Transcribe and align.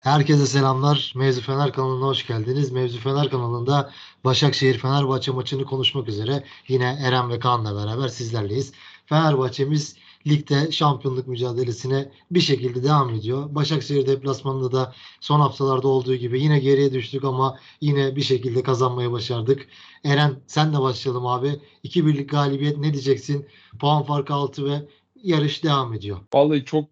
Herkese 0.00 0.46
selamlar. 0.46 1.12
Mevzu 1.16 1.40
Fener 1.40 1.72
kanalına 1.72 2.06
hoş 2.06 2.26
geldiniz. 2.26 2.72
Mevzu 2.72 2.98
Fener 2.98 3.30
kanalında 3.30 3.90
Başakşehir 4.24 4.78
Fenerbahçe 4.78 5.32
maçını 5.32 5.64
konuşmak 5.64 6.08
üzere 6.08 6.44
yine 6.68 6.98
Eren 7.02 7.30
ve 7.30 7.38
Kaan'la 7.38 7.76
beraber 7.76 8.08
sizlerleyiz. 8.08 8.72
Fenerbahçe'miz 9.06 9.96
ligde 10.26 10.72
şampiyonluk 10.72 11.26
mücadelesine 11.26 12.12
bir 12.30 12.40
şekilde 12.40 12.82
devam 12.82 13.10
ediyor. 13.10 13.54
Başakşehir 13.54 14.06
deplasmanında 14.06 14.72
da 14.72 14.94
son 15.20 15.40
haftalarda 15.40 15.88
olduğu 15.88 16.14
gibi 16.14 16.42
yine 16.42 16.58
geriye 16.58 16.92
düştük 16.92 17.24
ama 17.24 17.58
yine 17.80 18.16
bir 18.16 18.22
şekilde 18.22 18.62
kazanmayı 18.62 19.12
başardık. 19.12 19.68
Eren 20.04 20.40
sen 20.46 20.74
de 20.74 20.80
başlayalım 20.80 21.26
abi. 21.26 21.60
2 21.82 22.06
birlik 22.06 22.30
galibiyet 22.30 22.78
ne 22.78 22.92
diyeceksin? 22.92 23.46
Puan 23.80 24.02
farkı 24.02 24.34
6 24.34 24.64
ve 24.64 24.88
yarış 25.22 25.64
devam 25.64 25.94
ediyor. 25.94 26.18
Vallahi 26.34 26.64
çok 26.64 26.88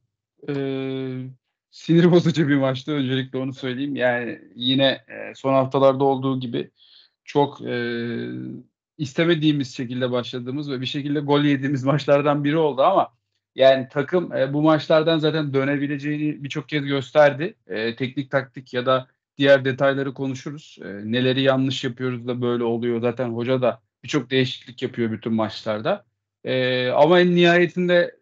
e, 0.49 0.55
sinir 1.71 2.11
bozucu 2.11 2.49
bir 2.49 2.57
maçtı. 2.57 2.93
Öncelikle 2.93 3.39
onu 3.39 3.53
söyleyeyim. 3.55 3.97
Yani 3.97 4.41
yine 4.55 5.05
e, 5.09 5.35
son 5.35 5.55
haftalarda 5.55 6.05
olduğu 6.05 6.41
gibi 6.41 6.71
çok 7.25 7.61
e, 7.61 7.75
istemediğimiz 8.99 9.77
şekilde 9.77 10.11
başladığımız 10.11 10.71
ve 10.71 10.81
bir 10.81 10.87
şekilde 10.87 11.21
gol 11.21 11.45
yediğimiz 11.45 11.85
maçlardan 11.85 12.45
biri 12.45 12.57
oldu 12.57 12.83
ama 12.83 13.19
yani 13.55 13.89
takım 13.91 14.33
e, 14.33 14.53
bu 14.55 14.63
maçlardan 14.63 15.19
zaten 15.19 15.55
dönebileceğini 15.55 16.45
birçok 16.45 16.69
kez 16.69 16.85
gösterdi. 16.85 17.55
E, 17.67 17.97
teknik 17.97 18.31
taktik 18.31 18.75
ya 18.75 18.87
da 18.87 19.09
diğer 19.39 19.65
detayları 19.65 20.15
konuşuruz. 20.15 20.79
E, 20.85 20.87
neleri 20.87 21.43
yanlış 21.43 21.85
yapıyoruz 21.85 22.27
da 22.29 22.43
böyle 22.43 22.65
oluyor. 22.65 23.01
Zaten 23.01 23.29
hoca 23.29 23.63
da 23.63 23.81
birçok 24.03 24.31
değişiklik 24.31 24.83
yapıyor 24.83 25.13
bütün 25.13 25.33
maçlarda. 25.35 26.05
E, 26.45 26.89
ama 26.89 27.21
en 27.21 27.35
nihayetinde 27.37 28.18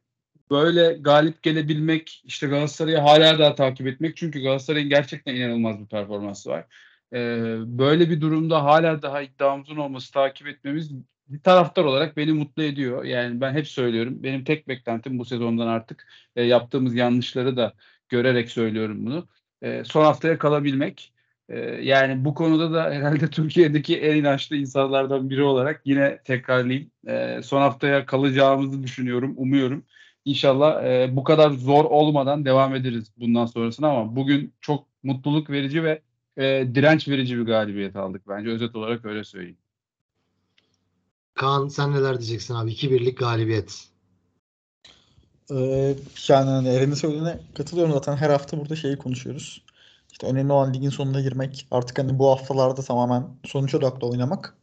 böyle 0.50 0.92
galip 1.00 1.42
gelebilmek, 1.42 2.22
işte 2.24 2.46
Galatasaray'ı 2.46 2.98
hala 2.98 3.38
daha 3.38 3.54
takip 3.54 3.86
etmek. 3.86 4.16
Çünkü 4.16 4.42
Galatasaray'ın 4.42 4.88
gerçekten 4.88 5.34
inanılmaz 5.34 5.80
bir 5.80 5.86
performansı 5.86 6.50
var. 6.50 6.66
Ee, 7.12 7.56
böyle 7.66 8.10
bir 8.10 8.20
durumda 8.20 8.64
hala 8.64 9.02
daha 9.02 9.22
iddiamızın 9.22 9.76
olması, 9.76 10.12
takip 10.12 10.46
etmemiz 10.46 10.92
bir 11.28 11.40
taraftar 11.40 11.84
olarak 11.84 12.16
beni 12.16 12.32
mutlu 12.32 12.62
ediyor. 12.62 13.04
Yani 13.04 13.40
ben 13.40 13.52
hep 13.54 13.68
söylüyorum. 13.68 14.22
Benim 14.22 14.44
tek 14.44 14.68
beklentim 14.68 15.18
bu 15.18 15.24
sezondan 15.24 15.66
artık 15.66 16.06
e, 16.36 16.42
yaptığımız 16.42 16.94
yanlışları 16.94 17.56
da 17.56 17.74
görerek 18.08 18.50
söylüyorum 18.50 19.06
bunu. 19.06 19.28
E, 19.62 19.84
son 19.84 20.04
haftaya 20.04 20.38
kalabilmek. 20.38 21.12
E, 21.48 21.58
yani 21.60 22.24
bu 22.24 22.34
konuda 22.34 22.72
da 22.72 22.90
herhalde 22.90 23.30
Türkiye'deki 23.30 24.00
en 24.00 24.16
inançlı 24.16 24.56
insanlardan 24.56 25.30
biri 25.30 25.42
olarak 25.42 25.82
yine 25.84 26.22
tekrarlayayım. 26.24 26.90
E, 27.06 27.42
son 27.42 27.60
haftaya 27.60 28.06
kalacağımızı 28.06 28.82
düşünüyorum, 28.82 29.34
umuyorum. 29.36 29.84
İnşallah 30.26 30.84
e, 30.84 31.16
bu 31.16 31.24
kadar 31.24 31.50
zor 31.50 31.84
olmadan 31.84 32.44
devam 32.44 32.74
ederiz 32.74 33.12
bundan 33.16 33.46
sonrasına 33.46 33.88
ama 33.88 34.16
bugün 34.16 34.54
çok 34.60 34.86
mutluluk 35.02 35.50
verici 35.50 35.84
ve 35.84 36.02
e, 36.36 36.44
direnç 36.74 37.08
verici 37.08 37.38
bir 37.38 37.42
galibiyet 37.42 37.96
aldık 37.96 38.22
bence. 38.28 38.50
Özet 38.50 38.76
olarak 38.76 39.04
öyle 39.04 39.24
söyleyeyim. 39.24 39.58
Kaan 41.34 41.68
sen 41.68 41.92
neler 41.92 42.18
diyeceksin 42.18 42.54
abi? 42.54 42.70
2-1'lik 42.70 43.18
galibiyet. 43.18 43.88
Ee, 45.50 45.94
yani 46.28 46.50
hani 46.50 46.68
Eren'in 46.68 46.94
söylediğine 46.94 47.38
katılıyorum 47.54 47.92
zaten 47.92 48.16
her 48.16 48.30
hafta 48.30 48.58
burada 48.58 48.76
şeyi 48.76 48.96
konuşuyoruz. 48.96 49.62
İşte 50.12 50.26
önemli 50.26 50.52
olan 50.52 50.74
ligin 50.74 50.90
sonuna 50.90 51.20
girmek. 51.20 51.66
Artık 51.70 51.98
hani 51.98 52.18
bu 52.18 52.30
haftalarda 52.30 52.82
tamamen 52.82 53.28
sonuç 53.44 53.74
odaklı 53.74 54.08
oynamak. 54.08 54.54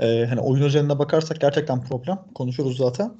Ee, 0.00 0.26
hani 0.28 0.40
oyun 0.40 0.62
üzerine 0.62 0.98
bakarsak 0.98 1.40
gerçekten 1.40 1.80
problem. 1.84 2.18
Konuşuruz 2.34 2.76
zaten. 2.76 3.12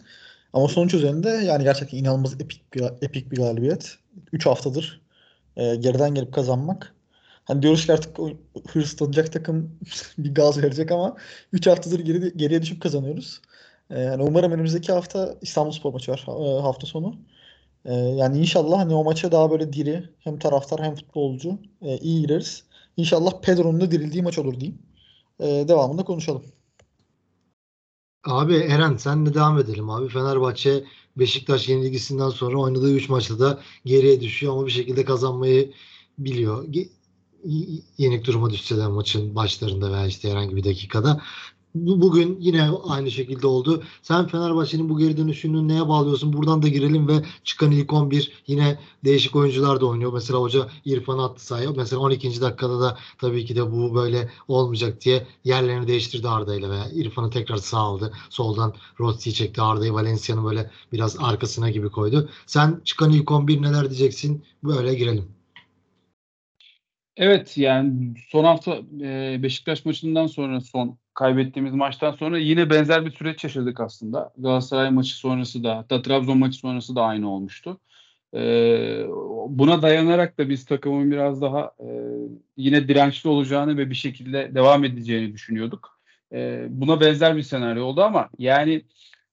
Ama 0.54 0.68
sonuç 0.68 0.94
üzerinde 0.94 1.28
yani 1.28 1.64
gerçekten 1.64 1.98
inanılmaz 1.98 2.34
epik 2.34 2.74
bir, 2.74 2.82
epik 3.02 3.32
bir 3.32 3.36
galibiyet. 3.36 3.98
3 4.32 4.46
haftadır 4.46 5.00
e, 5.56 5.76
geriden 5.76 6.14
gelip 6.14 6.34
kazanmak. 6.34 6.94
Hani 7.44 7.62
diyoruz 7.62 7.86
ki 7.86 7.92
artık 7.92 8.18
hırslanacak 8.68 9.32
takım 9.32 9.78
bir 10.18 10.34
gaz 10.34 10.62
verecek 10.62 10.92
ama 10.92 11.16
3 11.52 11.66
haftadır 11.66 12.00
geri, 12.00 12.36
geriye 12.36 12.62
düşüp 12.62 12.82
kazanıyoruz. 12.82 13.40
E, 13.90 14.00
yani 14.00 14.22
umarım 14.22 14.52
önümüzdeki 14.52 14.92
hafta 14.92 15.34
İstanbulspor 15.42 15.92
maçı 15.92 16.12
var 16.12 16.26
e, 16.28 16.60
hafta 16.62 16.86
sonu. 16.86 17.16
E, 17.84 17.94
yani 17.94 18.38
inşallah 18.38 18.78
hani 18.78 18.94
o 18.94 19.04
maça 19.04 19.32
daha 19.32 19.50
böyle 19.50 19.72
diri 19.72 20.04
hem 20.20 20.38
taraftar 20.38 20.82
hem 20.82 20.94
futbolcu 20.94 21.58
e, 21.82 21.98
iyi 21.98 22.22
gireriz. 22.22 22.64
İnşallah 22.96 23.40
Pedro'nun 23.42 23.80
da 23.80 23.90
dirildiği 23.90 24.22
maç 24.22 24.38
olur 24.38 24.60
diyeyim. 24.60 24.78
E, 25.40 25.46
devamında 25.68 26.04
konuşalım. 26.04 26.44
Abi 28.24 28.54
Eren 28.54 28.96
sen 28.96 29.26
de 29.26 29.34
devam 29.34 29.58
edelim 29.58 29.90
abi. 29.90 30.08
Fenerbahçe 30.08 30.84
Beşiktaş 31.16 31.68
yenilgisinden 31.68 32.28
sonra 32.28 32.58
oynadığı 32.58 32.92
3 32.92 33.08
maçta 33.08 33.38
da 33.38 33.60
geriye 33.84 34.20
düşüyor 34.20 34.52
ama 34.52 34.66
bir 34.66 34.70
şekilde 34.70 35.04
kazanmayı 35.04 35.72
biliyor. 36.18 36.64
Yenik 37.98 38.26
duruma 38.26 38.50
düşse 38.50 38.76
de 38.76 38.86
maçın 38.86 39.34
başlarında 39.34 39.92
veya 39.92 40.06
işte 40.06 40.30
herhangi 40.30 40.56
bir 40.56 40.64
dakikada 40.64 41.22
bugün 41.74 42.36
yine 42.40 42.70
aynı 42.88 43.10
şekilde 43.10 43.46
oldu. 43.46 43.82
Sen 44.02 44.26
Fenerbahçe'nin 44.26 44.88
bu 44.88 44.98
geri 44.98 45.16
dönüşünü 45.16 45.68
neye 45.68 45.88
bağlıyorsun? 45.88 46.32
Buradan 46.32 46.62
da 46.62 46.68
girelim 46.68 47.08
ve 47.08 47.22
çıkan 47.44 47.70
ilk 47.70 47.92
11 47.92 48.32
yine 48.46 48.78
değişik 49.04 49.36
oyuncular 49.36 49.80
da 49.80 49.86
oynuyor. 49.86 50.12
Mesela 50.12 50.38
hoca 50.38 50.68
İrfan 50.84 51.18
attı 51.18 51.46
sahaya. 51.46 51.70
Mesela 51.76 52.00
12. 52.00 52.40
dakikada 52.40 52.80
da 52.80 52.98
tabii 53.18 53.44
ki 53.44 53.56
de 53.56 53.72
bu 53.72 53.94
böyle 53.94 54.30
olmayacak 54.48 55.00
diye 55.04 55.26
yerlerini 55.44 55.88
değiştirdi 55.88 56.28
Arda 56.28 56.54
ile 56.56 56.70
veya 56.70 56.90
İrfan'ı 56.94 57.30
tekrar 57.30 57.56
sağ 57.56 57.78
aldı. 57.78 58.12
Soldan 58.30 58.74
Rossi'yi 59.00 59.34
çekti. 59.34 59.62
Arda'yı 59.62 59.92
Valencia'nın 59.92 60.44
böyle 60.44 60.70
biraz 60.92 61.16
arkasına 61.20 61.70
gibi 61.70 61.88
koydu. 61.88 62.28
Sen 62.46 62.80
çıkan 62.84 63.12
ilk 63.12 63.30
11 63.30 63.62
neler 63.62 63.90
diyeceksin? 63.90 64.44
Böyle 64.64 64.94
girelim. 64.94 65.28
Evet 67.16 67.58
yani 67.58 68.14
son 68.28 68.44
hafta 68.44 68.76
e, 69.00 69.42
Beşiktaş 69.42 69.84
maçından 69.84 70.26
sonra 70.26 70.60
son 70.60 70.98
kaybettiğimiz 71.14 71.74
maçtan 71.74 72.12
sonra 72.12 72.38
yine 72.38 72.70
benzer 72.70 73.06
bir 73.06 73.10
süreç 73.10 73.44
yaşadık 73.44 73.80
aslında. 73.80 74.32
Galatasaray 74.38 74.90
maçı 74.90 75.16
sonrası 75.16 75.64
da 75.64 75.76
hatta 75.76 76.02
Trabzon 76.02 76.38
maçı 76.38 76.58
sonrası 76.58 76.96
da 76.96 77.02
aynı 77.02 77.30
olmuştu. 77.30 77.80
Ee, 78.34 79.06
buna 79.48 79.82
dayanarak 79.82 80.38
da 80.38 80.48
biz 80.48 80.64
takımın 80.64 81.10
biraz 81.10 81.40
daha 81.40 81.72
e, 81.80 81.88
yine 82.56 82.88
dirençli 82.88 83.30
olacağını 83.30 83.76
ve 83.76 83.90
bir 83.90 83.94
şekilde 83.94 84.54
devam 84.54 84.84
edeceğini 84.84 85.32
düşünüyorduk. 85.32 86.00
Ee, 86.32 86.66
buna 86.68 87.00
benzer 87.00 87.36
bir 87.36 87.42
senaryo 87.42 87.84
oldu 87.84 88.02
ama 88.02 88.28
yani 88.38 88.82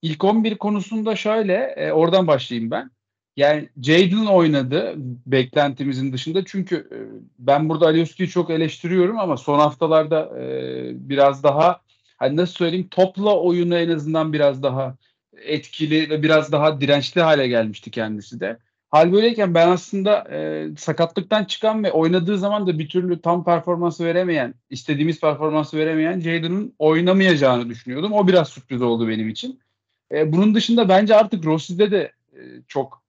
ilk 0.01 0.23
11 0.23 0.57
konusunda 0.57 1.15
şöyle 1.15 1.53
e, 1.53 1.91
oradan 1.91 2.27
başlayayım 2.27 2.71
ben. 2.71 2.91
Yani 3.37 3.69
Jadon 3.81 4.25
oynadı 4.25 4.93
beklentimizin 5.25 6.13
dışında. 6.13 6.45
Çünkü 6.45 6.75
e, 6.75 6.97
ben 7.39 7.69
burada 7.69 7.85
Alioski'yi 7.85 8.29
çok 8.29 8.49
eleştiriyorum 8.49 9.19
ama 9.19 9.37
son 9.37 9.59
haftalarda 9.59 10.39
e, 10.39 11.09
biraz 11.09 11.43
daha 11.43 11.81
hani 12.17 12.35
nasıl 12.35 12.53
söyleyeyim 12.53 12.87
topla 12.91 13.39
oyunu 13.39 13.77
en 13.77 13.89
azından 13.89 14.33
biraz 14.33 14.63
daha 14.63 14.95
etkili 15.45 16.09
ve 16.09 16.23
biraz 16.23 16.51
daha 16.51 16.81
dirençli 16.81 17.21
hale 17.21 17.47
gelmişti 17.47 17.91
kendisi 17.91 18.39
de. 18.39 18.57
Hal 18.89 19.11
böyleyken 19.11 19.53
ben 19.53 19.67
aslında 19.67 20.27
e, 20.31 20.67
sakatlıktan 20.77 21.43
çıkan 21.45 21.83
ve 21.83 21.91
oynadığı 21.91 22.37
zaman 22.37 22.67
da 22.67 22.79
bir 22.79 22.89
türlü 22.89 23.21
tam 23.21 23.45
performansı 23.45 24.05
veremeyen, 24.05 24.53
istediğimiz 24.69 25.19
performansı 25.19 25.77
veremeyen 25.77 26.19
Jadon'un 26.19 26.73
oynamayacağını 26.79 27.69
düşünüyordum. 27.69 28.13
O 28.13 28.27
biraz 28.27 28.49
sürpriz 28.49 28.81
oldu 28.81 29.07
benim 29.07 29.29
için. 29.29 29.59
E, 30.11 30.31
bunun 30.31 30.55
dışında 30.55 30.89
bence 30.89 31.15
artık 31.15 31.45
Rossi'de 31.45 31.91
de 31.91 32.11
e, 32.33 32.39
çok 32.67 33.00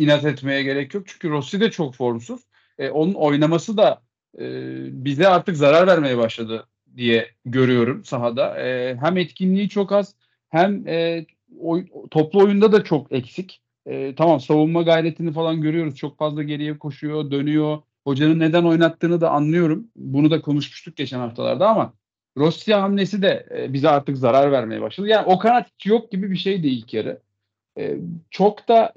inat 0.00 0.24
etmeye 0.24 0.62
gerek 0.62 0.94
yok. 0.94 1.02
Çünkü 1.06 1.30
Rossi 1.30 1.60
de 1.60 1.70
çok 1.70 1.94
formsuz. 1.94 2.40
E, 2.78 2.90
onun 2.90 3.14
oynaması 3.14 3.76
da 3.76 4.02
e, 4.38 4.44
bize 5.04 5.28
artık 5.28 5.56
zarar 5.56 5.86
vermeye 5.86 6.18
başladı 6.18 6.66
diye 6.96 7.30
görüyorum 7.44 8.04
sahada. 8.04 8.60
E, 8.60 8.96
hem 8.96 9.16
etkinliği 9.16 9.68
çok 9.68 9.92
az 9.92 10.14
hem 10.48 10.88
e, 10.88 11.26
oy, 11.58 11.86
toplu 12.10 12.44
oyunda 12.44 12.72
da 12.72 12.84
çok 12.84 13.12
eksik. 13.12 13.60
E, 13.86 14.14
tamam 14.14 14.40
savunma 14.40 14.82
gayretini 14.82 15.32
falan 15.32 15.60
görüyoruz. 15.60 15.96
Çok 15.96 16.18
fazla 16.18 16.42
geriye 16.42 16.78
koşuyor, 16.78 17.30
dönüyor. 17.30 17.78
Hocanın 18.04 18.40
neden 18.40 18.64
oynattığını 18.64 19.20
da 19.20 19.30
anlıyorum. 19.30 19.88
Bunu 19.96 20.30
da 20.30 20.40
konuşmuştuk 20.40 20.96
geçen 20.96 21.18
haftalarda 21.18 21.68
ama 21.68 21.92
Rossi 22.36 22.74
hamlesi 22.74 23.22
de 23.22 23.46
e, 23.56 23.72
bize 23.72 23.88
artık 23.88 24.16
zarar 24.16 24.52
vermeye 24.52 24.80
başladı. 24.80 25.08
Yani 25.08 25.26
o 25.26 25.38
kanat 25.38 25.66
yok 25.84 26.12
gibi 26.12 26.30
bir 26.30 26.36
şeydi 26.36 26.66
ilk 26.66 26.94
yarı. 26.94 27.20
E, 27.78 27.96
çok 28.30 28.68
da 28.68 28.92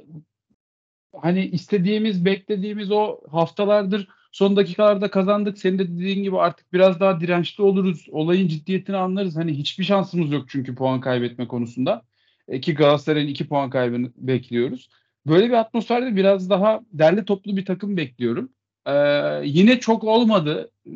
hani 1.22 1.46
istediğimiz, 1.46 2.26
beklediğimiz 2.26 2.92
o 2.92 3.20
haftalardır 3.32 4.08
son 4.32 4.56
dakikalarda 4.56 5.12
kazandık. 5.12 5.58
Senin 5.58 5.80
de 5.80 5.88
dediğin 5.88 6.24
gibi 6.24 6.38
artık 6.38 6.74
biraz 6.74 7.00
daha 7.00 7.20
dirençli 7.20 7.64
oluruz. 7.64 8.08
Olayın 8.12 8.48
ciddiyetini 8.48 8.98
anlarız. 8.98 9.36
Hani 9.36 9.54
hiçbir 9.54 9.84
şansımız 9.84 10.32
yok 10.32 10.46
çünkü 10.50 10.76
puan 10.76 11.02
kaybetme 11.02 11.48
konusunda. 11.48 12.02
E, 12.48 12.58
Galatasaray'ın 12.58 13.28
iki 13.28 13.48
puan 13.48 13.70
kaybını 13.70 14.12
bekliyoruz. 14.18 14.90
Böyle 15.28 15.48
bir 15.48 15.54
atmosferde 15.54 16.16
biraz 16.16 16.50
daha 16.50 16.82
derli 16.94 17.26
toplu 17.26 17.58
bir 17.58 17.66
takım 17.66 17.98
bekliyorum. 17.98 18.50
Ee, 18.86 19.42
yine 19.44 19.80
çok 19.80 20.04
olmadı. 20.04 20.72
Ee, 20.88 20.92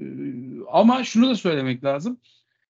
ama 0.72 1.04
şunu 1.04 1.30
da 1.30 1.36
söylemek 1.36 1.84
lazım. 1.84 2.19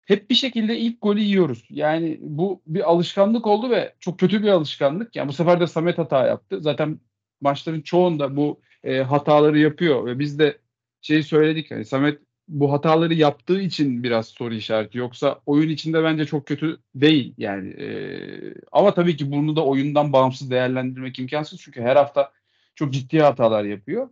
Hep 0.04 0.31
bir 0.31 0.34
şekilde 0.34 0.78
ilk 0.78 1.02
golü 1.02 1.20
yiyoruz. 1.20 1.64
Yani 1.70 2.19
bu 2.20 2.62
bir 2.66 2.90
alışkanlık 2.90 3.46
oldu 3.46 3.70
ve 3.70 3.94
çok 4.00 4.19
kötü 4.19 4.43
bir 4.43 4.48
alışkanlık. 4.48 5.16
Yani 5.16 5.28
bu 5.28 5.32
sefer 5.32 5.60
de 5.60 5.66
Samet 5.66 5.98
hata 5.98 6.26
yaptı. 6.26 6.60
Zaten 6.60 7.00
maçların 7.40 7.80
çoğunda 7.80 8.36
bu 8.36 8.60
e, 8.84 8.98
hataları 8.98 9.58
yapıyor 9.58 10.06
ve 10.06 10.18
biz 10.18 10.38
de 10.38 10.58
şey 11.00 11.22
söyledik 11.22 11.70
hani 11.70 11.84
Samet 11.84 12.18
bu 12.48 12.72
hataları 12.72 13.14
yaptığı 13.14 13.60
için 13.60 14.02
biraz 14.02 14.28
soru 14.28 14.54
işareti. 14.54 14.98
Yoksa 14.98 15.40
oyun 15.46 15.68
içinde 15.68 16.04
bence 16.04 16.24
çok 16.24 16.46
kötü 16.46 16.78
değil 16.94 17.34
yani. 17.38 17.68
Ee, 17.70 18.54
ama 18.72 18.94
tabii 18.94 19.16
ki 19.16 19.32
bunu 19.32 19.56
da 19.56 19.64
oyundan 19.64 20.12
bağımsız 20.12 20.50
değerlendirmek 20.50 21.18
imkansız. 21.18 21.60
Çünkü 21.60 21.82
her 21.82 21.96
hafta 21.96 22.32
çok 22.74 22.92
ciddi 22.92 23.20
hatalar 23.20 23.64
yapıyor. 23.64 24.08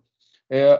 Ee, 0.52 0.70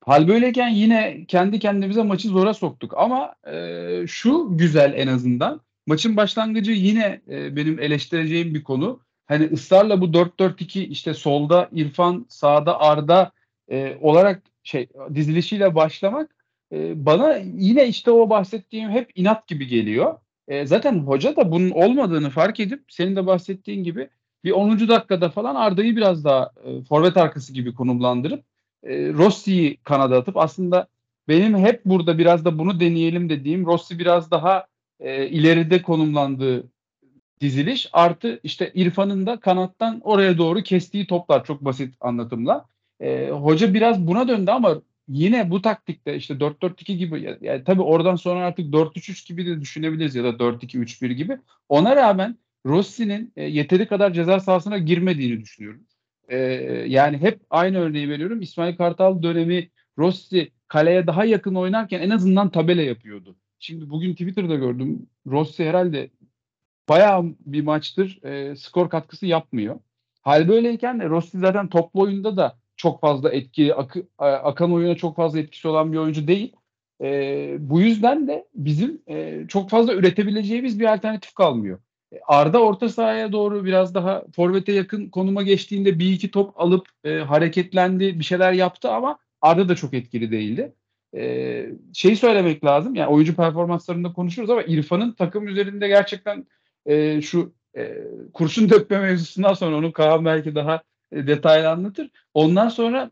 hal 0.00 0.28
böyleyken 0.28 0.68
yine 0.68 1.24
kendi 1.28 1.58
kendimize 1.58 2.02
maçı 2.02 2.28
zora 2.28 2.54
soktuk. 2.54 2.94
Ama 2.96 3.34
e, 3.52 4.06
şu 4.06 4.48
güzel 4.50 4.92
en 4.96 5.06
azından. 5.06 5.60
Maçın 5.86 6.16
başlangıcı 6.16 6.72
yine 6.72 7.20
e, 7.30 7.56
benim 7.56 7.80
eleştireceğim 7.80 8.54
bir 8.54 8.64
konu. 8.64 9.00
Hani 9.26 9.44
ısrarla 9.52 10.00
bu 10.00 10.12
4-4-2 10.12 10.86
işte 10.86 11.14
solda 11.14 11.68
İrfan, 11.72 12.26
sağda 12.28 12.80
Arda 12.80 13.32
e, 13.70 13.96
olarak 14.00 14.42
şey 14.62 14.88
dizilişiyle 15.14 15.74
başlamak 15.74 16.36
e, 16.72 17.06
bana 17.06 17.36
yine 17.54 17.86
işte 17.88 18.10
o 18.10 18.30
bahsettiğim 18.30 18.90
hep 18.90 19.10
inat 19.14 19.46
gibi 19.46 19.66
geliyor. 19.66 20.18
E, 20.48 20.66
zaten 20.66 20.98
hoca 20.98 21.36
da 21.36 21.50
bunun 21.52 21.70
olmadığını 21.70 22.30
fark 22.30 22.60
edip 22.60 22.84
senin 22.88 23.16
de 23.16 23.26
bahsettiğin 23.26 23.84
gibi 23.84 24.08
bir 24.44 24.50
10. 24.50 24.88
dakikada 24.88 25.30
falan 25.30 25.54
Arda'yı 25.54 25.96
biraz 25.96 26.24
daha 26.24 26.52
e, 26.64 26.82
forvet 26.82 27.16
arkası 27.16 27.52
gibi 27.52 27.74
konumlandırıp 27.74 28.44
e, 28.82 29.12
Rossi'yi 29.12 29.76
kanada 29.76 30.18
atıp 30.18 30.36
aslında 30.36 30.88
benim 31.28 31.58
hep 31.58 31.84
burada 31.84 32.18
biraz 32.18 32.44
da 32.44 32.58
bunu 32.58 32.80
deneyelim 32.80 33.28
dediğim 33.28 33.66
Rossi 33.66 33.98
biraz 33.98 34.30
daha 34.30 34.66
e, 35.00 35.28
ileride 35.28 35.82
konumlandığı 35.82 36.64
diziliş 37.40 37.88
artı 37.92 38.40
işte 38.42 38.70
İrfan'ın 38.74 39.26
da 39.26 39.40
kanattan 39.40 40.00
oraya 40.04 40.38
doğru 40.38 40.62
kestiği 40.62 41.06
toplar 41.06 41.44
çok 41.44 41.64
basit 41.64 41.94
anlatımla. 42.00 42.66
E, 43.00 43.30
hoca 43.30 43.74
biraz 43.74 44.06
buna 44.06 44.28
döndü 44.28 44.50
ama 44.50 44.82
yine 45.08 45.50
bu 45.50 45.62
taktikte 45.62 46.16
işte 46.16 46.34
4-4-2 46.34 46.92
gibi 46.92 47.38
yani 47.40 47.64
tabii 47.64 47.82
oradan 47.82 48.16
sonra 48.16 48.46
artık 48.46 48.74
4-3-3 48.74 49.28
gibi 49.28 49.46
de 49.46 49.60
düşünebiliriz 49.60 50.14
ya 50.14 50.24
da 50.24 50.28
4-2-3-1 50.28 51.12
gibi. 51.12 51.38
Ona 51.68 51.96
rağmen 51.96 52.38
Rossi'nin 52.66 53.32
e, 53.36 53.44
yeteri 53.44 53.88
kadar 53.88 54.12
ceza 54.12 54.40
sahasına 54.40 54.78
girmediğini 54.78 55.40
düşünüyorum. 55.40 55.86
E, 56.28 56.36
yani 56.88 57.18
hep 57.18 57.40
aynı 57.50 57.78
örneği 57.78 58.08
veriyorum. 58.08 58.40
İsmail 58.42 58.76
Kartal 58.76 59.22
dönemi 59.22 59.70
Rossi 59.98 60.52
kaleye 60.68 61.06
daha 61.06 61.24
yakın 61.24 61.54
oynarken 61.54 62.00
en 62.00 62.10
azından 62.10 62.50
tabela 62.50 62.82
yapıyordu. 62.82 63.36
Şimdi 63.58 63.90
bugün 63.90 64.12
Twitter'da 64.12 64.54
gördüm. 64.54 65.06
Rossi 65.26 65.64
herhalde 65.64 66.10
bayağı 66.88 67.24
bir 67.46 67.62
maçtır 67.62 68.24
e, 68.24 68.56
skor 68.56 68.90
katkısı 68.90 69.26
yapmıyor. 69.26 69.76
Hal 70.22 70.48
böyleyken 70.48 71.10
Rossi 71.10 71.38
zaten 71.38 71.68
toplu 71.68 72.00
oyunda 72.00 72.36
da 72.36 72.56
çok 72.76 73.00
fazla 73.00 73.30
etki, 73.32 73.74
akı, 73.74 74.06
akan 74.18 74.72
oyuna 74.72 74.94
çok 74.94 75.16
fazla 75.16 75.38
etkisi 75.38 75.68
olan 75.68 75.92
bir 75.92 75.98
oyuncu 75.98 76.26
değil. 76.26 76.52
E, 77.02 77.56
bu 77.60 77.80
yüzden 77.80 78.28
de 78.28 78.46
bizim 78.54 79.02
e, 79.08 79.44
çok 79.48 79.70
fazla 79.70 79.94
üretebileceğimiz 79.94 80.80
bir 80.80 80.94
alternatif 80.94 81.34
kalmıyor. 81.34 81.78
E, 82.12 82.18
Arda 82.26 82.62
orta 82.62 82.88
sahaya 82.88 83.32
doğru 83.32 83.64
biraz 83.64 83.94
daha 83.94 84.24
forvete 84.36 84.72
yakın 84.72 85.08
konuma 85.08 85.42
geçtiğinde 85.42 85.98
bir 85.98 86.12
iki 86.12 86.30
top 86.30 86.60
alıp 86.60 86.88
e, 87.04 87.18
hareketlendi, 87.18 88.18
bir 88.18 88.24
şeyler 88.24 88.52
yaptı 88.52 88.90
ama 88.90 89.18
Arda 89.40 89.68
da 89.68 89.74
çok 89.74 89.94
etkili 89.94 90.30
değildi. 90.30 90.72
E, 91.16 91.66
şeyi 91.92 92.16
söylemek 92.16 92.64
lazım, 92.64 92.94
yani 92.94 93.08
oyuncu 93.08 93.36
performanslarında 93.36 94.12
konuşuruz 94.12 94.50
ama 94.50 94.62
İrfan'ın 94.62 95.12
takım 95.12 95.48
üzerinde 95.48 95.88
gerçekten 95.88 96.46
e, 96.86 97.22
şu 97.22 97.52
e, 97.76 97.98
kurşun 98.32 98.68
dökme 98.70 98.98
mevzusundan 98.98 99.54
sonra 99.54 99.76
onu 99.76 99.92
Kaan 99.92 100.24
belki 100.24 100.54
daha 100.54 100.82
e, 101.12 101.26
detaylı 101.26 101.70
anlatır. 101.70 102.10
Ondan 102.34 102.68
sonra 102.68 103.10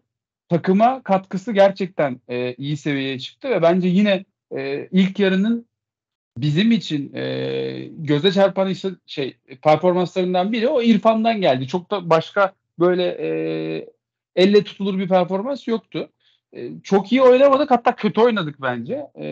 takıma 0.49 1.03
katkısı 1.03 1.53
gerçekten 1.53 2.21
e, 2.29 2.55
iyi 2.55 2.77
seviyeye 2.77 3.19
çıktı 3.19 3.51
ve 3.51 3.63
bence 3.63 3.89
yine 3.89 4.25
e, 4.57 4.89
ilk 4.93 5.19
yarının 5.19 5.67
bizim 6.39 6.73
için 6.73 7.15
e, 7.15 7.89
göze 7.99 8.33
çarpan 8.33 8.71
işte 8.71 8.91
şey 9.07 9.37
performanslarından 9.63 10.53
biri 10.53 10.69
o 10.69 10.83
İrfan'dan 10.83 11.41
geldi. 11.41 11.69
Çok 11.69 11.91
da 11.91 12.11
başka 12.11 12.55
böyle 12.79 13.05
e, 13.05 13.29
elle 14.37 14.65
tutulur 14.65 14.99
bir 14.99 15.09
performans 15.09 15.69
yoktu. 15.69 16.11
E, 16.53 16.71
çok 16.83 17.13
iyi 17.13 17.23
oynamadık 17.23 17.71
hatta 17.71 17.97
kötü 17.97 18.21
oynadık 18.21 18.63
bence. 18.63 19.07
E, 19.19 19.27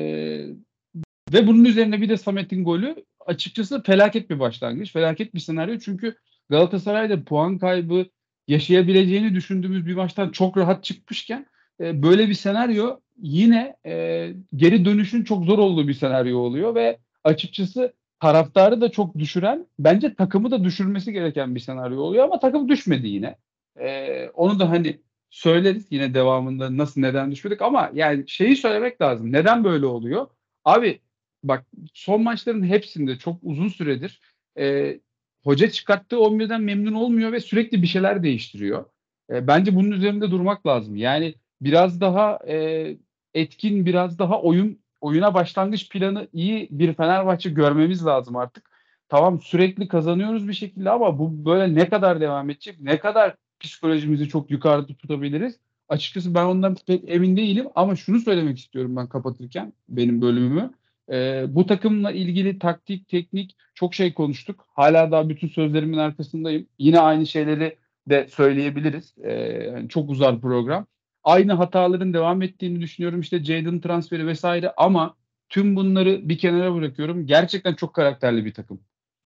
ve 1.33 1.47
bunun 1.47 1.65
üzerine 1.65 2.01
bir 2.01 2.09
de 2.09 2.17
Samet'in 2.17 2.65
golü 2.65 3.05
açıkçası 3.27 3.83
felaket 3.83 4.31
bir 4.31 4.39
başlangıç. 4.39 4.93
Felaket 4.93 5.35
bir 5.35 5.41
senaryo 5.41 5.79
çünkü 5.79 6.17
Galatasaray'da 6.51 7.25
puan 7.25 7.59
kaybı 7.59 8.07
yaşayabileceğini 8.49 9.35
düşündüğümüz 9.35 9.87
bir 9.87 9.95
maçtan 9.95 10.31
çok 10.31 10.57
rahat 10.57 10.85
çıkmışken 10.85 11.47
e, 11.81 12.03
böyle 12.03 12.29
bir 12.29 12.35
senaryo 12.35 13.01
yine 13.17 13.77
e, 13.87 14.29
geri 14.57 14.85
dönüşün 14.85 15.25
çok 15.25 15.45
zor 15.45 15.59
olduğu 15.59 15.89
bir 15.89 15.95
senaryo 15.95 16.39
oluyor 16.39 16.75
ve 16.75 16.99
açıkçası 17.25 17.93
taraftarı 18.21 18.81
da 18.81 18.91
çok 18.91 19.19
düşüren 19.19 19.67
bence 19.79 20.15
takımı 20.15 20.51
da 20.51 20.65
düşürmesi 20.65 21.13
gereken 21.13 21.55
bir 21.55 21.61
senaryo 21.61 22.01
oluyor 22.01 22.25
ama 22.25 22.39
takım 22.39 22.69
düşmedi 22.69 23.09
yine. 23.09 23.37
E, 23.81 24.29
onu 24.29 24.61
da 24.61 24.71
hani 24.71 25.01
söyleriz 25.31 25.87
yine 25.91 26.15
devamında 26.15 26.77
nasıl 26.77 27.01
neden 27.01 27.33
düşmedik 27.33 27.63
ama 27.63 27.91
yani 27.95 28.29
şeyi 28.29 28.57
söylemek 28.57 29.01
lazım. 29.01 29.33
Neden 29.33 29.65
böyle 29.65 29.87
oluyor? 29.87 30.27
Abi 30.65 31.01
bak 31.45 31.67
son 31.95 32.23
maçların 32.23 32.65
hepsinde 32.65 33.19
çok 33.19 33.39
uzun 33.43 33.69
süredir 33.69 34.21
e, 34.59 34.99
hoca 35.45 35.71
çıkarttığı 35.71 36.17
11'den 36.17 36.63
memnun 36.63 36.93
olmuyor 36.93 37.33
ve 37.33 37.41
sürekli 37.41 37.83
bir 37.83 37.87
şeyler 37.87 38.23
değiştiriyor. 38.23 38.85
E, 39.31 39.47
bence 39.47 39.75
bunun 39.75 39.91
üzerinde 39.91 40.31
durmak 40.31 40.67
lazım. 40.67 40.97
Yani 40.97 41.35
biraz 41.61 42.01
daha 42.01 42.39
e, 42.49 42.87
etkin, 43.35 43.87
biraz 43.87 44.19
daha 44.19 44.43
oyun 44.43 44.79
oyuna 45.01 45.35
başlangıç 45.35 45.89
planı 45.89 46.29
iyi 46.33 46.69
bir 46.71 46.95
Fenerbahçe 46.95 47.51
görmemiz 47.51 48.07
lazım 48.07 48.37
artık. 48.37 48.71
Tamam 49.09 49.41
sürekli 49.41 49.89
kazanıyoruz 49.89 50.49
bir 50.49 50.53
şekilde 50.53 50.91
ama 50.91 51.19
bu 51.19 51.45
böyle 51.45 51.75
ne 51.75 51.89
kadar 51.89 52.21
devam 52.21 52.51
edecek? 52.51 52.81
Ne 52.81 52.99
kadar 52.99 53.37
psikolojimizi 53.61 54.29
çok 54.29 54.51
yukarıda 54.51 54.95
tutabiliriz? 54.95 55.59
Açıkçası 55.89 56.35
ben 56.35 56.45
ondan 56.45 56.77
pek 56.87 57.05
emin 57.07 57.37
değilim 57.37 57.67
ama 57.75 57.97
şunu 57.97 58.21
söylemek 58.21 58.59
istiyorum 58.59 58.97
ben 58.97 59.09
kapatırken 59.09 59.73
benim 59.89 60.23
bölümümü. 60.23 60.71
E, 61.11 61.45
bu 61.49 61.67
takımla 61.67 62.13
ilgili 62.13 62.59
taktik, 62.59 63.09
teknik 63.09 63.57
çok 63.75 63.95
şey 63.95 64.15
konuştuk. 64.15 64.67
Hala 64.69 65.11
daha 65.11 65.29
bütün 65.29 65.49
sözlerimin 65.49 65.99
arkasındayım. 65.99 66.67
Yine 66.79 67.01
aynı 67.01 67.27
şeyleri 67.27 67.77
de 68.09 68.29
söyleyebiliriz. 68.29 69.19
E, 69.19 69.89
çok 69.89 70.11
uzar 70.11 70.41
program. 70.41 70.87
Aynı 71.25 71.53
hataların 71.53 72.15
devam 72.15 72.43
ettiğini 72.43 72.81
düşünüyorum. 72.81 73.21
İşte 73.21 73.45
Jadon 73.45 73.79
transferi 73.79 74.27
vesaire 74.27 74.73
ama 74.77 75.17
tüm 75.49 75.77
bunları 75.77 76.29
bir 76.29 76.39
kenara 76.39 76.75
bırakıyorum. 76.75 77.27
Gerçekten 77.27 77.75
çok 77.75 77.95
karakterli 77.95 78.45
bir 78.45 78.55
takım. 78.55 78.81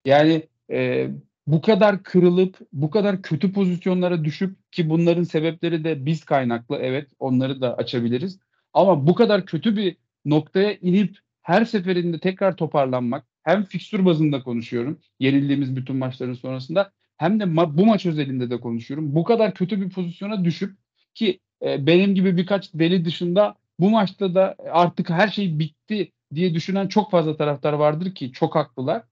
Yani 0.04 0.48
e, 0.70 1.08
bu 1.46 1.60
kadar 1.60 2.02
kırılıp 2.02 2.58
bu 2.72 2.90
kadar 2.90 3.22
kötü 3.22 3.52
pozisyonlara 3.52 4.24
düşüp 4.24 4.72
ki 4.72 4.90
bunların 4.90 5.22
sebepleri 5.22 5.84
de 5.84 6.06
biz 6.06 6.24
kaynaklı 6.24 6.76
evet 6.76 7.10
onları 7.18 7.60
da 7.60 7.76
açabiliriz. 7.76 8.38
Ama 8.72 9.06
bu 9.06 9.14
kadar 9.14 9.46
kötü 9.46 9.76
bir 9.76 9.96
noktaya 10.24 10.74
inip 10.74 11.18
her 11.48 11.64
seferinde 11.64 12.18
tekrar 12.18 12.56
toparlanmak 12.56 13.24
hem 13.42 13.64
fikstür 13.64 14.04
bazında 14.04 14.42
konuşuyorum 14.42 15.00
yenildiğimiz 15.20 15.76
bütün 15.76 15.96
maçların 15.96 16.34
sonrasında 16.34 16.92
hem 17.16 17.40
de 17.40 17.44
ma- 17.44 17.78
bu 17.78 17.86
maç 17.86 18.06
özelinde 18.06 18.50
de 18.50 18.60
konuşuyorum. 18.60 19.14
Bu 19.14 19.24
kadar 19.24 19.54
kötü 19.54 19.80
bir 19.80 19.90
pozisyona 19.90 20.44
düşüp 20.44 20.76
ki 21.14 21.40
e, 21.62 21.86
benim 21.86 22.14
gibi 22.14 22.36
birkaç 22.36 22.74
deli 22.74 23.04
dışında 23.04 23.54
bu 23.80 23.90
maçta 23.90 24.34
da 24.34 24.56
artık 24.70 25.10
her 25.10 25.28
şey 25.28 25.58
bitti 25.58 26.12
diye 26.34 26.54
düşünen 26.54 26.88
çok 26.88 27.10
fazla 27.10 27.36
taraftar 27.36 27.72
vardır 27.72 28.14
ki 28.14 28.32
çok 28.32 28.54
haklılar. 28.54 29.02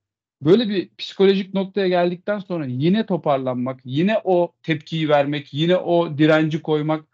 Böyle 0.43 0.69
bir 0.69 0.91
psikolojik 0.99 1.55
noktaya 1.55 1.89
geldikten 1.89 2.39
sonra 2.39 2.67
yine 2.67 3.07
toparlanmak, 3.07 3.81
yine 3.85 4.21
o 4.25 4.53
tepkiyi 4.63 5.09
vermek, 5.09 5.55
yine 5.55 5.77
o 5.77 6.19
direnci 6.19 6.63
koymak 6.63 7.05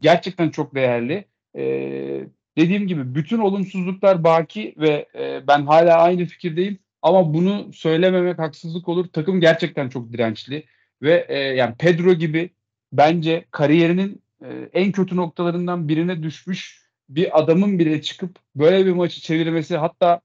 gerçekten 0.00 0.50
çok 0.50 0.74
değerli. 0.74 1.24
Ee, 1.56 2.28
dediğim 2.58 2.86
gibi 2.86 3.14
bütün 3.14 3.38
olumsuzluklar 3.38 4.24
baki 4.24 4.74
ve 4.78 5.08
e, 5.14 5.46
ben 5.46 5.66
hala 5.66 5.96
aynı 5.98 6.26
fikirdeyim. 6.26 6.78
Ama 7.02 7.34
bunu 7.34 7.72
söylememek 7.72 8.38
haksızlık 8.38 8.88
olur. 8.88 9.06
Takım 9.12 9.40
gerçekten 9.40 9.88
çok 9.88 10.12
dirençli 10.12 10.64
ve 11.02 11.26
e, 11.28 11.38
yani 11.38 11.74
Pedro 11.78 12.12
gibi 12.12 12.50
bence 12.92 13.44
kariyerinin 13.50 14.22
e, 14.44 14.48
en 14.72 14.92
kötü 14.92 15.16
noktalarından 15.16 15.88
birine 15.88 16.22
düşmüş 16.22 16.82
bir 17.08 17.40
adamın 17.40 17.78
bile 17.78 18.02
çıkıp 18.02 18.38
böyle 18.56 18.86
bir 18.86 18.92
maçı 18.92 19.20
çevirmesi 19.20 19.76
hatta 19.76 20.20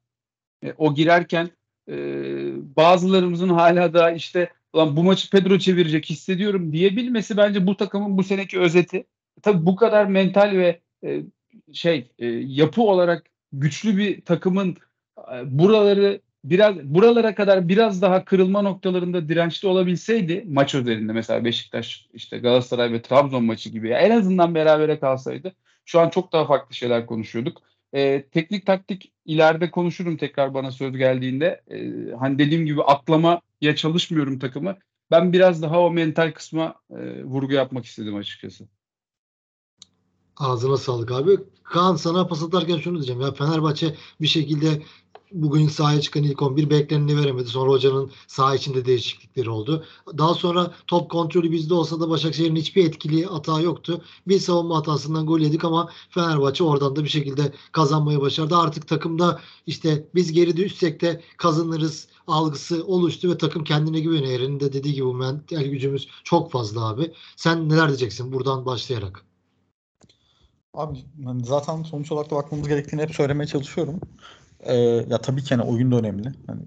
e, 0.64 0.74
o 0.78 0.96
girerken 0.96 1.50
e, 1.90 1.96
bazılarımızın 2.76 3.50
hala 3.50 3.94
da 3.94 4.12
işte 4.12 4.50
Ulan 4.74 4.96
bu 4.96 5.04
maçı 5.04 5.30
Pedro 5.30 5.60
çevirecek 5.60 6.10
hissediyorum 6.10 6.72
diyebilmesi 6.74 7.38
bence 7.38 7.68
bu 7.68 7.78
takımın 7.78 8.18
bu 8.18 8.24
seneki 8.24 8.60
özeti. 8.60 9.06
Tabii 9.42 9.66
bu 9.66 9.76
kadar 9.76 10.06
mental 10.06 10.52
ve 10.52 10.80
e, 11.04 11.22
şey 11.74 12.12
e, 12.20 12.26
yapı 12.28 12.82
olarak 12.82 13.26
güçlü 13.52 13.98
bir 13.98 14.22
takımın 14.22 14.78
e, 15.34 15.60
buraları 15.60 16.22
biraz 16.44 16.76
buralara 16.84 17.36
kadar 17.36 17.70
biraz 17.70 18.02
daha 18.02 18.26
kırılma 18.26 18.62
noktalarında 18.62 19.30
dirençli 19.30 19.68
olabilseydi 19.68 20.46
maç 20.48 20.76
üzerinde 20.76 21.14
mesela 21.14 21.46
Beşiktaş 21.46 22.08
işte 22.14 22.38
Galatasaray 22.38 22.94
ve 22.94 23.02
Trabzon 23.02 23.44
maçı 23.44 23.70
gibi 23.70 23.90
en 23.90 24.12
azından 24.12 24.56
berabere 24.56 25.00
kalsaydı 25.00 25.56
Şu 25.86 26.00
an 26.00 26.10
çok 26.10 26.34
daha 26.34 26.46
farklı 26.46 26.76
şeyler 26.76 27.06
konuşuyorduk. 27.06 27.62
E, 27.94 28.24
teknik 28.32 28.66
taktik 28.66 29.14
ileride 29.26 29.72
konuşurum 29.72 30.18
tekrar 30.18 30.54
bana 30.54 30.72
söz 30.72 30.98
geldiğinde. 30.98 31.62
E, 31.72 31.78
hani 32.20 32.40
dediğim 32.40 32.66
gibi 32.66 32.84
atlamaya 32.84 33.76
çalışmıyorum 33.76 34.40
takımı. 34.40 34.78
Ben 35.12 35.34
biraz 35.34 35.62
daha 35.62 35.82
o 35.82 35.92
mental 35.92 36.32
kısma 36.32 36.76
e, 36.92 37.24
vurgu 37.24 37.54
yapmak 37.54 37.86
istedim 37.86 38.16
açıkçası. 38.16 38.68
Ağzına 40.38 40.78
sağlık 40.78 41.12
abi. 41.12 41.40
Kaan 41.64 41.96
sana 41.96 42.28
pas 42.28 42.44
atarken 42.44 42.78
şunu 42.78 42.96
diyeceğim. 42.96 43.22
Ya 43.22 43.34
Fenerbahçe 43.34 43.96
bir 44.22 44.28
şekilde 44.28 44.84
bugün 45.32 45.68
sahaya 45.68 46.02
çıkan 46.02 46.24
ilk 46.24 46.42
11 46.42 46.70
bekleneni 46.70 47.18
veremedi. 47.18 47.50
Sonra 47.50 47.72
hocanın 47.72 48.12
saha 48.28 48.56
içinde 48.56 48.86
değişiklikleri 48.86 49.50
oldu. 49.50 49.86
Daha 50.18 50.34
sonra 50.34 50.74
top 50.88 51.12
kontrolü 51.12 51.52
bizde 51.52 51.74
olsa 51.74 52.00
da 52.00 52.10
Başakşehir'in 52.10 52.56
hiçbir 52.56 52.86
etkili 52.86 53.26
hata 53.26 53.62
yoktu. 53.62 54.02
Bir 54.28 54.40
savunma 54.40 54.78
hatasından 54.78 55.26
gol 55.26 55.40
yedik 55.40 55.66
ama 55.66 55.90
Fenerbahçe 56.10 56.64
oradan 56.64 56.96
da 56.96 57.04
bir 57.04 57.10
şekilde 57.10 57.54
kazanmayı 57.72 58.22
başardı. 58.22 58.58
Artık 58.58 58.88
takımda 58.88 59.40
işte 59.68 60.08
biz 60.16 60.32
geri 60.32 60.58
düşsek 60.58 61.02
de 61.02 61.22
kazanırız 61.38 62.08
algısı 62.28 62.86
oluştu 62.86 63.30
ve 63.30 63.38
takım 63.38 63.64
kendine 63.64 64.00
güveniyor. 64.00 64.34
Eren'in 64.40 64.60
de 64.60 64.74
dediği 64.74 64.94
gibi 64.94 65.14
mental 65.14 65.64
gücümüz 65.64 66.08
çok 66.24 66.52
fazla 66.52 66.88
abi. 66.88 67.14
Sen 67.36 67.70
neler 67.70 67.88
diyeceksin 67.88 68.34
buradan 68.34 68.66
başlayarak? 68.66 69.33
Abi 70.74 71.06
hani 71.26 71.46
zaten 71.46 71.84
sonuç 71.84 72.12
olarak 72.12 72.32
da 72.32 72.36
bakmamız 72.36 72.68
gerektiğini 72.68 73.02
hep 73.02 73.16
söylemeye 73.16 73.48
çalışıyorum. 73.48 74.00
Ee, 74.60 74.76
ya 75.10 75.18
tabii 75.22 75.44
ki 75.44 75.56
hani 75.56 75.70
oyun 75.70 75.92
da 75.92 75.96
önemli. 75.96 76.32
Hani 76.48 76.62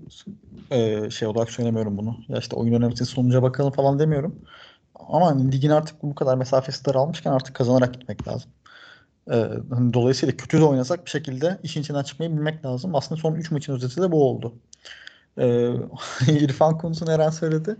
e, 0.70 1.10
şey 1.10 1.28
olarak 1.28 1.50
söylemiyorum 1.50 1.98
bunu. 1.98 2.16
Ya 2.28 2.38
işte 2.38 2.56
oyun 2.56 2.72
önemli 2.74 2.96
sonuca 2.96 3.42
bakalım 3.42 3.72
falan 3.72 3.98
demiyorum. 3.98 4.34
Ama 4.94 5.26
hani 5.26 5.52
ligin 5.52 5.70
artık 5.70 6.02
bu 6.02 6.14
kadar 6.14 6.36
mesafesi 6.36 6.84
daralmışken 6.84 7.32
artık 7.32 7.56
kazanarak 7.56 7.94
gitmek 7.94 8.28
lazım. 8.28 8.50
Ee, 9.32 9.50
hani 9.70 9.94
dolayısıyla 9.94 10.36
kötü 10.36 10.60
de 10.60 10.64
oynasak 10.64 11.04
bir 11.04 11.10
şekilde 11.10 11.58
işin 11.62 11.80
içinden 11.80 12.02
çıkmayı 12.02 12.32
bilmek 12.32 12.64
lazım. 12.64 12.94
Aslında 12.94 13.20
son 13.20 13.34
3 13.34 13.50
maçın 13.50 13.72
özeti 13.74 14.02
de 14.02 14.12
bu 14.12 14.30
oldu. 14.30 14.54
Ee, 15.38 15.70
İrfan 16.28 16.78
konusunu 16.78 17.10
Eren 17.12 17.30
söyledi. 17.30 17.76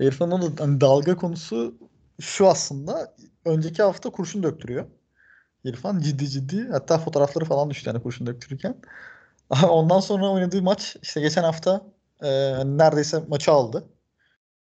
İrfan'ın 0.00 0.42
da 0.42 0.64
hani 0.64 0.80
dalga 0.80 1.16
konusu 1.16 1.74
şu 2.20 2.48
aslında. 2.48 3.14
Önceki 3.44 3.82
hafta 3.82 4.10
kurşun 4.10 4.42
döktürüyor. 4.42 4.86
İrfan 5.68 6.00
ciddi 6.00 6.28
ciddi. 6.28 6.68
Hatta 6.70 6.98
fotoğrafları 6.98 7.44
falan 7.44 7.70
düştü 7.70 7.90
yani 7.90 8.02
kurşun 8.02 8.26
döktürürken. 8.26 8.74
Ondan 9.70 10.00
sonra 10.00 10.30
oynadığı 10.30 10.62
maç 10.62 10.96
işte 11.02 11.20
geçen 11.20 11.42
hafta 11.42 11.82
e, 12.22 12.28
neredeyse 12.64 13.22
maçı 13.28 13.52
aldı. 13.52 13.88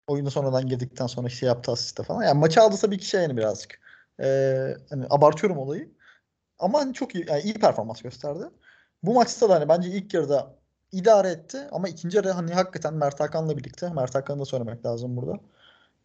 Oyuna 0.08 0.30
sonradan 0.30 0.68
girdikten 0.68 1.08
sonra 1.08 1.30
şey 1.30 1.48
yaptı 1.48 1.72
asiste 1.72 2.04
falan. 2.04 2.24
Yani 2.24 2.40
maçı 2.40 2.62
aldıysa 2.62 2.92
bir 2.92 2.98
kişi 3.00 3.18
yani 3.18 3.38
birazcık. 3.38 3.82
E, 4.22 4.28
hani 4.90 5.06
abartıyorum 5.10 5.58
olayı. 5.58 5.92
Ama 6.60 6.80
hani 6.80 6.94
çok 6.94 7.16
iyi, 7.16 7.26
yani 7.30 7.42
iyi 7.42 7.54
performans 7.54 8.02
gösterdi. 8.02 8.44
Bu 9.04 9.14
maçta 9.14 9.50
da 9.50 9.56
hani 9.56 9.70
bence 9.70 9.90
ilk 9.90 10.14
yarıda 10.14 10.56
idare 10.92 11.30
etti 11.30 11.68
ama 11.72 11.90
ikinci 11.90 12.18
yarı 12.18 12.32
hani 12.32 12.54
hakikaten 12.54 12.94
Mert 12.94 13.20
Hakan'la 13.20 13.58
birlikte 13.58 13.90
Mert 13.90 14.16
Hakan'ı 14.16 14.40
da 14.40 14.46
söylemek 14.46 14.86
lazım 14.86 15.18
burada. 15.18 15.40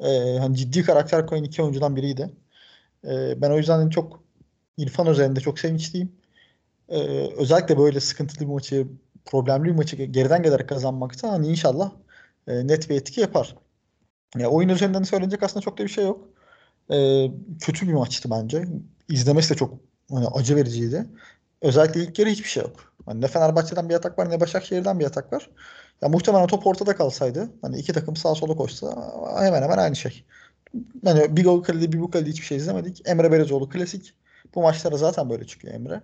E, 0.00 0.38
hani 0.38 0.56
ciddi 0.56 0.82
karakter 0.82 1.26
koyan 1.26 1.44
iki 1.44 1.62
oyuncudan 1.62 1.96
biriydi. 1.96 2.30
E, 3.04 3.42
ben 3.42 3.50
o 3.50 3.56
yüzden 3.58 3.78
hani 3.78 3.90
çok 3.90 4.22
İrfan 4.76 5.06
üzerinde 5.06 5.40
çok 5.40 5.58
sevinçliyim. 5.58 6.12
Ee, 6.88 6.98
özellikle 7.36 7.78
böyle 7.78 8.00
sıkıntılı 8.00 8.40
bir 8.40 8.52
maçı, 8.54 8.86
problemli 9.24 9.64
bir 9.64 9.74
maçı 9.74 9.96
geriden 9.96 10.42
gelerek 10.42 10.68
kazanmakta 10.68 11.32
hani 11.32 11.48
inşallah 11.48 11.92
e, 12.46 12.66
net 12.66 12.90
bir 12.90 12.96
etki 12.96 13.20
yapar. 13.20 13.56
Ya 14.38 14.48
oyun 14.50 14.68
üzerinden 14.68 15.02
söylenecek 15.02 15.42
aslında 15.42 15.64
çok 15.64 15.78
da 15.78 15.84
bir 15.84 15.88
şey 15.88 16.04
yok. 16.04 16.28
Ee, 16.92 17.26
kötü 17.60 17.88
bir 17.88 17.92
maçtı 17.92 18.30
bence. 18.30 18.64
İzlemesi 19.08 19.50
de 19.50 19.58
çok 19.58 19.74
hani, 20.10 20.26
acı 20.26 20.56
vericiydi. 20.56 21.06
Özellikle 21.62 22.02
ilk 22.02 22.18
yarı 22.18 22.30
hiçbir 22.30 22.48
şey 22.48 22.62
yok. 22.62 22.92
Hani 23.06 23.20
ne 23.20 23.26
Fenerbahçe'den 23.28 23.88
bir 23.88 23.94
atak 23.94 24.18
var 24.18 24.30
ne 24.30 24.40
Başakşehir'den 24.40 25.00
bir 25.00 25.04
atak 25.04 25.32
var. 25.32 25.50
Ya 26.02 26.08
muhtemelen 26.08 26.46
top 26.46 26.66
ortada 26.66 26.96
kalsaydı 26.96 27.50
hani 27.62 27.78
iki 27.78 27.92
takım 27.92 28.16
sağa 28.16 28.34
sola 28.34 28.56
koşsa 28.56 29.12
hemen 29.40 29.62
hemen 29.62 29.78
aynı 29.78 29.96
şey. 29.96 30.24
Yani 31.04 31.36
bir 31.36 31.44
gol 31.44 31.62
kalede 31.62 31.92
bir 31.92 32.00
bu 32.00 32.10
kalede 32.10 32.30
hiçbir 32.30 32.46
şey 32.46 32.56
izlemedik. 32.58 33.08
Emre 33.08 33.32
Belezoğlu 33.32 33.68
klasik. 33.68 34.14
Bu 34.54 34.62
maçlara 34.62 34.96
zaten 34.96 35.30
böyle 35.30 35.46
çıkıyor 35.46 35.74
Emre. 35.74 36.02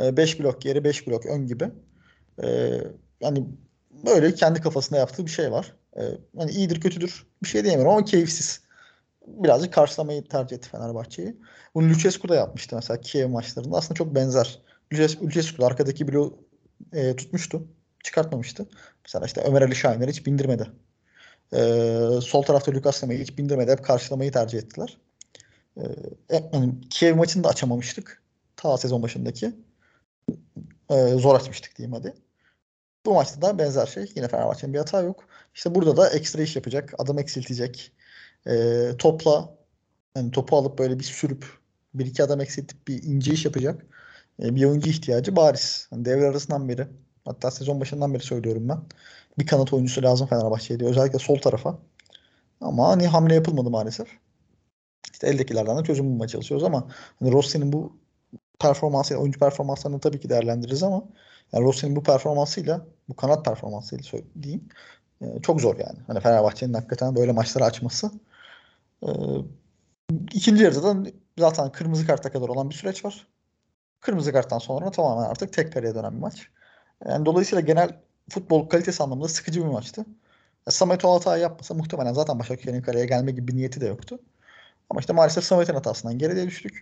5 0.00 0.40
blok 0.40 0.62
geri 0.62 0.84
5 0.84 1.06
blok 1.06 1.26
ön 1.26 1.46
gibi. 1.46 1.70
Ee, 2.42 2.80
yani 3.20 3.44
böyle 4.06 4.34
kendi 4.34 4.60
kafasında 4.60 4.98
yaptığı 4.98 5.26
bir 5.26 5.30
şey 5.30 5.52
var. 5.52 5.72
Ee, 5.96 6.02
yani 6.38 6.50
iyidir 6.50 6.80
kötüdür 6.80 7.26
bir 7.42 7.48
şey 7.48 7.64
diyemiyorum 7.64 7.92
ama 7.92 8.04
keyifsiz. 8.04 8.60
Birazcık 9.26 9.72
karşılamayı 9.72 10.24
tercih 10.24 10.56
etti 10.56 10.68
Fenerbahçe'yi. 10.68 11.36
Bunu 11.74 11.90
Lucescu 11.90 12.28
da 12.28 12.34
yapmıştı 12.34 12.76
mesela 12.76 13.00
Kiev 13.00 13.28
maçlarında. 13.28 13.76
Aslında 13.76 13.94
çok 13.94 14.14
benzer. 14.14 14.58
Lucescu 15.22 15.58
da 15.58 15.66
arkadaki 15.66 16.08
bloğu 16.08 16.38
e, 16.92 17.16
tutmuştu. 17.16 17.68
Çıkartmamıştı. 18.04 18.66
Mesela 19.04 19.26
işte 19.26 19.40
Ömer 19.40 19.62
Ali 19.62 19.76
Şahinleri 19.76 20.10
hiç 20.10 20.26
bindirmedi. 20.26 20.70
Ee, 21.54 22.08
sol 22.22 22.42
tarafta 22.42 22.72
Lucas 22.72 23.02
Lemay'ı 23.02 23.20
hiç 23.20 23.38
bindirmedi. 23.38 23.70
Hep 23.70 23.84
karşılamayı 23.84 24.32
tercih 24.32 24.58
ettiler. 24.58 24.98
Ee, 25.78 25.82
yani 26.52 26.74
Kiev 26.90 27.16
maçını 27.16 27.44
da 27.44 27.48
açamamıştık. 27.48 28.22
Ta 28.56 28.78
sezon 28.78 29.02
başındaki. 29.02 29.52
Ee, 30.90 31.08
zor 31.08 31.34
açmıştık 31.34 31.78
diyeyim 31.78 31.92
hadi. 31.92 32.14
Bu 33.06 33.14
maçta 33.14 33.42
da 33.42 33.58
benzer 33.58 33.86
şey. 33.86 34.12
Yine 34.16 34.28
Fenerbahçe'nin 34.28 34.74
bir 34.74 34.78
hata 34.78 35.02
yok. 35.02 35.24
İşte 35.54 35.74
burada 35.74 35.96
da 35.96 36.10
ekstra 36.10 36.42
iş 36.42 36.56
yapacak. 36.56 36.94
Adam 36.98 37.18
eksiltecek. 37.18 37.92
Ee, 38.46 38.90
topla 38.98 39.54
yani 40.16 40.30
topu 40.30 40.56
alıp 40.56 40.78
böyle 40.78 40.98
bir 40.98 41.04
sürüp 41.04 41.46
bir 41.94 42.06
iki 42.06 42.22
adam 42.24 42.40
eksiltip 42.40 42.88
bir 42.88 43.02
ince 43.02 43.32
iş 43.32 43.44
yapacak. 43.44 43.86
Ee, 44.42 44.54
bir 44.54 44.64
oyuncu 44.64 44.90
ihtiyacı 44.90 45.36
bariz. 45.36 45.88
Yani 45.92 46.04
devre 46.04 46.28
arasından 46.28 46.68
beri 46.68 46.86
hatta 47.24 47.50
sezon 47.50 47.80
başından 47.80 48.14
beri 48.14 48.22
söylüyorum 48.22 48.68
ben. 48.68 48.78
Bir 49.38 49.46
kanat 49.46 49.72
oyuncusu 49.72 50.02
lazım 50.02 50.26
Fenerbahçe'ye 50.26 50.80
diye. 50.80 50.90
Özellikle 50.90 51.18
sol 51.18 51.38
tarafa. 51.38 51.78
Ama 52.60 52.88
hani 52.88 53.06
hamle 53.06 53.34
yapılmadı 53.34 53.70
maalesef. 53.70 54.08
İşte 55.12 55.28
eldekilerden 55.28 55.78
de 55.78 55.82
çözüm 55.82 56.06
bulmaya 56.06 56.28
çalışıyoruz 56.28 56.64
ama 56.64 56.88
hani 57.18 57.32
Rossi'nin 57.32 57.72
bu 57.72 57.96
performansı, 58.60 59.16
oyuncu 59.16 59.38
performanslarını 59.38 60.00
tabii 60.00 60.20
ki 60.20 60.28
değerlendiririz 60.28 60.82
ama 60.82 61.04
yani 61.52 61.64
Rossi'nin 61.64 61.96
bu 61.96 62.02
performansıyla, 62.02 62.86
bu 63.08 63.16
kanat 63.16 63.44
performansıyla 63.44 64.04
söyleyeyim 64.04 64.68
e, 65.20 65.42
çok 65.42 65.60
zor 65.60 65.76
yani. 65.78 65.98
Hani 66.06 66.20
Fenerbahçe'nin 66.20 66.74
hakikaten 66.74 67.16
böyle 67.16 67.32
maçları 67.32 67.64
açması. 67.64 68.10
E, 69.02 69.08
ikinci 70.32 70.64
yarıda 70.64 70.82
da 70.82 71.10
zaten 71.38 71.72
kırmızı 71.72 72.06
karta 72.06 72.32
kadar 72.32 72.48
olan 72.48 72.70
bir 72.70 72.74
süreç 72.74 73.04
var. 73.04 73.26
Kırmızı 74.00 74.32
karttan 74.32 74.58
sonra 74.58 74.90
tamamen 74.90 75.30
artık 75.30 75.52
tek 75.52 75.72
kaleye 75.72 75.94
dönen 75.94 76.12
bir 76.14 76.20
maç. 76.20 76.48
Yani 77.08 77.26
dolayısıyla 77.26 77.60
genel 77.60 78.00
futbol 78.30 78.68
kalitesi 78.68 79.02
anlamında 79.02 79.28
sıkıcı 79.28 79.64
bir 79.64 79.68
maçtı. 79.68 80.04
Samet 80.68 81.04
o 81.04 81.14
hatayı 81.14 81.42
yapmasa 81.42 81.74
muhtemelen 81.74 82.12
zaten 82.12 82.38
Başakşehir'in 82.38 82.82
kaleye 82.82 83.06
gelme 83.06 83.32
gibi 83.32 83.48
bir 83.48 83.56
niyeti 83.56 83.80
de 83.80 83.86
yoktu. 83.86 84.18
Ama 84.90 85.00
işte 85.00 85.12
maalesef 85.12 85.44
Samet'in 85.44 85.74
hatasından 85.74 86.18
geriye 86.18 86.46
düştük. 86.46 86.80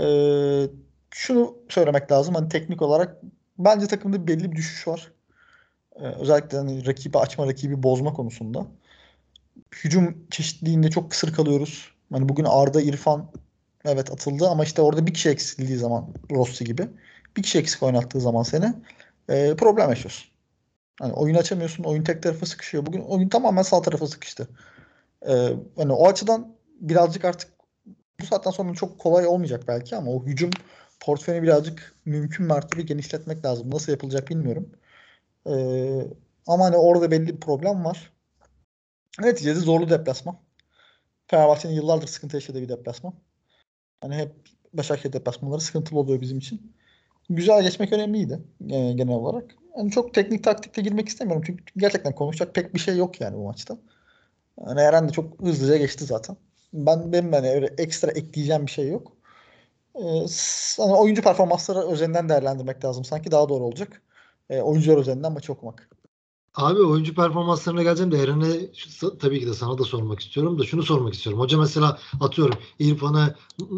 Ee, 0.00 0.68
şunu 1.10 1.56
söylemek 1.68 2.12
lazım. 2.12 2.34
Hani 2.34 2.48
teknik 2.48 2.82
olarak 2.82 3.16
bence 3.58 3.86
takımda 3.86 4.26
belli 4.26 4.52
bir 4.52 4.56
düşüş 4.56 4.88
var. 4.88 5.12
Ee, 5.96 6.04
özellikle 6.04 6.58
hani 6.58 6.86
rakibi 6.86 7.18
açma, 7.18 7.46
rakibi 7.46 7.82
bozma 7.82 8.12
konusunda. 8.12 8.66
Hücum 9.84 10.26
çeşitliliğinde 10.30 10.90
çok 10.90 11.10
kısır 11.10 11.32
kalıyoruz. 11.32 11.92
Hani 12.12 12.28
bugün 12.28 12.44
Arda, 12.44 12.80
İrfan 12.80 13.30
evet 13.84 14.10
atıldı 14.10 14.48
ama 14.48 14.64
işte 14.64 14.82
orada 14.82 15.06
bir 15.06 15.14
kişi 15.14 15.28
eksildiği 15.30 15.78
zaman 15.78 16.08
Rossi 16.32 16.64
gibi 16.64 16.88
bir 17.36 17.42
kişi 17.42 17.58
eksik 17.58 17.82
oynattığı 17.82 18.20
zaman 18.20 18.42
seni 18.42 18.74
e, 19.28 19.56
problem 19.56 19.90
yaşıyorsun. 19.90 20.30
Hani 21.00 21.12
oyun 21.12 21.34
açamıyorsun. 21.34 21.84
Oyun 21.84 22.04
tek 22.04 22.22
tarafa 22.22 22.46
sıkışıyor. 22.46 22.86
Bugün 22.86 23.00
oyun 23.00 23.28
tamamen 23.28 23.62
sağ 23.62 23.82
tarafa 23.82 24.06
sıkıştı. 24.06 24.48
Ee, 25.28 25.52
hani 25.76 25.92
o 25.92 26.08
açıdan 26.08 26.54
birazcık 26.80 27.24
artık 27.24 27.50
bu 28.20 28.26
saatten 28.26 28.50
sonra 28.50 28.74
çok 28.74 28.98
kolay 28.98 29.26
olmayacak 29.26 29.64
belki 29.68 29.96
ama 29.96 30.10
o 30.10 30.24
hücum 30.26 30.50
portföyünü 31.00 31.42
birazcık 31.42 31.94
mümkün 32.04 32.46
mertebe 32.46 32.82
genişletmek 32.82 33.44
lazım. 33.44 33.70
Nasıl 33.70 33.92
yapılacak 33.92 34.28
bilmiyorum. 34.28 34.72
Ee, 35.46 36.06
ama 36.46 36.64
hani 36.64 36.76
orada 36.76 37.10
belli 37.10 37.26
bir 37.26 37.40
problem 37.40 37.84
var. 37.84 38.12
Neticede 39.20 39.60
zorlu 39.60 39.90
deplasman. 39.90 40.38
Fenerbahçe'nin 41.26 41.74
yıllardır 41.74 42.06
sıkıntı 42.06 42.36
yaşadığı 42.36 42.62
bir 42.62 42.68
deplasman. 42.68 43.14
Hani 44.00 44.16
hep 44.16 44.32
Başakşehir 44.72 45.12
deplasmanları 45.12 45.60
sıkıntılı 45.60 45.98
oluyor 45.98 46.20
bizim 46.20 46.38
için. 46.38 46.72
Güzel 47.30 47.62
geçmek 47.62 47.92
önemliydi 47.92 48.40
e, 48.60 48.92
genel 48.92 49.14
olarak. 49.14 49.54
Yani 49.76 49.90
çok 49.90 50.14
teknik 50.14 50.44
taktikle 50.44 50.82
girmek 50.82 51.08
istemiyorum. 51.08 51.42
Çünkü 51.46 51.64
gerçekten 51.76 52.14
konuşacak 52.14 52.54
pek 52.54 52.74
bir 52.74 52.78
şey 52.78 52.96
yok 52.96 53.20
yani 53.20 53.36
bu 53.36 53.44
maçta. 53.44 53.78
Yani 54.66 54.80
Eren 54.80 55.08
de 55.08 55.12
çok 55.12 55.40
hızlıca 55.40 55.76
geçti 55.76 56.04
zaten. 56.04 56.36
Ben 56.72 57.12
benim 57.12 57.32
hani 57.32 57.50
öyle 57.50 57.74
ekstra 57.78 58.10
ekleyeceğim 58.10 58.66
bir 58.66 58.70
şey 58.70 58.88
yok. 58.88 59.12
Ee, 59.94 60.26
hani 60.76 60.94
oyuncu 60.94 61.22
performansları 61.22 61.78
özelinden 61.78 62.28
değerlendirmek 62.28 62.84
lazım. 62.84 63.04
Sanki 63.04 63.30
daha 63.30 63.48
doğru 63.48 63.64
olacak. 63.64 64.02
Ee, 64.50 64.60
oyuncular 64.60 64.96
özelinden 64.96 65.32
maçı 65.32 65.52
okumak. 65.52 65.90
Abi 66.54 66.82
oyuncu 66.82 67.14
performanslarına 67.14 67.82
geleceğim 67.82 68.12
de 68.12 68.18
Eren'e 68.18 68.70
tabii 69.18 69.40
ki 69.40 69.46
de 69.46 69.54
sana 69.54 69.78
da 69.78 69.84
sormak 69.84 70.20
istiyorum 70.20 70.58
da 70.58 70.64
şunu 70.64 70.82
sormak 70.82 71.14
istiyorum. 71.14 71.40
Hoca 71.40 71.58
mesela 71.58 71.98
atıyorum 72.20 72.58
İrfan'ı 72.78 73.34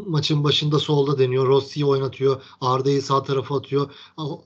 maçın 0.07 0.45
başında 0.45 0.79
solda 0.79 1.19
deniyor. 1.19 1.47
Rossi'yi 1.47 1.87
oynatıyor. 1.87 2.43
Arda'yı 2.61 3.03
sağ 3.03 3.23
tarafa 3.23 3.57
atıyor. 3.57 3.91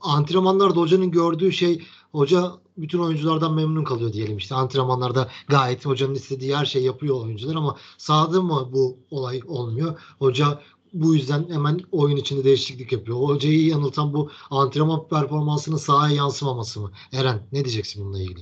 Antrenmanlarda 0.01 0.79
hocanın 0.79 1.11
gördüğü 1.11 1.51
şey 1.51 1.83
hoca 2.11 2.51
bütün 2.77 2.99
oyunculardan 2.99 3.53
memnun 3.53 3.83
kalıyor 3.83 4.13
diyelim 4.13 4.37
işte. 4.37 4.55
Antrenmanlarda 4.55 5.29
gayet 5.47 5.85
hocanın 5.85 6.15
istediği 6.15 6.55
her 6.55 6.65
şey 6.65 6.83
yapıyor 6.83 7.23
oyuncular 7.23 7.55
ama 7.55 7.77
sahada 7.97 8.41
mı 8.41 8.69
bu 8.73 8.97
olay 9.11 9.41
olmuyor? 9.47 9.99
Hoca 10.19 10.59
bu 10.93 11.15
yüzden 11.15 11.45
hemen 11.49 11.79
oyun 11.91 12.17
içinde 12.17 12.43
değişiklik 12.43 12.91
yapıyor. 12.91 13.17
Hocayı 13.17 13.65
yanıltan 13.65 14.13
bu 14.13 14.31
antrenman 14.49 15.07
performansının 15.07 15.77
sahaya 15.77 16.15
yansımaması 16.15 16.81
mı? 16.81 16.91
Eren 17.13 17.39
ne 17.51 17.65
diyeceksin 17.65 18.05
bununla 18.05 18.19
ilgili? 18.19 18.39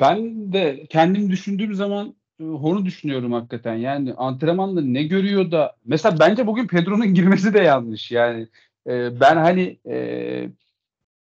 Ben 0.00 0.52
de 0.52 0.86
kendim 0.90 1.30
düşündüğüm 1.30 1.74
zaman 1.74 2.14
e, 2.40 2.44
onu 2.44 2.84
düşünüyorum 2.84 3.32
hakikaten. 3.32 3.74
Yani 3.74 4.14
antrenmanda 4.14 4.80
ne 4.80 5.02
görüyor 5.02 5.50
da 5.50 5.76
mesela 5.84 6.18
bence 6.20 6.46
bugün 6.46 6.66
Pedro'nun 6.66 7.06
girmesi 7.14 7.54
de 7.54 7.58
yanlış. 7.60 8.10
Yani 8.10 8.48
e, 8.86 9.20
ben 9.20 9.36
hani 9.36 9.78
e, 9.86 10.48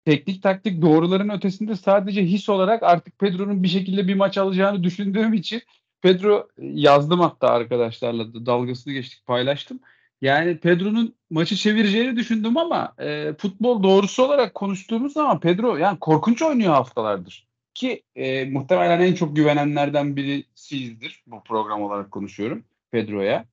teknik 0.06 0.44
taktik 0.44 0.82
doğruların 0.82 1.30
ötesinde 1.30 1.76
sadece 1.76 2.24
his 2.24 2.50
olarak 2.50 2.84
artık 2.84 3.20
Pedro'nun 3.20 3.64
bir 3.64 3.68
şekilde 3.68 4.08
bir 4.08 4.16
maç 4.16 4.38
alacağını 4.38 4.84
düşündüğüm 4.84 5.34
için 5.34 5.62
Pedro 6.02 6.48
yazdım 6.58 7.20
hatta 7.20 7.48
arkadaşlarla 7.48 8.34
da 8.34 8.46
dalgasını 8.46 8.94
geçtik 8.94 9.26
paylaştım. 9.26 9.80
Yani 10.22 10.58
Pedro'nun 10.58 11.16
maçı 11.30 11.56
çevireceğini 11.56 12.16
düşündüm 12.16 12.58
ama 12.58 12.94
e, 13.00 13.34
futbol 13.34 13.84
doğrusu 13.84 14.24
olarak 14.24 14.54
konuştuğumuz 14.54 15.14
zaman 15.14 15.40
Pedro 15.40 15.78
yani 15.78 16.00
korkunç 16.00 16.42
oynuyor 16.42 16.74
haftalardır. 16.74 17.48
Ki 17.74 18.04
e, 18.16 18.46
muhtemelen 18.46 19.02
en 19.02 19.14
çok 19.14 19.36
güvenenlerden 19.36 20.16
birisiyizdir 20.16 21.24
bu 21.28 21.44
program 21.44 21.82
olarak 21.82 22.12
konuşuyorum 22.12 22.64
Pedro'ya. 22.92 23.46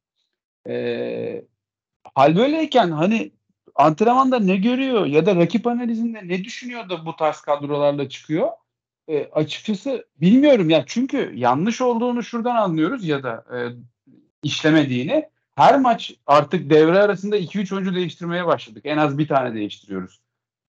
E, 0.69 1.45
hal 2.15 2.37
böyleyken 2.37 2.91
hani 2.91 3.31
antrenmanda 3.79 4.39
ne 4.39 4.57
görüyor 4.57 5.07
ya 5.07 5.27
da 5.27 5.37
rakip 5.37 5.67
analizinde 5.67 6.29
ne 6.29 6.45
düşünüyor 6.45 6.89
da 6.89 7.07
bu 7.07 7.17
tarz 7.17 7.41
kadrolarla 7.41 8.09
çıkıyor? 8.09 8.49
E, 9.09 9.25
açıkçası 9.33 10.07
bilmiyorum 10.21 10.71
ya 10.71 10.85
çünkü 10.87 11.33
yanlış 11.35 11.81
olduğunu 11.81 12.23
şuradan 12.23 12.57
anlıyoruz 12.57 13.05
ya 13.05 13.23
da 13.23 13.45
e, 13.55 13.59
işlemediğini. 14.43 15.29
Her 15.55 15.81
maç 15.81 16.15
artık 16.27 16.71
devre 16.71 16.99
arasında 16.99 17.39
2-3 17.39 17.75
oyuncu 17.75 17.95
değiştirmeye 17.95 18.47
başladık. 18.47 18.83
En 18.87 18.97
az 18.97 19.19
bir 19.19 19.29
tane 19.29 19.55
değiştiriyoruz. 19.55 20.21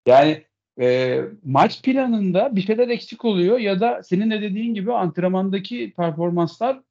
Yani 0.08 0.44
e, 0.82 1.22
maç 1.46 1.82
planında 1.82 2.56
bir 2.56 2.62
şeyler 2.62 2.88
eksik 2.88 3.26
oluyor 3.26 3.60
ya 3.60 3.80
da 3.80 4.04
senin 4.04 4.32
de 4.32 4.42
dediğin 4.42 4.74
gibi 4.74 4.94
antrenmandaki 4.94 5.94
performansları 5.98 6.84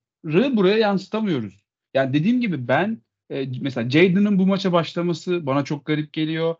buraya 0.57 0.79
yansıtamıyoruz. 0.79 1.65
Yani 1.95 2.13
dediğim 2.13 2.41
gibi 2.41 2.69
ben 2.69 2.99
e, 3.31 3.47
mesela 3.61 3.91
Jadon'ın 3.91 4.39
bu 4.39 4.47
maça 4.47 4.73
başlaması 4.73 5.47
bana 5.47 5.65
çok 5.65 5.85
garip 5.87 6.13
geliyor. 6.13 6.55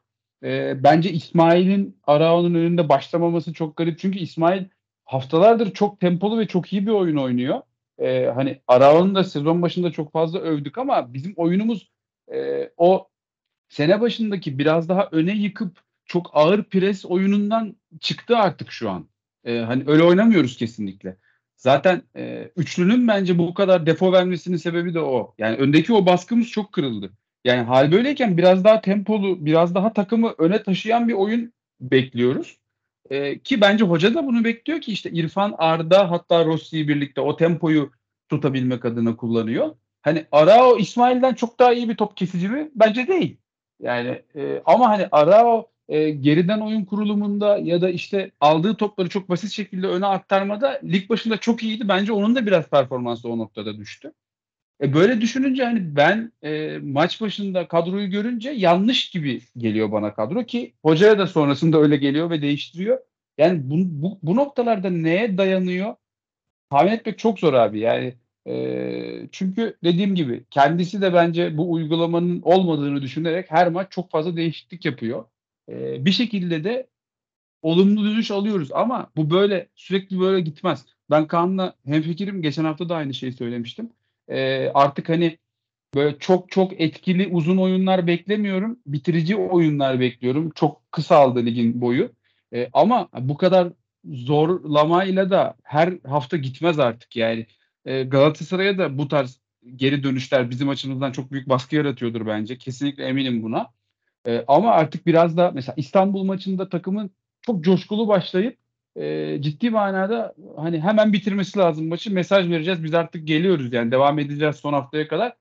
E, 0.45 0.83
bence 0.85 1.13
İsmail'in 1.13 2.01
Arao'nun 2.07 2.55
önünde 2.55 2.89
başlamaması 2.89 3.53
çok 3.53 3.77
garip. 3.77 3.99
Çünkü 3.99 4.19
İsmail 4.19 4.65
haftalardır 5.05 5.71
çok 5.75 6.01
tempolu 6.01 6.39
ve 6.39 6.47
çok 6.47 6.73
iyi 6.73 6.87
bir 6.87 6.93
oyun 6.93 7.17
oynuyor. 7.17 7.61
E, 7.99 8.27
hani 8.27 8.61
Arao'nun 8.69 9.15
da 9.15 9.25
sezon 9.25 9.63
başında 9.63 9.93
çok 9.93 10.13
fazla 10.13 10.39
övdük 10.39 10.79
ama 10.79 11.15
bizim 11.15 11.33
oyunumuz 11.37 11.91
e, 12.35 12.71
o 12.77 13.09
sene 13.69 14.01
başındaki 14.01 14.59
biraz 14.59 14.89
daha 14.89 15.09
öne 15.13 15.33
yıkıp 15.33 15.81
çok 16.05 16.31
ağır 16.33 16.65
pres 16.65 17.05
oyunundan 17.05 17.77
çıktı 18.01 18.37
artık 18.37 18.73
şu 18.73 18.91
an. 18.91 19.09
E, 19.45 19.59
hani 19.59 19.85
öyle 19.87 20.03
oynamıyoruz 20.03 20.57
kesinlikle. 20.57 21.17
Zaten 21.59 22.03
e, 22.17 22.51
üçlünün 22.57 23.09
bence 23.09 23.39
bu 23.39 23.55
kadar 23.55 23.87
defo 23.87 24.13
vermesinin 24.13 24.57
sebebi 24.57 24.95
de 24.95 25.01
o. 25.01 25.35
Yani 25.39 25.57
öndeki 25.57 25.93
o 25.93 26.07
baskımız 26.07 26.49
çok 26.49 26.73
kırıldı. 26.73 27.13
Yani 27.45 27.63
hal 27.63 27.93
böyleyken 27.93 28.39
biraz 28.39 28.65
daha 28.65 28.81
tempolu, 28.81 29.47
biraz 29.47 29.75
daha 29.75 29.93
takımı 29.93 30.35
öne 30.39 30.63
taşıyan 30.63 31.09
bir 31.09 31.13
oyun 31.13 31.53
bekliyoruz. 31.81 32.59
E, 33.11 33.39
ki 33.39 33.61
bence 33.61 33.85
hoca 33.85 34.15
da 34.15 34.27
bunu 34.27 34.45
bekliyor 34.45 34.81
ki 34.81 34.93
işte 34.93 35.11
İrfan, 35.11 35.55
Arda 35.59 36.11
hatta 36.11 36.45
Rossi'yi 36.45 36.89
birlikte 36.89 37.21
o 37.21 37.37
tempoyu 37.37 37.91
tutabilmek 38.29 38.85
adına 38.85 39.17
kullanıyor. 39.17 39.75
Hani 40.03 40.27
Arao 40.33 40.79
İsmail'den 40.79 41.35
çok 41.35 41.59
daha 41.59 41.73
iyi 41.73 41.89
bir 41.89 41.97
top 41.97 42.17
kesici 42.17 42.49
mi? 42.49 42.71
Bence 42.75 43.07
değil. 43.07 43.37
Yani 43.81 44.23
e, 44.37 44.63
ama 44.65 44.89
hani 44.89 45.09
Arao 45.11 45.71
e, 45.89 46.11
geriden 46.11 46.61
oyun 46.61 46.85
kurulumunda 46.85 47.59
ya 47.59 47.81
da 47.81 47.91
işte 47.91 48.31
aldığı 48.41 48.75
topları 48.75 49.09
çok 49.09 49.29
basit 49.29 49.51
şekilde 49.51 49.87
öne 49.87 50.07
aktarmada 50.07 50.81
lig 50.85 51.11
başında 51.11 51.37
çok 51.37 51.63
iyiydi. 51.63 51.89
Bence 51.89 52.13
onun 52.13 52.37
da 52.37 52.47
biraz 52.47 52.71
performansı 52.71 53.29
o 53.29 53.39
noktada 53.39 53.79
düştü. 53.79 54.13
E, 54.83 54.95
böyle 54.95 55.21
düşününce 55.21 55.65
hani 55.65 55.97
ben 55.97 56.33
e, 56.43 56.79
maç 56.79 57.21
başında 57.21 57.69
kadroyu 57.69 58.11
görünce 58.11 58.51
yanlış 58.51 59.11
gibi 59.11 59.41
geliyor 59.57 59.93
bana 59.93 60.15
kadro 60.15 60.45
ki 60.45 60.75
hocaya 60.83 61.19
da 61.19 61.27
sonrasında 61.27 61.79
öyle 61.79 61.97
geliyor 61.97 62.31
ve 62.31 62.43
değiştiriyor. 62.43 62.99
Yani 63.39 63.71
bu, 63.71 63.75
bu, 64.03 64.19
bu 64.23 64.37
noktalarda 64.37 64.91
neye 64.91 65.39
dayanıyor 65.39 65.95
tahmin 66.71 66.93
etmek 66.93 67.19
çok 67.19 67.39
zor 67.39 67.55
abi. 67.55 67.81
Yani 67.81 68.15
e, 68.49 69.29
çünkü 69.33 69.77
dediğim 69.85 70.15
gibi 70.15 70.45
kendisi 70.51 71.03
de 71.03 71.15
bence 71.15 71.57
bu 71.57 71.73
uygulamanın 71.73 72.43
olmadığını 72.43 73.03
düşünerek 73.03 73.51
her 73.51 73.69
maç 73.69 73.93
çok 73.93 74.11
fazla 74.11 74.37
değişiklik 74.37 74.85
yapıyor. 74.85 75.25
E, 75.69 76.05
bir 76.05 76.13
şekilde 76.13 76.65
de 76.65 76.89
olumlu 77.63 78.05
dönüş 78.05 78.31
alıyoruz 78.31 78.73
ama 78.73 79.11
bu 79.17 79.31
böyle 79.31 79.69
sürekli 79.75 80.21
böyle 80.21 80.41
gitmez. 80.41 80.87
Ben 81.11 81.27
Kaan'la 81.27 81.75
hemfikirim. 81.85 82.43
Geçen 82.43 82.65
hafta 82.65 82.89
da 82.89 82.97
aynı 82.97 83.15
şeyi 83.15 83.33
söylemiştim. 83.33 83.93
E, 84.29 84.69
artık 84.75 85.09
hani 85.09 85.39
böyle 85.95 86.19
çok 86.19 86.51
çok 86.51 86.81
etkili 86.81 87.27
uzun 87.27 87.57
oyunlar 87.57 88.07
beklemiyorum. 88.07 88.79
Bitirici 88.87 89.37
oyunlar 89.37 90.01
bekliyorum. 90.01 90.51
Çok 90.51 90.93
kısa 90.93 91.17
aldı 91.17 91.47
ligin 91.47 91.81
boyu. 91.81 92.13
E, 92.55 92.71
ama 92.73 93.09
bu 93.21 93.37
kadar 93.37 93.73
zorlamayla 94.05 95.31
da 95.31 95.57
her 95.63 95.95
hafta 96.07 96.37
gitmez 96.37 96.79
artık 96.79 97.17
yani. 97.17 97.47
E, 97.85 98.03
Galatasaray'a 98.03 98.79
da 98.79 98.99
bu 98.99 99.09
tarz 99.09 99.41
geri 99.77 100.03
dönüşler 100.03 100.51
bizim 100.51 100.69
açımızdan 100.69 101.13
çok 101.13 101.33
büyük 101.33 101.49
baskı 101.49 101.77
yaratıyordur 101.77 102.27
bence. 102.27 102.59
Kesinlikle 102.59 103.05
eminim 103.05 103.43
buna. 103.43 103.78
E, 104.27 104.45
ama 104.49 104.71
artık 104.71 105.07
biraz 105.07 105.37
da 105.37 105.51
mesela 105.55 105.75
İstanbul 105.77 106.25
maçında 106.25 106.69
takımın 106.69 107.11
çok 107.43 107.65
coşkulu 107.65 108.09
başlayıp 108.09 108.59
e, 108.97 109.37
ciddi 109.43 109.71
manada 109.71 110.35
hani 110.57 110.81
hemen 110.81 111.13
bitirmesi 111.13 111.59
lazım 111.59 111.89
maçı. 111.89 112.13
Mesaj 112.15 112.51
vereceğiz. 112.51 112.85
Biz 112.85 112.95
artık 112.95 113.27
geliyoruz 113.27 113.73
yani 113.73 113.93
devam 113.93 114.19
edeceğiz 114.19 114.57
son 114.57 114.73
haftaya 114.73 115.09
kadar 115.09 115.37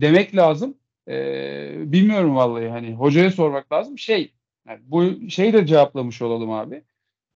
demek 0.00 0.36
lazım. 0.36 0.74
E, 1.08 1.92
bilmiyorum 1.92 2.36
vallahi 2.36 2.68
hani 2.68 2.94
hocaya 2.94 3.30
sormak 3.30 3.72
lazım. 3.72 3.98
Şey 3.98 4.32
yani 4.68 4.80
bu 4.86 5.30
şeyi 5.30 5.52
de 5.52 5.66
cevaplamış 5.66 6.22
olalım 6.22 6.50
abi. 6.50 6.82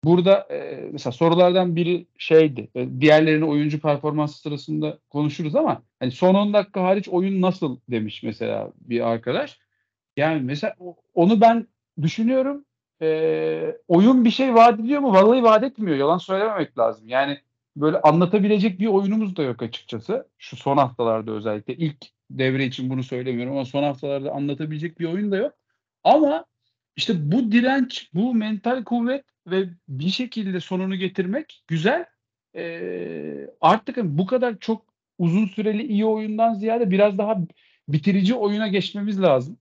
Burada 0.05 0.47
e, 0.51 0.89
mesela 0.93 1.13
sorulardan 1.13 1.77
biri 1.77 2.07
şeydi. 2.19 2.71
E, 2.75 3.01
diğerlerinin 3.01 3.47
oyuncu 3.47 3.81
performansı 3.81 4.39
sırasında 4.39 4.99
konuşuruz 5.11 5.57
ama 5.57 5.83
hani 6.01 6.11
son 6.11 6.35
10 6.35 6.53
dakika 6.53 6.83
hariç 6.83 7.09
oyun 7.09 7.43
nasıl 7.43 7.81
demiş 7.91 8.23
mesela 8.23 8.73
bir 8.77 9.01
arkadaş. 9.01 9.62
Yani 10.17 10.41
mesela 10.41 10.75
onu 11.15 11.41
ben 11.41 11.67
düşünüyorum. 12.03 12.65
E, 13.03 13.77
oyun 13.89 14.25
bir 14.25 14.31
şey 14.31 14.55
vaat 14.55 14.81
ediyor 14.81 15.01
mu? 15.01 15.13
Vallahi 15.13 15.43
vaat 15.43 15.65
etmiyor. 15.65 15.97
Yalan 15.97 16.19
söylememek 16.19 16.79
lazım. 16.79 17.09
Yani 17.09 17.39
böyle 17.77 18.01
anlatabilecek 18.01 18.81
bir 18.81 18.87
oyunumuz 18.87 19.37
da 19.37 19.43
yok 19.43 19.63
açıkçası. 19.63 20.29
Şu 20.39 20.57
son 20.57 20.77
haftalarda 20.77 21.33
özellikle. 21.33 21.75
ilk 21.77 22.07
devre 22.31 22.65
için 22.65 22.91
bunu 22.91 23.03
söylemiyorum 23.03 23.53
ama 23.53 23.65
son 23.65 23.83
haftalarda 23.83 24.33
anlatabilecek 24.33 25.01
bir 25.01 25.05
oyun 25.05 25.33
da 25.33 25.37
yok. 25.37 25.53
Ama 26.05 26.45
işte 26.97 27.33
bu 27.33 27.53
direnç, 27.53 28.11
bu 28.15 28.35
mental 28.35 28.85
kuvvet 28.85 29.25
ve 29.47 29.69
bir 29.89 30.09
şekilde 30.09 30.61
sonunu 30.61 30.97
getirmek 30.97 31.65
güzel. 31.67 32.07
Ee, 32.57 33.47
artık 33.61 33.97
bu 34.05 34.27
kadar 34.27 34.59
çok 34.59 34.87
uzun 35.19 35.47
süreli 35.47 35.87
iyi 35.87 36.05
oyundan 36.07 36.55
ziyade 36.55 36.91
biraz 36.91 37.19
daha 37.19 37.39
bitirici 37.89 38.35
oyuna 38.35 38.69
geçmemiz 38.69 39.23
lazım. 39.23 39.59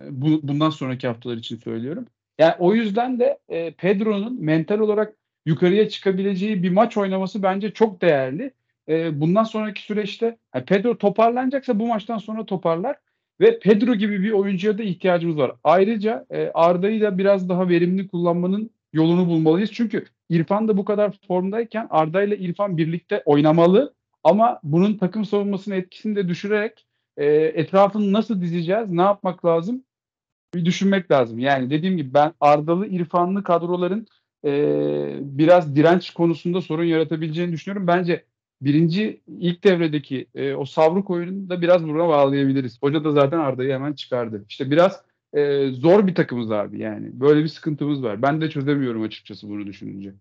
Ee, 0.00 0.22
Bu, 0.22 0.40
bundan 0.42 0.70
sonraki 0.70 1.06
haftalar 1.06 1.36
için 1.36 1.56
söylüyorum. 1.56 2.06
Yani 2.38 2.54
o 2.58 2.74
yüzden 2.74 3.20
de 3.20 3.38
e, 3.48 3.70
Pedro'nun 3.70 4.44
mental 4.44 4.78
olarak 4.78 5.16
yukarıya 5.46 5.88
çıkabileceği 5.88 6.62
bir 6.62 6.70
maç 6.70 6.96
oynaması 6.96 7.42
bence 7.42 7.70
çok 7.70 8.02
değerli. 8.02 8.52
E, 8.88 9.20
bundan 9.20 9.44
sonraki 9.44 9.82
süreçte 9.82 10.38
yani 10.54 10.64
Pedro 10.64 10.98
toparlanacaksa 10.98 11.78
bu 11.78 11.86
maçtan 11.86 12.18
sonra 12.18 12.46
toparlar. 12.46 12.96
Ve 13.40 13.58
Pedro 13.58 13.94
gibi 13.94 14.22
bir 14.22 14.30
oyuncuya 14.32 14.78
da 14.78 14.82
ihtiyacımız 14.82 15.36
var. 15.38 15.52
Ayrıca 15.64 16.26
e, 16.30 16.50
Arda'yı 16.54 17.00
da 17.00 17.18
biraz 17.18 17.48
daha 17.48 17.68
verimli 17.68 18.08
kullanmanın 18.08 18.70
yolunu 18.92 19.28
bulmalıyız. 19.28 19.70
Çünkü 19.72 20.04
İrfan 20.28 20.68
da 20.68 20.76
bu 20.76 20.84
kadar 20.84 21.18
formdayken 21.28 21.86
Arda 21.90 22.22
ile 22.22 22.38
İrfan 22.38 22.76
birlikte 22.76 23.22
oynamalı. 23.24 23.94
Ama 24.24 24.60
bunun 24.62 24.98
takım 24.98 25.24
savunmasının 25.24 25.76
etkisini 25.76 26.16
de 26.16 26.28
düşürerek 26.28 26.86
e, 27.16 27.26
etrafını 27.34 28.12
nasıl 28.12 28.40
dizeceğiz, 28.40 28.90
ne 28.90 29.02
yapmak 29.02 29.44
lazım 29.44 29.84
bir 30.54 30.64
düşünmek 30.64 31.10
lazım. 31.10 31.38
Yani 31.38 31.70
dediğim 31.70 31.96
gibi 31.96 32.14
ben 32.14 32.32
Ardalı, 32.40 32.86
İrfanlı 32.86 33.42
kadroların 33.42 34.06
e, 34.44 34.50
biraz 35.20 35.76
direnç 35.76 36.10
konusunda 36.10 36.60
sorun 36.60 36.84
yaratabileceğini 36.84 37.52
düşünüyorum. 37.52 37.86
Bence 37.86 38.24
birinci 38.60 39.20
ilk 39.26 39.64
devredeki 39.64 40.26
e, 40.34 40.54
o 40.54 40.64
savruk 40.64 41.10
oyununu 41.10 41.48
da 41.48 41.62
biraz 41.62 41.84
buna 41.84 42.08
bağlayabiliriz. 42.08 42.82
Hoca 42.82 43.04
da 43.04 43.12
zaten 43.12 43.38
Arda'yı 43.38 43.72
hemen 43.72 43.92
çıkardı. 43.92 44.44
İşte 44.48 44.70
biraz 44.70 45.02
e, 45.32 45.70
zor 45.70 46.06
bir 46.06 46.14
takımız 46.14 46.50
abi 46.52 46.80
yani. 46.80 47.20
Böyle 47.20 47.42
bir 47.42 47.48
sıkıntımız 47.48 48.02
var. 48.02 48.22
Ben 48.22 48.40
de 48.40 48.50
çözemiyorum 48.50 49.02
açıkçası 49.02 49.48
bunu 49.48 49.66
düşününce. 49.66 50.14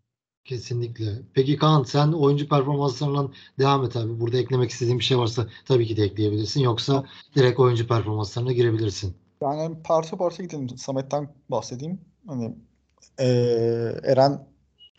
Kesinlikle. 0.46 1.22
Peki 1.34 1.58
Kaan 1.58 1.84
sen 1.84 2.12
oyuncu 2.12 2.50
performanslarından 2.50 3.34
devam 3.60 3.86
et 3.86 3.96
abi. 3.96 4.20
Burada 4.20 4.38
eklemek 4.38 4.72
istediğin 4.72 5.00
bir 5.00 5.04
şey 5.04 5.18
varsa 5.18 5.48
tabii 5.66 5.88
ki 5.88 5.98
de 5.98 6.04
ekleyebilirsin. 6.04 6.62
Yoksa 6.62 7.04
direkt 7.36 7.60
oyuncu 7.60 7.88
performanslarına 7.88 8.52
girebilirsin. 8.52 9.16
Yani 9.42 9.76
parça 9.84 10.18
parça 10.18 10.44
gidelim. 10.44 10.70
Samet'ten 10.78 11.30
bahsedeyim. 11.50 12.02
Hani 12.28 12.56
eee, 13.20 14.00
Eren 14.04 14.48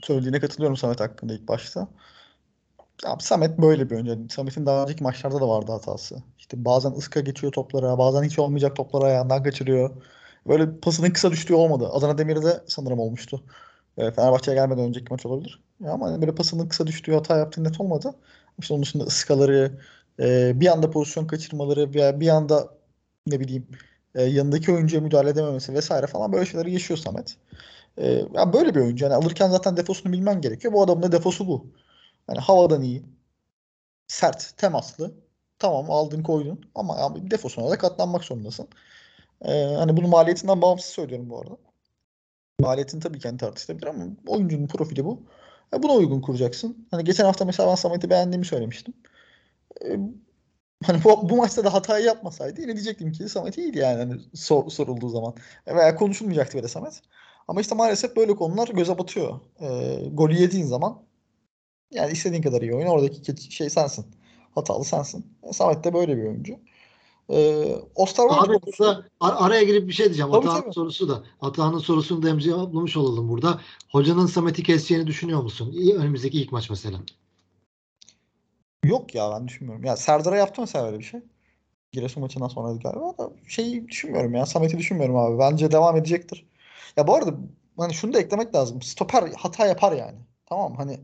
söylediğine 0.02 0.40
katılıyorum 0.40 0.76
Samet 0.76 1.00
hakkında 1.00 1.34
ilk 1.34 1.48
başta. 1.48 1.88
Abi 3.06 3.22
Samet 3.22 3.58
böyle 3.58 3.90
bir 3.90 3.94
oyuncu. 3.94 4.34
Samet'in 4.34 4.66
daha 4.66 4.82
önceki 4.82 5.02
maçlarda 5.02 5.40
da 5.40 5.48
vardı 5.48 5.72
hatası. 5.72 6.22
İşte 6.38 6.64
bazen 6.64 6.92
ıska 6.92 7.20
geçiyor 7.20 7.52
toplara, 7.52 7.98
bazen 7.98 8.22
hiç 8.22 8.38
olmayacak 8.38 8.76
topları 8.76 9.04
ayağından 9.04 9.42
kaçırıyor. 9.42 9.90
Böyle 10.48 10.80
pasının 10.80 11.10
kısa 11.10 11.30
düştüğü 11.30 11.54
olmadı. 11.54 11.88
Adana 11.92 12.18
Demir'de 12.18 12.64
sanırım 12.68 12.98
olmuştu. 12.98 13.44
E, 13.98 14.10
Fenerbahçe'ye 14.10 14.56
gelmeden 14.56 14.84
önceki 14.84 15.06
maç 15.10 15.26
olabilir. 15.26 15.62
Ya 15.80 15.92
ama 15.92 16.06
hani 16.06 16.20
böyle 16.22 16.34
pasının 16.34 16.68
kısa 16.68 16.86
düştüğü 16.86 17.12
hata 17.14 17.38
yaptığı 17.38 17.64
net 17.64 17.80
olmadı. 17.80 18.14
İşte 18.58 18.74
onun 18.74 18.82
dışında 18.82 19.04
ıskaları, 19.04 19.80
e, 20.20 20.60
bir 20.60 20.66
anda 20.68 20.90
pozisyon 20.90 21.26
kaçırmaları 21.26 21.94
veya 21.94 22.20
bir 22.20 22.28
anda 22.28 22.68
ne 23.26 23.40
bileyim 23.40 23.68
e, 24.14 24.22
yanındaki 24.22 24.72
oyuncuya 24.72 25.02
müdahale 25.02 25.30
edememesi 25.30 25.74
vesaire 25.74 26.06
falan 26.06 26.32
böyle 26.32 26.46
şeyleri 26.46 26.72
yaşıyor 26.72 26.98
Samet. 26.98 27.36
E, 27.98 28.08
ya 28.34 28.52
böyle 28.52 28.74
bir 28.74 28.80
oyuncu. 28.80 29.04
Yani 29.04 29.14
alırken 29.14 29.50
zaten 29.50 29.76
defosunu 29.76 30.12
bilmen 30.12 30.40
gerekiyor. 30.40 30.74
Bu 30.74 30.82
adamın 30.82 31.02
da 31.02 31.12
defosu 31.12 31.48
bu. 31.48 31.66
Hani 32.26 32.38
havadan 32.40 32.82
iyi, 32.82 33.04
sert, 34.08 34.56
temaslı. 34.56 35.14
Tamam 35.58 35.90
aldın 35.90 36.22
koydun 36.22 36.60
ama 36.74 36.96
abi 36.98 37.30
defosuna 37.30 37.70
da 37.70 37.78
katlanmak 37.78 38.24
zorundasın. 38.24 38.68
Ee, 39.42 39.52
hani 39.78 39.96
bunu 39.96 40.08
maliyetinden 40.08 40.62
bağımsız 40.62 40.90
söylüyorum 40.90 41.30
bu 41.30 41.40
arada. 41.40 41.56
Maliyetin 42.64 43.00
tabii 43.00 43.18
ki 43.18 43.28
hani 43.28 43.38
tartışılabilir 43.38 43.86
ama 43.86 44.04
oyuncunun 44.26 44.66
profili 44.66 45.04
bu. 45.04 45.22
E, 45.74 45.82
buna 45.82 45.92
uygun 45.92 46.20
kuracaksın. 46.20 46.88
Hani 46.90 47.04
geçen 47.04 47.24
hafta 47.24 47.44
mesela 47.44 47.70
ben 47.70 47.74
Samet'i 47.74 48.10
beğendiğimi 48.10 48.46
söylemiştim. 48.46 48.94
E, 49.84 49.98
hani 50.86 51.04
bu, 51.04 51.30
bu 51.30 51.36
maçta 51.36 51.64
da 51.64 51.74
hatayı 51.74 52.04
yapmasaydı 52.04 52.60
yine 52.60 52.72
diyecektim 52.72 53.12
ki 53.12 53.28
Samet 53.28 53.58
iyiydi 53.58 53.78
yani 53.78 53.98
hani 53.98 54.20
sor, 54.34 54.70
sorulduğu 54.70 55.08
zaman. 55.08 55.34
E, 55.66 55.76
veya 55.76 55.96
konuşulmayacaktı 55.96 56.58
bile 56.58 56.68
Samet. 56.68 57.02
Ama 57.48 57.60
işte 57.60 57.74
maalesef 57.74 58.16
böyle 58.16 58.36
konular 58.36 58.68
göze 58.68 58.98
batıyor. 58.98 59.40
E, 59.60 59.98
golü 60.12 60.34
yediğin 60.34 60.66
zaman 60.66 61.02
yani 61.90 62.12
istediğin 62.12 62.42
kadar 62.42 62.62
iyi 62.62 62.74
oyun. 62.74 62.86
Oradaki 62.86 63.52
şey 63.52 63.70
sensin. 63.70 64.06
Hatalı 64.54 64.84
sensin. 64.84 65.26
E, 65.42 65.52
Samet 65.52 65.84
de 65.84 65.94
böyle 65.94 66.16
bir 66.16 66.22
oyuncu. 66.22 66.58
Ee, 67.30 67.74
Osterwolde 67.94 68.40
Abi 68.40 68.58
konusu- 68.58 69.04
ar- 69.20 69.46
araya 69.46 69.62
girip 69.62 69.88
bir 69.88 69.92
şey 69.92 70.06
diyeceğim. 70.06 70.30
Tabii, 70.32 70.46
Atahan'ın 70.46 70.62
tabii. 70.62 70.72
sorusu 70.72 71.08
da. 71.08 71.22
Atahan'ın 71.40 71.78
sorusunu 71.78 72.22
da 72.22 72.38
cevaplamış 72.40 72.96
olalım 72.96 73.28
burada. 73.28 73.60
Hocanın 73.92 74.26
Samet'i 74.26 74.62
keseceğini 74.62 75.06
düşünüyor 75.06 75.42
musun? 75.42 75.72
İyi, 75.72 75.94
önümüzdeki 75.94 76.42
ilk 76.42 76.52
maç 76.52 76.70
mesela. 76.70 76.98
Yok 78.84 79.14
ya 79.14 79.30
ben 79.30 79.48
düşünmüyorum. 79.48 79.84
Ya 79.84 79.96
Serdar'a 79.96 80.36
yaptı 80.36 80.60
mesela 80.60 80.86
öyle 80.86 80.98
bir 80.98 81.04
şey. 81.04 81.20
Giresun 81.92 82.22
maçından 82.22 82.48
sonra 82.48 82.72
galiba 82.72 83.18
da 83.18 83.30
şeyi 83.48 83.88
düşünmüyorum 83.88 84.34
ya. 84.34 84.46
Samet'i 84.46 84.78
düşünmüyorum 84.78 85.16
abi. 85.16 85.38
Bence 85.38 85.72
devam 85.72 85.96
edecektir. 85.96 86.46
Ya 86.96 87.06
bu 87.06 87.14
arada 87.14 87.34
hani 87.78 87.94
şunu 87.94 88.12
da 88.14 88.20
eklemek 88.20 88.54
lazım. 88.54 88.82
Stoper 88.82 89.32
hata 89.36 89.66
yapar 89.66 89.92
yani. 89.92 90.18
Tamam 90.46 90.70
mı? 90.72 90.76
Hani 90.78 91.00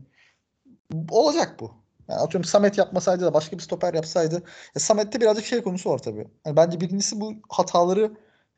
olacak 1.09 1.57
bu. 1.59 1.71
Yani 2.11 2.21
atıyorum 2.21 2.43
Samet 2.45 2.77
yapmasaydı 2.77 3.25
da 3.25 3.33
başka 3.33 3.57
bir 3.57 3.61
stoper 3.61 3.93
yapsaydı. 3.93 4.35
Ya 4.75 4.79
Samet'te 4.79 5.21
birazcık 5.21 5.45
şey 5.45 5.61
konusu 5.61 5.89
var 5.89 5.97
tabii. 5.97 6.27
Yani 6.45 6.55
bence 6.55 6.81
birincisi 6.81 7.21
bu 7.21 7.33
hataları 7.49 8.11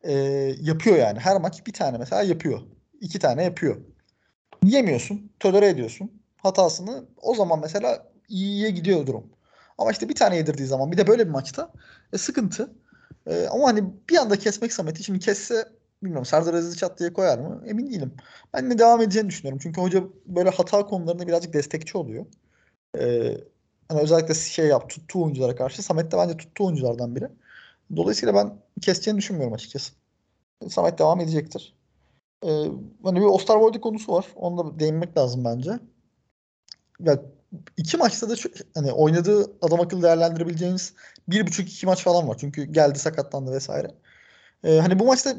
e, 0.03 0.13
yapıyor 0.61 0.97
yani. 0.97 1.19
Her 1.19 1.41
maç 1.41 1.67
bir 1.67 1.73
tane 1.73 1.97
mesela 1.97 2.23
yapıyor. 2.23 2.59
İki 3.01 3.19
tane 3.19 3.43
yapıyor. 3.43 3.77
Yemiyorsun. 4.63 5.31
Tolere 5.39 5.67
ediyorsun 5.67 6.23
hatasını. 6.43 7.05
O 7.21 7.35
zaman 7.35 7.59
mesela 7.59 8.07
iyiye 8.29 8.69
gidiyor 8.69 9.07
durum. 9.07 9.23
Ama 9.77 9.91
işte 9.91 10.09
bir 10.09 10.15
tane 10.15 10.35
yedirdiği 10.35 10.67
zaman 10.67 10.91
bir 10.91 10.97
de 10.97 11.07
böyle 11.07 11.25
bir 11.25 11.31
maçta 11.31 11.71
e, 12.13 12.17
sıkıntı. 12.17 12.71
E, 13.27 13.47
ama 13.47 13.67
hani 13.67 13.83
bir 14.09 14.17
anda 14.17 14.39
kesmek 14.39 14.73
Samet'i 14.73 15.03
şimdi 15.03 15.19
kesse 15.19 15.65
bilmiyorum 16.03 16.25
Serdar 16.25 16.53
Aziz 16.53 16.77
çat 16.77 16.99
diye 16.99 17.13
koyar 17.13 17.39
mı? 17.39 17.63
Emin 17.67 17.89
değilim. 17.89 18.13
Ben 18.53 18.71
de 18.71 18.79
devam 18.79 19.01
edeceğini 19.01 19.29
düşünüyorum. 19.29 19.59
Çünkü 19.63 19.81
hoca 19.81 20.03
böyle 20.25 20.49
hata 20.49 20.85
konularında 20.85 21.27
birazcık 21.27 21.53
destekçi 21.53 21.97
oluyor. 21.97 22.25
E, 22.99 23.37
hani 23.89 24.01
özellikle 24.01 24.33
şey 24.33 24.67
yap 24.67 24.89
tuttuğu 24.89 25.23
oyunculara 25.23 25.55
karşı. 25.55 25.83
Samet 25.83 26.11
de 26.11 26.17
bence 26.17 26.37
tuttuğu 26.37 26.65
oyunculardan 26.65 27.15
biri. 27.15 27.29
Dolayısıyla 27.95 28.35
ben 28.35 28.57
keseceğini 28.81 29.17
düşünmüyorum 29.17 29.53
açıkçası. 29.53 29.93
Samet 30.69 30.99
devam 30.99 31.21
edecektir. 31.21 31.75
E, 32.45 32.49
hani 33.03 33.21
bir 33.21 33.25
Osterwolde 33.25 33.81
konusu 33.81 34.13
var. 34.13 34.27
Onu 34.35 34.57
da 34.57 34.79
değinmek 34.79 35.17
lazım 35.17 35.45
bence. 35.45 35.79
Ya 36.99 37.21
iki 37.77 37.97
maçta 37.97 38.29
da 38.29 38.35
hani 38.75 38.91
oynadığı 38.91 39.57
adam 39.61 39.81
akıllı 39.81 40.03
değerlendirebileceğiniz 40.03 40.93
bir 41.27 41.47
buçuk 41.47 41.69
iki 41.69 41.85
maç 41.85 42.03
falan 42.03 42.27
var. 42.27 42.37
Çünkü 42.39 42.63
geldi 42.63 42.99
sakatlandı 42.99 43.51
vesaire. 43.51 43.95
Ee, 44.63 44.79
hani 44.79 44.99
bu 44.99 45.05
maçta 45.05 45.35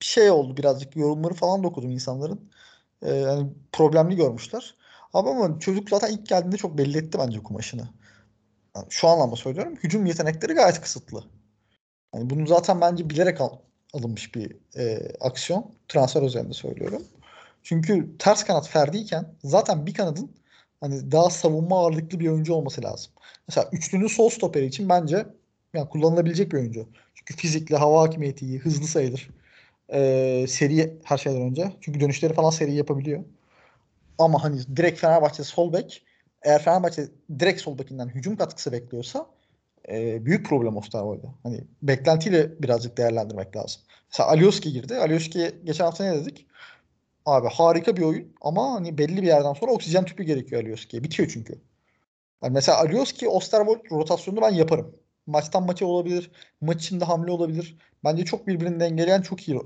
şey 0.00 0.30
oldu 0.30 0.56
birazcık 0.56 0.96
yorumları 0.96 1.34
falan 1.34 1.62
da 1.64 1.68
okudum 1.68 1.90
insanların. 1.90 2.50
Ee, 3.06 3.22
hani 3.22 3.48
problemli 3.72 4.16
görmüşler. 4.16 4.76
Abi 5.14 5.28
ama 5.28 5.58
çocuk 5.58 5.90
zaten 5.90 6.12
ilk 6.12 6.26
geldiğinde 6.26 6.56
çok 6.56 6.78
belli 6.78 6.98
etti 6.98 7.18
bence 7.18 7.42
kumaşını. 7.42 7.88
Yani 8.76 8.86
şu 8.90 9.08
anlamda 9.08 9.36
söylüyorum. 9.36 9.76
Hücum 9.84 10.06
yetenekleri 10.06 10.52
gayet 10.54 10.80
kısıtlı. 10.80 11.24
Yani 12.14 12.30
bunu 12.30 12.46
zaten 12.46 12.80
bence 12.80 13.10
bilerek 13.10 13.40
al- 13.40 13.58
alınmış 13.94 14.34
bir 14.34 14.56
e, 14.78 15.12
aksiyon. 15.20 15.74
Transfer 15.88 16.22
özelinde 16.22 16.52
söylüyorum. 16.54 17.02
Çünkü 17.62 18.18
ters 18.18 18.44
kanat 18.44 18.68
Ferdi'yken 18.68 19.34
zaten 19.44 19.86
bir 19.86 19.94
kanadın 19.94 20.30
hani 20.80 21.12
daha 21.12 21.30
savunma 21.30 21.80
ağırlıklı 21.80 22.20
bir 22.20 22.28
oyuncu 22.28 22.54
olması 22.54 22.82
lazım. 22.84 23.12
Mesela 23.48 23.68
üçlünün 23.72 24.06
sol 24.06 24.30
stoperi 24.30 24.66
için 24.66 24.88
bence 24.88 25.26
yani 25.74 25.88
kullanılabilecek 25.88 26.52
bir 26.52 26.58
oyuncu. 26.58 26.88
Çünkü 27.14 27.36
fizikli, 27.36 27.76
hava 27.76 28.02
hakimiyeti 28.02 28.46
iyi, 28.46 28.58
hızlı 28.58 28.86
sayılır. 28.86 29.30
Ee, 29.92 30.46
seri 30.48 30.98
her 31.04 31.18
şeyden 31.18 31.42
önce. 31.42 31.72
Çünkü 31.80 32.00
dönüşleri 32.00 32.34
falan 32.34 32.50
seri 32.50 32.74
yapabiliyor. 32.74 33.24
Ama 34.18 34.44
hani 34.44 34.76
direkt 34.76 35.00
Fenerbahçe 35.00 35.44
sol 35.44 35.72
bek 35.72 36.04
eğer 36.42 36.62
Fenerbahçe 36.62 37.08
direkt 37.38 37.60
sol 37.60 37.78
bekinden 37.78 38.08
hücum 38.08 38.36
katkısı 38.36 38.72
bekliyorsa 38.72 39.26
e, 39.88 40.26
büyük 40.26 40.46
problem 40.46 40.76
Osterwolde. 40.76 41.26
Hani 41.42 41.64
beklentiyle 41.82 42.62
birazcık 42.62 42.96
değerlendirmek 42.96 43.56
lazım. 43.56 43.82
Mesela 44.12 44.28
Alioski 44.28 44.72
girdi. 44.72 44.96
Alioski'ye 44.96 45.52
geçen 45.64 45.84
hafta 45.84 46.04
ne 46.04 46.14
dedik? 46.14 46.46
Abi 47.26 47.48
harika 47.48 47.96
bir 47.96 48.02
oyun 48.02 48.32
ama 48.40 48.72
hani 48.72 48.98
belli 48.98 49.22
bir 49.22 49.26
yerden 49.26 49.52
sonra 49.52 49.72
oksijen 49.72 50.04
tüpü 50.04 50.22
gerekiyor 50.22 50.62
Alioski'ye. 50.62 51.04
Bitiyor 51.04 51.30
çünkü. 51.32 51.60
Yani 52.42 52.52
mesela 52.52 52.78
Alioski 52.78 53.28
Osterwold 53.28 53.90
rotasyonunu 53.90 54.42
ben 54.42 54.50
yaparım. 54.54 54.96
Maçtan 55.26 55.62
maça 55.66 55.86
olabilir. 55.86 56.30
Maç 56.60 56.84
içinde 56.84 57.04
hamle 57.04 57.30
olabilir. 57.30 57.76
Bence 58.04 58.24
çok 58.24 58.46
birbirini 58.46 58.80
dengeleyen 58.80 59.22
çok 59.22 59.48
iyi 59.48 59.60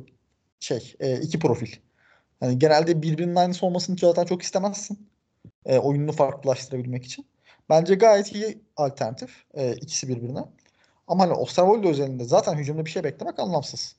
şey 0.60 0.94
e, 1.00 1.20
iki 1.20 1.38
profil. 1.38 1.76
Yani 2.40 2.58
genelde 2.58 3.02
birbirinin 3.02 3.36
aynısı 3.36 3.66
olmasını 3.66 3.96
zaten 3.98 4.24
çok 4.24 4.42
istemezsin. 4.42 5.08
E, 5.66 5.78
oyununu 5.78 6.12
farklılaştırabilmek 6.12 7.04
için. 7.04 7.26
Bence 7.68 7.94
gayet 7.94 8.34
iyi 8.34 8.58
alternatif. 8.76 9.44
E, 9.54 9.74
ikisi 9.74 10.08
birbirine. 10.08 10.44
Ama 11.08 11.24
hani 11.24 11.32
Osterwold 11.32 11.84
özelinde 11.84 12.24
zaten 12.24 12.58
hücumda 12.58 12.84
bir 12.84 12.90
şey 12.90 13.04
beklemek 13.04 13.38
anlamsız. 13.38 13.96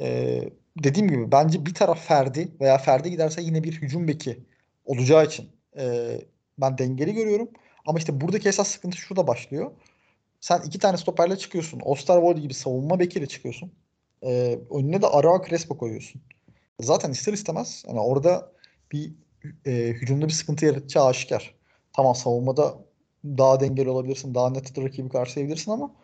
E, 0.00 0.40
dediğim 0.84 1.08
gibi 1.08 1.32
bence 1.32 1.66
bir 1.66 1.74
taraf 1.74 2.06
Ferdi 2.06 2.48
veya 2.60 2.78
Ferdi 2.78 3.10
giderse 3.10 3.42
yine 3.42 3.64
bir 3.64 3.72
hücum 3.82 4.08
beki 4.08 4.44
olacağı 4.84 5.26
için 5.26 5.50
e, 5.78 6.18
ben 6.58 6.78
dengeli 6.78 7.14
görüyorum. 7.14 7.48
Ama 7.86 7.98
işte 7.98 8.20
buradaki 8.20 8.48
esas 8.48 8.68
sıkıntı 8.68 8.96
şurada 8.96 9.26
başlıyor. 9.26 9.70
Sen 10.40 10.62
iki 10.66 10.78
tane 10.78 10.96
stoperle 10.96 11.36
çıkıyorsun. 11.36 11.80
Osterwold 11.84 12.38
gibi 12.38 12.54
savunma 12.54 12.98
bekiyle 12.98 13.26
çıkıyorsun. 13.26 13.72
E, 14.22 14.58
önüne 14.70 15.02
de 15.02 15.06
Arao 15.06 15.44
Crespo 15.48 15.78
koyuyorsun. 15.78 16.22
Zaten 16.80 17.10
ister 17.10 17.32
istemez 17.32 17.84
yani 17.88 18.00
orada 18.00 18.52
bir 18.92 19.12
e, 19.66 19.72
hücumda 19.88 20.26
bir 20.26 20.32
sıkıntı 20.32 20.66
yaratacağı 20.66 21.06
aşikar. 21.06 21.54
Tamam 21.92 22.14
savunmada 22.14 22.78
daha 23.24 23.60
dengeli 23.60 23.90
olabilirsin. 23.90 24.34
Daha 24.34 24.50
net 24.50 24.78
rakibi 24.78 25.08
karşılayabilirsin 25.08 25.70
ama 25.70 25.94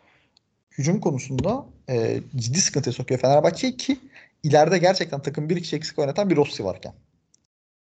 hücum 0.77 0.99
konusunda 0.99 1.65
e, 1.89 2.19
ciddi 2.35 2.61
sıkıntıya 2.61 2.93
sokuyor 2.93 3.19
Fenerbahçe 3.19 3.77
ki 3.77 3.99
ileride 4.43 4.77
gerçekten 4.77 5.21
takım 5.21 5.49
bir 5.49 5.61
kişi 5.61 5.75
eksik 5.75 5.99
oynatan 5.99 6.29
bir 6.29 6.35
Rossi 6.35 6.65
varken. 6.65 6.93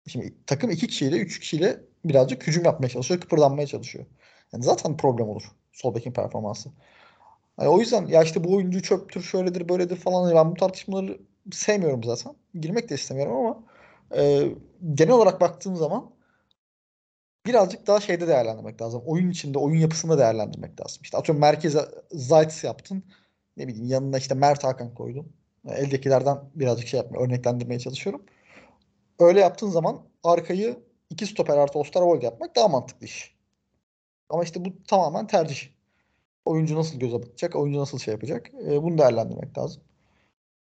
Şimdi 0.07 0.33
takım 0.47 0.71
iki 0.71 0.87
kişiyle, 0.87 1.17
üç 1.17 1.39
kişiyle 1.39 1.79
birazcık 2.05 2.47
hücum 2.47 2.65
yapmaya 2.65 2.89
çalışıyor, 2.89 3.21
kıpırdanmaya 3.21 3.67
çalışıyor. 3.67 4.05
Yani 4.53 4.63
zaten 4.63 4.97
problem 4.97 5.27
olur 5.29 5.43
sol 5.73 5.95
bekin 5.95 6.11
performansı. 6.11 6.69
Yani 7.59 7.69
o 7.69 7.79
yüzden 7.79 8.07
ya 8.07 8.23
işte 8.23 8.43
bu 8.43 8.55
oyuncu 8.55 8.81
çöptür, 8.81 9.21
şöyledir, 9.21 9.69
böyledir 9.69 9.95
falan. 9.95 10.35
Ben 10.35 10.51
bu 10.51 10.55
tartışmaları 10.55 11.19
sevmiyorum 11.51 12.03
zaten. 12.03 12.35
Girmek 12.61 12.89
de 12.89 12.95
istemiyorum 12.95 13.35
ama 13.35 13.63
Ee, 14.15 14.55
genel 14.93 15.13
olarak 15.13 15.41
baktığım 15.41 15.75
zaman 15.75 16.11
birazcık 17.45 17.87
daha 17.87 17.99
şeyde 17.99 18.27
değerlendirmek 18.27 18.81
lazım. 18.81 19.03
Oyun 19.05 19.29
içinde, 19.31 19.59
oyun 19.59 19.77
yapısında 19.81 20.17
değerlendirmek 20.17 20.81
lazım. 20.81 21.01
İşte 21.03 21.17
atıyorum 21.17 21.41
merkeze 21.41 21.81
Zayt's 22.11 22.63
yaptın. 22.63 23.03
Ne 23.57 23.67
bileyim 23.67 23.87
yanına 23.87 24.17
işte 24.17 24.35
Mert 24.35 24.63
Hakan 24.63 24.93
koydun. 24.93 25.33
Eldekilerden 25.67 26.37
birazcık 26.55 26.87
şey 26.87 26.97
yapmaya, 26.97 27.19
örneklendirmeye 27.19 27.79
çalışıyorum. 27.79 28.25
Öyle 29.19 29.39
yaptığın 29.39 29.69
zaman 29.69 30.01
arkayı 30.23 30.79
iki 31.09 31.25
stoper 31.25 31.57
artı 31.57 31.79
Osterwold 31.79 32.23
yapmak 32.23 32.55
daha 32.55 32.67
mantıklı 32.67 33.05
iş. 33.05 33.35
Ama 34.29 34.43
işte 34.43 34.65
bu 34.65 34.83
tamamen 34.83 35.27
tercih. 35.27 35.67
Oyuncu 36.45 36.75
nasıl 36.75 36.99
göze 36.99 37.21
batacak, 37.21 37.55
oyuncu 37.55 37.79
nasıl 37.79 37.99
şey 37.99 38.11
yapacak. 38.13 38.51
E, 38.53 38.83
bunu 38.83 38.97
değerlendirmek 38.97 39.57
lazım. 39.57 39.83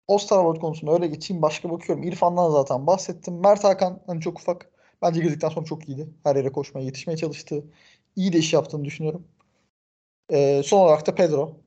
Osterwold 0.08 0.60
konusunda 0.60 0.94
öyle 0.94 1.08
geçeyim. 1.08 1.42
Başka 1.42 1.70
bakıyorum. 1.72 2.04
İrfan'dan 2.04 2.50
zaten 2.52 2.88
bahsettim. 2.88 3.40
Mert 3.40 3.64
Hakan 3.64 4.00
hani 4.08 4.22
çok 4.22 4.40
ufak. 4.40 4.70
Bence 5.02 5.22
girdikten 5.22 5.50
sonra 5.50 5.66
çok 5.66 5.90
iyiydi. 5.90 6.10
Her 6.24 6.36
yere 6.36 6.52
koşmaya, 6.52 6.86
yetişmeye 6.86 7.18
çalıştı. 7.18 7.64
İyi 8.16 8.34
de 8.34 8.38
iş 8.38 8.54
yaptığını 8.54 8.86
düşünüyorum. 8.86 9.28
E, 10.30 10.64
son 10.64 10.80
olarak 10.80 11.08
da 11.08 11.16
Pedro. 11.16 11.58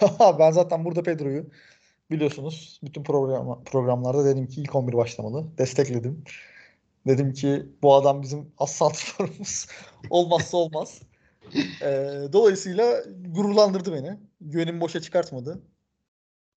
ben 0.38 0.50
zaten 0.50 0.84
burada 0.84 1.02
Pedro'yu 1.02 1.46
biliyorsunuz 2.10 2.80
bütün 2.82 3.02
program, 3.02 3.64
programlarda 3.64 4.24
dedim 4.24 4.46
ki 4.46 4.60
ilk 4.60 4.74
11 4.74 4.92
başlamalı. 4.92 5.58
Destekledim. 5.58 6.24
Dedim 7.06 7.32
ki 7.32 7.66
bu 7.82 7.94
adam 7.94 8.22
bizim 8.22 8.52
as. 8.58 8.82
Olmazsa 10.10 10.56
olmaz. 10.56 11.02
Ee, 11.82 12.20
dolayısıyla 12.32 13.02
gururlandırdı 13.28 13.92
beni. 13.92 14.18
Güvenimi 14.40 14.80
boşa 14.80 15.00
çıkartmadı. 15.00 15.62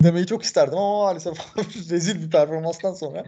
Demeyi 0.04 0.26
çok 0.26 0.44
isterdim 0.44 0.78
ama 0.78 0.98
maalesef 1.04 1.38
rezil 1.92 2.22
bir 2.26 2.32
performanstan 2.32 2.94
sonra 2.94 3.26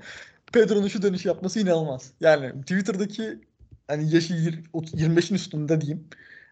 Pedro'nun 0.53 0.87
şu 0.87 1.01
dönüş 1.01 1.25
yapması 1.25 1.59
inanılmaz. 1.59 2.11
Yani 2.21 2.61
Twitter'daki 2.61 3.39
hani 3.87 4.15
yaşı 4.15 4.33
25'in 4.33 5.35
üstünde 5.35 5.81
diyeyim. 5.81 6.09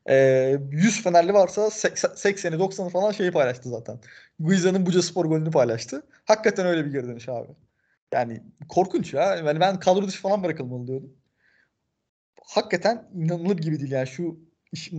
E, 0.10 0.16
100 0.72 1.04
Fenerli 1.04 1.34
varsa 1.34 1.62
80'i 1.62 2.60
90'ı 2.60 2.90
falan 2.90 3.12
şeyi 3.12 3.32
paylaştı 3.32 3.70
zaten. 3.70 4.00
Guiza'nın 4.40 4.86
Buca 4.86 5.02
Spor 5.02 5.26
golünü 5.26 5.52
paylaştı. 5.52 6.04
Hakikaten 6.26 6.66
öyle 6.66 6.86
bir 6.86 6.92
geri 6.92 7.08
dönüş 7.08 7.30
abi. 7.30 7.48
Yani 8.14 8.44
korkunç 8.70 9.14
ya. 9.14 9.36
Yani 9.36 9.60
ben 9.60 9.80
kadro 9.80 10.08
dışı 10.08 10.22
falan 10.22 10.44
bırakılmalı 10.44 10.88
diyordum. 10.88 11.14
Hakikaten 12.44 13.10
inanılır 13.16 13.58
gibi 13.58 13.80
değil 13.80 13.92
yani 13.92 14.08
şu 14.08 14.40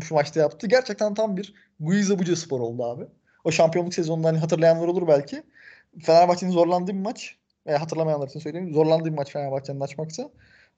şu 0.03 0.15
maçta 0.15 0.41
yaptı. 0.41 0.67
Gerçekten 0.67 1.15
tam 1.15 1.37
bir 1.37 1.55
Guiza 1.81 2.19
Buca 2.19 2.37
Spor 2.37 2.61
oldu 2.61 2.85
abi. 2.85 3.07
O 3.45 3.51
şampiyonluk 3.51 3.95
sezonunda 3.95 4.29
hani 4.29 4.39
hatırlayanlar 4.39 4.89
olur 4.89 5.09
belki. 5.09 5.43
Fenerbahçe'nin 6.03 6.51
zorlandığı 6.51 6.93
bir 6.93 7.01
maç. 7.01 7.37
E, 7.67 7.73
hatırlamayanlar 7.73 8.29
için 8.29 8.41
söyleyeyim. 8.41 8.73
Zorlandığı 8.73 9.05
bir 9.05 9.15
maç 9.15 9.33
Fenerbahçe'nin 9.33 9.81
açmaksa. 9.81 10.31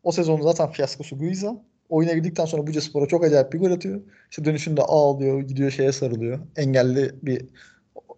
O 0.02 0.12
sezonun 0.12 0.42
zaten 0.42 0.70
fiyaskosu 0.70 1.18
Guiza. 1.18 1.56
Oyuna 1.88 2.12
girdikten 2.12 2.44
sonra 2.44 2.66
Buca 2.66 2.80
Spor'a 2.80 3.06
çok 3.06 3.24
acayip 3.24 3.52
bir 3.52 3.58
gol 3.58 3.70
atıyor. 3.70 4.00
İşte 4.30 4.44
dönüşünde 4.44 4.82
ağlıyor, 4.82 5.40
gidiyor 5.40 5.70
şeye 5.70 5.92
sarılıyor. 5.92 6.38
Engelli 6.56 7.14
bir 7.22 7.46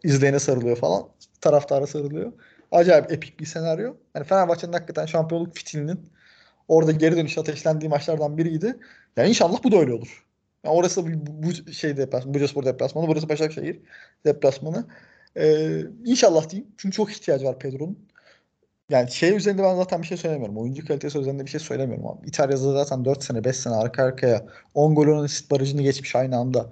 izleyene 0.05 0.39
sarılıyor 0.39 0.77
falan. 0.77 1.09
Taraftara 1.41 1.87
sarılıyor. 1.87 2.33
Acayip 2.73 3.13
epik 3.13 3.41
bir 3.41 3.47
senaryo. 3.47 3.95
Yani 4.15 4.25
Fenerbahçe'nin 4.25 4.73
hakikaten 4.73 5.07
şampiyonluk 5.07 5.57
fitilinin 5.57 6.01
orada 6.69 6.93
geri 6.93 7.17
dönüş 7.17 7.39
ateşlendiği 7.39 7.89
maçlardan 7.89 8.39
biriydi. 8.39 8.77
Yani 9.17 9.29
inşallah 9.29 9.65
bu 9.65 9.73
da 9.73 9.77
öyle 9.77 9.93
olur. 9.93 10.24
Yani 10.65 10.75
orası 10.75 11.07
bu, 11.07 11.11
bu 11.43 11.73
şey 11.73 11.97
deplasmanı, 11.97 12.35
Bucaspor 12.35 12.65
deplasmanı, 12.65 13.09
burası 13.09 13.29
Başakşehir 13.29 13.81
deplasmanı. 14.25 14.87
Ee, 15.37 15.81
inşallah 16.05 16.51
diyeyim. 16.51 16.71
Çünkü 16.77 16.97
çok 16.97 17.13
ihtiyacı 17.13 17.45
var 17.47 17.59
Pedro'nun. 17.59 17.99
Yani 18.91 19.11
şey 19.11 19.37
üzerinde 19.37 19.63
ben 19.63 19.77
zaten 19.77 20.03
bir 20.03 20.07
şey 20.07 20.17
söylemiyorum. 20.17 20.57
Oyuncu 20.59 20.87
kalitesi 20.87 21.19
üzerinde 21.19 21.45
bir 21.45 21.51
şey 21.51 21.61
söylemiyorum 21.61 22.07
abi. 22.07 22.29
İtalya'da 22.29 22.73
zaten 22.73 23.05
4 23.05 23.25
sene 23.25 23.45
5 23.45 23.57
sene 23.57 23.75
arka 23.75 24.05
arkaya 24.05 24.47
10 24.75 24.95
gol 24.95 25.07
10 25.07 25.25
asist 25.25 25.51
barajını 25.51 25.83
geçmiş 25.83 26.17
aynı 26.17 26.37
anda. 26.37 26.71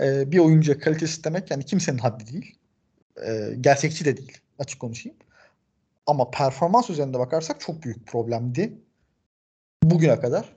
Ee, 0.00 0.32
bir 0.32 0.38
oyuncuya 0.38 0.78
kalitesi 0.78 1.24
demek 1.24 1.50
yani 1.50 1.64
kimsenin 1.64 1.98
haddi 1.98 2.32
değil. 2.32 2.58
Ee, 3.26 3.54
gerçekçi 3.60 4.04
de 4.04 4.16
değil. 4.16 4.38
Açık 4.58 4.80
konuşayım. 4.80 5.18
Ama 6.06 6.30
performans 6.30 6.90
üzerinde 6.90 7.18
bakarsak 7.18 7.60
çok 7.60 7.82
büyük 7.82 8.06
problemdi. 8.06 8.72
Bugüne 9.82 10.20
kadar. 10.20 10.56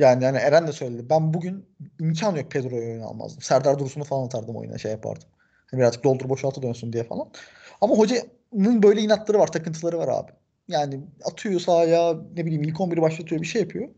Yani 0.00 0.24
yani 0.24 0.38
Eren 0.38 0.66
de 0.66 0.72
söyledi. 0.72 1.10
Ben 1.10 1.34
bugün 1.34 1.66
imkan 2.00 2.36
yok 2.36 2.50
Pedro'yu 2.50 2.82
oyuna 2.82 3.06
almazdım. 3.06 3.42
Serdar 3.42 3.78
Dursun'u 3.78 4.04
falan 4.04 4.26
atardım 4.26 4.56
oyuna 4.56 4.78
şey 4.78 4.90
yapardım. 4.90 5.28
Hani 5.70 5.80
birazcık 5.80 6.04
doldur 6.04 6.28
boşaltı 6.28 6.62
dönsün 6.62 6.92
diye 6.92 7.04
falan. 7.04 7.28
Ama 7.80 7.94
hocanın 7.94 8.82
böyle 8.82 9.00
inatları 9.00 9.38
var, 9.38 9.46
takıntıları 9.52 9.98
var 9.98 10.08
abi. 10.08 10.32
Yani 10.68 11.00
atıyor 11.24 11.60
sahaya 11.60 12.14
ne 12.36 12.46
bileyim 12.46 12.62
ilk 12.62 12.80
11'i 12.80 13.02
başlatıyor 13.02 13.42
bir 13.42 13.46
şey 13.46 13.62
yapıyor. 13.62 13.88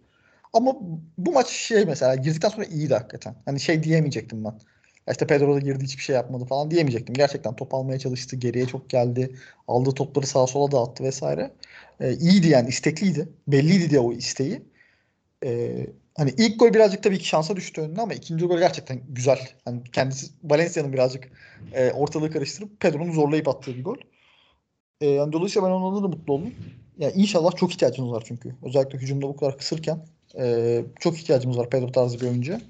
Ama 0.52 0.76
bu 1.18 1.32
maç 1.32 1.48
şey 1.48 1.84
mesela 1.84 2.14
girdikten 2.14 2.48
sonra 2.48 2.64
iyiydi 2.64 2.94
hakikaten. 2.94 3.34
Hani 3.44 3.60
şey 3.60 3.82
diyemeyecektim 3.82 4.44
ben. 4.44 4.58
Ya 5.06 5.12
işte 5.12 5.26
Pedro 5.26 5.54
da 5.54 5.58
girdi 5.58 5.84
hiçbir 5.84 6.02
şey 6.02 6.16
yapmadı 6.16 6.44
falan 6.44 6.70
diyemeyecektim. 6.70 7.14
Gerçekten 7.14 7.56
top 7.56 7.74
almaya 7.74 7.98
çalıştı. 7.98 8.36
Geriye 8.36 8.66
çok 8.66 8.90
geldi. 8.90 9.36
Aldığı 9.68 9.92
topları 9.94 10.26
sağa 10.26 10.46
sola 10.46 10.72
dağıttı 10.72 11.04
vesaire. 11.04 11.50
Ee, 12.00 12.12
iyiydi 12.14 12.48
yani 12.48 12.68
istekliydi. 12.68 13.28
Belliydi 13.48 13.90
diye 13.90 14.00
o 14.00 14.12
isteği. 14.12 14.71
Ee, 15.44 15.86
hani 16.16 16.34
ilk 16.38 16.60
gol 16.60 16.74
birazcık 16.74 17.02
tabii 17.02 17.18
ki 17.18 17.28
şansa 17.28 17.56
düştü 17.56 17.80
önüne 17.80 18.00
ama 18.00 18.14
ikinci 18.14 18.46
gol 18.46 18.58
gerçekten 18.58 19.00
güzel. 19.08 19.48
Hani 19.64 19.84
kendisi 19.92 20.26
Valencia'nın 20.44 20.92
birazcık 20.92 21.28
e, 21.72 21.90
ortalığı 21.92 22.30
karıştırıp 22.30 22.80
Pedro'nu 22.80 23.12
zorlayıp 23.12 23.48
attığı 23.48 23.76
bir 23.76 23.84
gol. 23.84 23.96
E, 25.00 25.06
yani 25.06 25.32
dolayısıyla 25.32 25.68
ben 25.68 25.72
ondan 25.72 26.02
da 26.04 26.08
mutlu 26.08 26.32
oldum. 26.32 26.54
Yani 26.98 27.12
inşallah 27.16 27.56
çok 27.56 27.72
ihtiyacımız 27.72 28.12
var 28.12 28.22
çünkü. 28.26 28.54
Özellikle 28.62 28.98
hücumda 28.98 29.28
bu 29.28 29.36
kadar 29.36 29.58
kısırken 29.58 29.98
e, 30.38 30.82
çok 31.00 31.18
ihtiyacımız 31.18 31.58
var 31.58 31.70
Pedro 31.70 31.92
tarzı 31.92 32.20
bir 32.20 32.26
oyuncuya. 32.26 32.60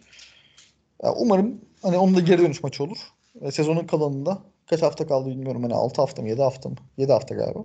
Yani 1.03 1.15
umarım 1.19 1.61
hani 1.83 1.99
onun 1.99 2.17
da 2.17 2.21
geri 2.21 2.43
dönüş 2.43 2.63
maçı 2.63 2.85
olur. 2.85 2.99
E, 3.41 3.51
sezonun 3.51 3.87
kalanında 3.87 4.43
kaç 4.67 4.83
hafta 4.83 5.07
kaldı 5.07 5.29
bilmiyorum. 5.31 5.63
Hani 5.63 5.75
6 5.75 6.03
hafta 6.03 6.23
mı 6.23 6.29
7 6.29 6.43
hafta 6.43 6.69
mı? 6.69 6.77
7 6.99 7.13
hafta 7.13 7.35
galiba. 7.35 7.65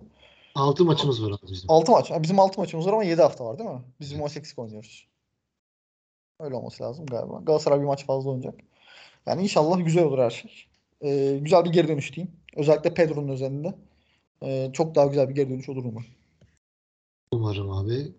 6 0.58 0.86
maçımız 0.86 1.24
var 1.24 1.32
abi 1.32 1.52
bizim. 1.52 1.72
6 1.72 1.92
maç. 1.92 2.12
Bizim 2.22 2.40
6 2.40 2.62
maçımız 2.62 2.88
var 2.88 2.94
ama 2.94 3.04
7 3.04 3.22
hafta 3.22 3.46
var 3.46 3.60
değil 3.60 3.70
mi? 3.70 3.82
Bizim 4.00 4.20
maç 4.20 4.38
eksik 4.38 4.60
oynuyoruz. 4.60 5.08
Öyle 6.40 6.56
olması 6.56 6.84
lazım 6.84 7.06
galiba. 7.06 7.40
Galatasaray 7.44 7.80
bir 7.80 7.86
maç 7.86 8.06
fazla 8.06 8.30
oynayacak. 8.30 8.60
Yani 9.26 9.44
inşallah 9.44 9.86
güzel 9.86 10.04
olur 10.04 10.20
her 10.20 10.30
şey. 10.30 10.68
Ee, 11.02 11.40
güzel 11.42 11.66
bir 11.66 11.70
geri 11.70 11.88
dönüş 11.88 12.16
diyeyim. 12.16 12.36
Özellikle 12.56 12.94
Pedro'nun 12.94 13.34
üzerinde. 13.34 13.76
Ee, 14.44 14.70
çok 14.74 14.96
daha 14.96 15.06
güzel 15.06 15.30
bir 15.30 15.36
geri 15.36 15.50
dönüş 15.50 15.70
olur 15.70 15.84
mu? 15.84 16.02
Umarım 17.32 17.72
abi. 17.72 18.12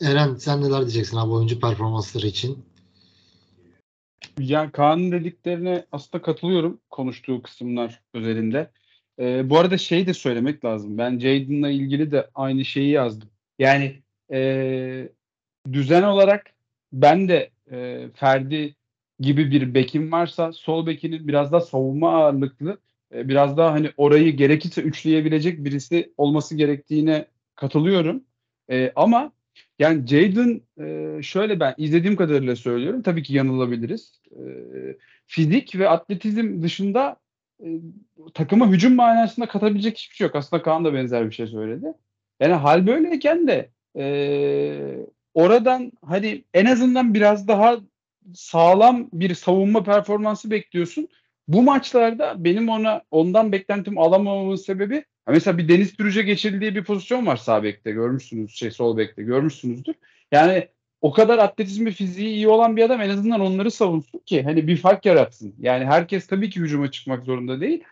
Eren 0.00 0.34
sen 0.34 0.62
neler 0.62 0.80
diyeceksin 0.80 1.16
abi 1.16 1.32
oyuncu 1.32 1.60
performansları 1.60 2.26
için? 2.26 2.64
Ya 4.38 4.72
Kaan'ın 4.72 5.12
dediklerine 5.12 5.86
aslında 5.92 6.22
katılıyorum 6.22 6.80
konuştuğu 6.90 7.42
kısımlar 7.42 8.02
özelinde. 8.14 8.70
Ee, 9.18 9.50
bu 9.50 9.58
arada 9.58 9.78
şeyi 9.78 10.06
de 10.06 10.14
söylemek 10.14 10.64
lazım. 10.64 10.98
Ben 10.98 11.18
Jaden'la 11.18 11.70
ilgili 11.70 12.10
de 12.10 12.30
aynı 12.34 12.64
şeyi 12.64 12.90
yazdım. 12.90 13.28
Yani 13.58 14.02
e, 14.32 15.08
düzen 15.72 16.02
olarak 16.02 16.54
ben 16.92 17.28
de 17.28 17.50
e, 17.70 18.08
Ferdi 18.14 18.74
gibi 19.20 19.50
bir 19.50 19.74
bekim 19.74 20.12
varsa 20.12 20.52
sol 20.52 20.86
bekinin 20.86 21.28
biraz 21.28 21.52
daha 21.52 21.60
savunma 21.60 22.14
ağırlıklı 22.14 22.78
e, 23.14 23.28
biraz 23.28 23.56
daha 23.56 23.72
hani 23.72 23.90
orayı 23.96 24.36
gerekirse 24.36 24.82
üçleyebilecek 24.82 25.64
birisi 25.64 26.12
olması 26.16 26.56
gerektiğine 26.56 27.26
katılıyorum. 27.54 28.24
E, 28.70 28.92
ama 28.96 29.32
yani 29.78 30.06
Jaden 30.06 30.60
e, 30.80 31.22
şöyle 31.22 31.60
ben 31.60 31.74
izlediğim 31.78 32.16
kadarıyla 32.16 32.56
söylüyorum. 32.56 33.02
Tabii 33.02 33.22
ki 33.22 33.34
yanılabiliriz. 33.34 34.20
E, 34.30 34.42
fizik 35.26 35.78
ve 35.78 35.88
atletizm 35.88 36.62
dışında 36.62 37.16
e, 37.60 37.68
takıma 38.34 38.68
hücum 38.68 38.94
manasında 38.94 39.48
katabilecek 39.48 39.96
hiçbir 39.96 40.16
şey 40.16 40.26
yok. 40.26 40.36
Aslında 40.36 40.62
Kaan 40.62 40.84
da 40.84 40.94
benzer 40.94 41.26
bir 41.26 41.34
şey 41.34 41.46
söyledi. 41.46 41.86
Yani 42.40 42.52
hal 42.52 42.86
böyleyken 42.86 43.48
de 43.48 43.70
e, 43.98 45.06
oradan 45.34 45.92
hani 46.04 46.44
en 46.54 46.66
azından 46.66 47.14
biraz 47.14 47.48
daha 47.48 47.76
sağlam 48.34 49.08
bir 49.12 49.34
savunma 49.34 49.84
performansı 49.84 50.50
bekliyorsun. 50.50 51.08
Bu 51.48 51.62
maçlarda 51.62 52.44
benim 52.44 52.68
ona 52.68 53.02
ondan 53.10 53.52
beklentim 53.52 53.98
alamamamın 53.98 54.56
sebebi 54.56 55.04
mesela 55.28 55.58
bir 55.58 55.68
Deniz 55.68 55.96
Türüce 55.96 56.22
geçirildiği 56.22 56.74
bir 56.74 56.84
pozisyon 56.84 57.26
var 57.26 57.36
sağ 57.36 57.62
bekte 57.62 57.90
görmüşsünüz 57.90 58.54
şey 58.54 58.70
sol 58.70 58.96
bekte 58.96 59.22
görmüşsünüzdür. 59.22 59.94
Yani 60.32 60.68
o 61.04 61.12
kadar 61.12 61.38
atletizmi 61.38 61.90
fiziği 61.90 62.28
iyi 62.28 62.48
olan 62.48 62.76
bir 62.76 62.82
adam 62.82 63.00
en 63.00 63.10
azından 63.10 63.40
onları 63.40 63.70
savunsun 63.70 64.18
ki 64.26 64.42
hani 64.42 64.66
bir 64.66 64.76
fark 64.76 65.06
yaratsın. 65.06 65.54
Yani 65.58 65.84
herkes 65.84 66.26
tabii 66.26 66.50
ki 66.50 66.60
hücuma 66.60 66.90
çıkmak 66.90 67.24
zorunda 67.24 67.60
değil. 67.60 67.84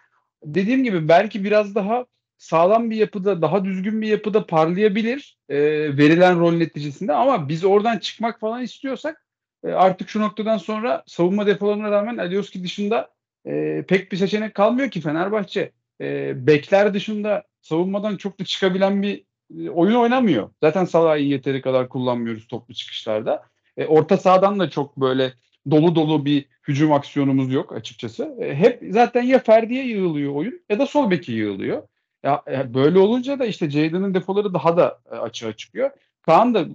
Dediğim 0.44 0.85
gibi 0.85 1.09
belki 1.09 1.44
biraz 1.44 1.75
daha 1.75 2.07
sağlam 2.38 2.90
bir 2.90 2.96
yapıda, 2.96 3.42
daha 3.42 3.64
düzgün 3.64 4.03
bir 4.03 4.07
yapıda 4.07 4.46
parlayabilir 4.46 5.38
e, 5.48 5.59
verilen 5.98 6.40
rol 6.40 6.53
neticesinde 6.53 7.12
ama 7.12 7.48
biz 7.48 7.64
oradan 7.64 7.98
çıkmak 7.98 8.40
falan 8.40 8.62
istiyorsak 8.62 9.25
e, 9.64 9.68
artık 9.68 10.09
şu 10.09 10.20
noktadan 10.20 10.59
sonra 10.59 11.03
savunma 11.07 11.46
defolarına 11.46 11.90
rağmen 11.90 12.16
Alioski 12.16 12.64
dışında 12.64 13.11
e, 13.46 13.85
pek 13.88 14.12
bir 14.12 14.16
seçenek 14.16 14.55
kalmıyor 14.55 14.90
ki 14.90 15.01
Fenerbahçe. 15.01 15.72
E, 16.01 16.33
bekler 16.46 16.94
dışında 16.94 17.44
savunmadan 17.61 18.16
çok 18.16 18.40
da 18.40 18.44
çıkabilen 18.44 19.03
bir 19.03 19.25
oyun 19.75 19.95
oynamıyor. 19.95 20.51
Zaten 20.61 20.85
Salah'ı 20.85 21.19
yeteri 21.19 21.62
kadar 21.62 21.88
kullanmıyoruz 21.88 22.47
toplu 22.47 22.75
çıkışlarda. 22.75 23.43
E, 23.77 23.87
orta 23.87 24.17
sahadan 24.17 24.61
da 24.61 24.71
çok 24.71 24.97
böyle 24.97 25.33
dolu 25.71 25.95
dolu 25.95 26.25
bir 26.25 26.47
hücum 26.69 26.93
aksiyonumuz 26.93 27.53
yok 27.53 27.73
açıkçası. 27.73 28.37
E, 28.41 28.55
hep 28.55 28.83
zaten 28.91 29.23
ya 29.23 29.38
Ferdi'ye 29.38 29.87
yığılıyor 29.87 30.35
oyun 30.35 30.61
ya 30.71 30.79
da 30.79 30.87
sol 30.87 31.11
beke 31.11 31.33
yığılıyor. 31.33 31.83
Ya, 32.23 32.43
e, 32.49 32.75
böyle 32.75 32.99
olunca 32.99 33.38
da 33.38 33.47
işte 33.47 33.71
Jadon'ın 33.71 34.15
defoları 34.15 34.55
daha 34.55 34.77
da 34.77 35.01
e, 35.11 35.15
açığa 35.15 35.53
çıkıyor. 35.53 35.91
Kaan 36.23 36.55
da 36.55 36.67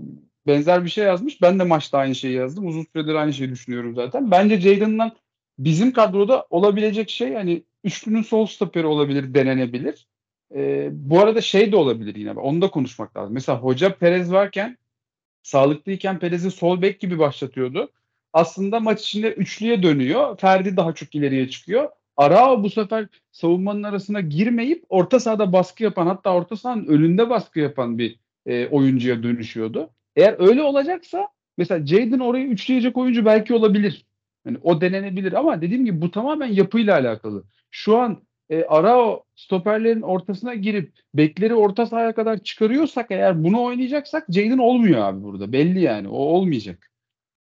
benzer 0.47 0.85
bir 0.85 0.89
şey 0.89 1.05
yazmış. 1.05 1.41
Ben 1.41 1.59
de 1.59 1.63
maçta 1.63 1.97
aynı 1.97 2.15
şeyi 2.15 2.33
yazdım. 2.33 2.67
Uzun 2.67 2.85
süredir 2.93 3.15
aynı 3.15 3.33
şeyi 3.33 3.49
düşünüyorum 3.49 3.95
zaten. 3.95 4.31
Bence 4.31 4.61
Jadon'dan 4.61 5.11
bizim 5.59 5.93
kadroda 5.93 6.47
olabilecek 6.49 7.09
şey 7.09 7.33
hani 7.33 7.63
üçlünün 7.83 8.21
sol 8.21 8.45
stoperi 8.45 8.85
olabilir, 8.87 9.33
denenebilir. 9.33 10.07
E, 10.55 10.89
bu 10.91 11.19
arada 11.19 11.41
şey 11.41 11.71
de 11.71 11.75
olabilir 11.75 12.15
yine. 12.15 12.31
Onu 12.31 12.61
da 12.61 12.69
konuşmak 12.69 13.17
lazım. 13.17 13.33
Mesela 13.33 13.59
hoca 13.59 13.95
Perez 13.95 14.31
varken 14.31 14.77
sağlıklıyken 15.43 16.19
Perez'i 16.19 16.51
sol 16.51 16.81
bek 16.81 16.99
gibi 16.99 17.19
başlatıyordu. 17.19 17.91
Aslında 18.33 18.79
maç 18.79 19.01
içinde 19.01 19.33
üçlüye 19.33 19.83
dönüyor. 19.83 20.37
Ferdi 20.37 20.77
daha 20.77 20.93
çok 20.93 21.15
ileriye 21.15 21.49
çıkıyor. 21.49 21.89
Arao 22.17 22.63
bu 22.63 22.69
sefer 22.69 23.07
savunmanın 23.31 23.83
arasına 23.83 24.21
girmeyip 24.21 24.85
orta 24.89 25.19
sahada 25.19 25.53
baskı 25.53 25.83
yapan 25.83 26.07
hatta 26.07 26.33
orta 26.33 26.55
sahanın 26.55 26.85
önünde 26.85 27.29
baskı 27.29 27.59
yapan 27.59 27.97
bir 27.97 28.19
e, 28.45 28.67
oyuncuya 28.67 29.23
dönüşüyordu. 29.23 29.89
Eğer 30.15 30.35
öyle 30.39 30.61
olacaksa 30.61 31.27
mesela 31.57 31.85
Jadon 31.85 32.19
orayı 32.19 32.47
üçleyecek 32.47 32.97
oyuncu 32.97 33.25
belki 33.25 33.53
olabilir. 33.53 34.05
Yani 34.45 34.57
o 34.63 34.81
denenebilir 34.81 35.33
ama 35.33 35.61
dediğim 35.61 35.85
gibi 35.85 36.01
bu 36.01 36.11
tamamen 36.11 36.47
yapıyla 36.47 36.95
alakalı. 36.95 37.43
Şu 37.71 37.97
an 37.97 38.26
e, 38.49 38.63
Arao 38.63 39.23
stoperlerin 39.35 40.01
ortasına 40.01 40.53
girip 40.53 40.91
bekleri 41.13 41.55
orta 41.55 41.85
sahaya 41.85 42.15
kadar 42.15 42.37
çıkarıyorsak 42.37 43.11
eğer 43.11 43.43
bunu 43.43 43.63
oynayacaksak 43.63 44.25
Jadon 44.29 44.57
olmuyor 44.57 45.01
abi 45.01 45.23
burada. 45.23 45.53
Belli 45.53 45.81
yani. 45.81 46.07
O 46.07 46.17
olmayacak. 46.17 46.91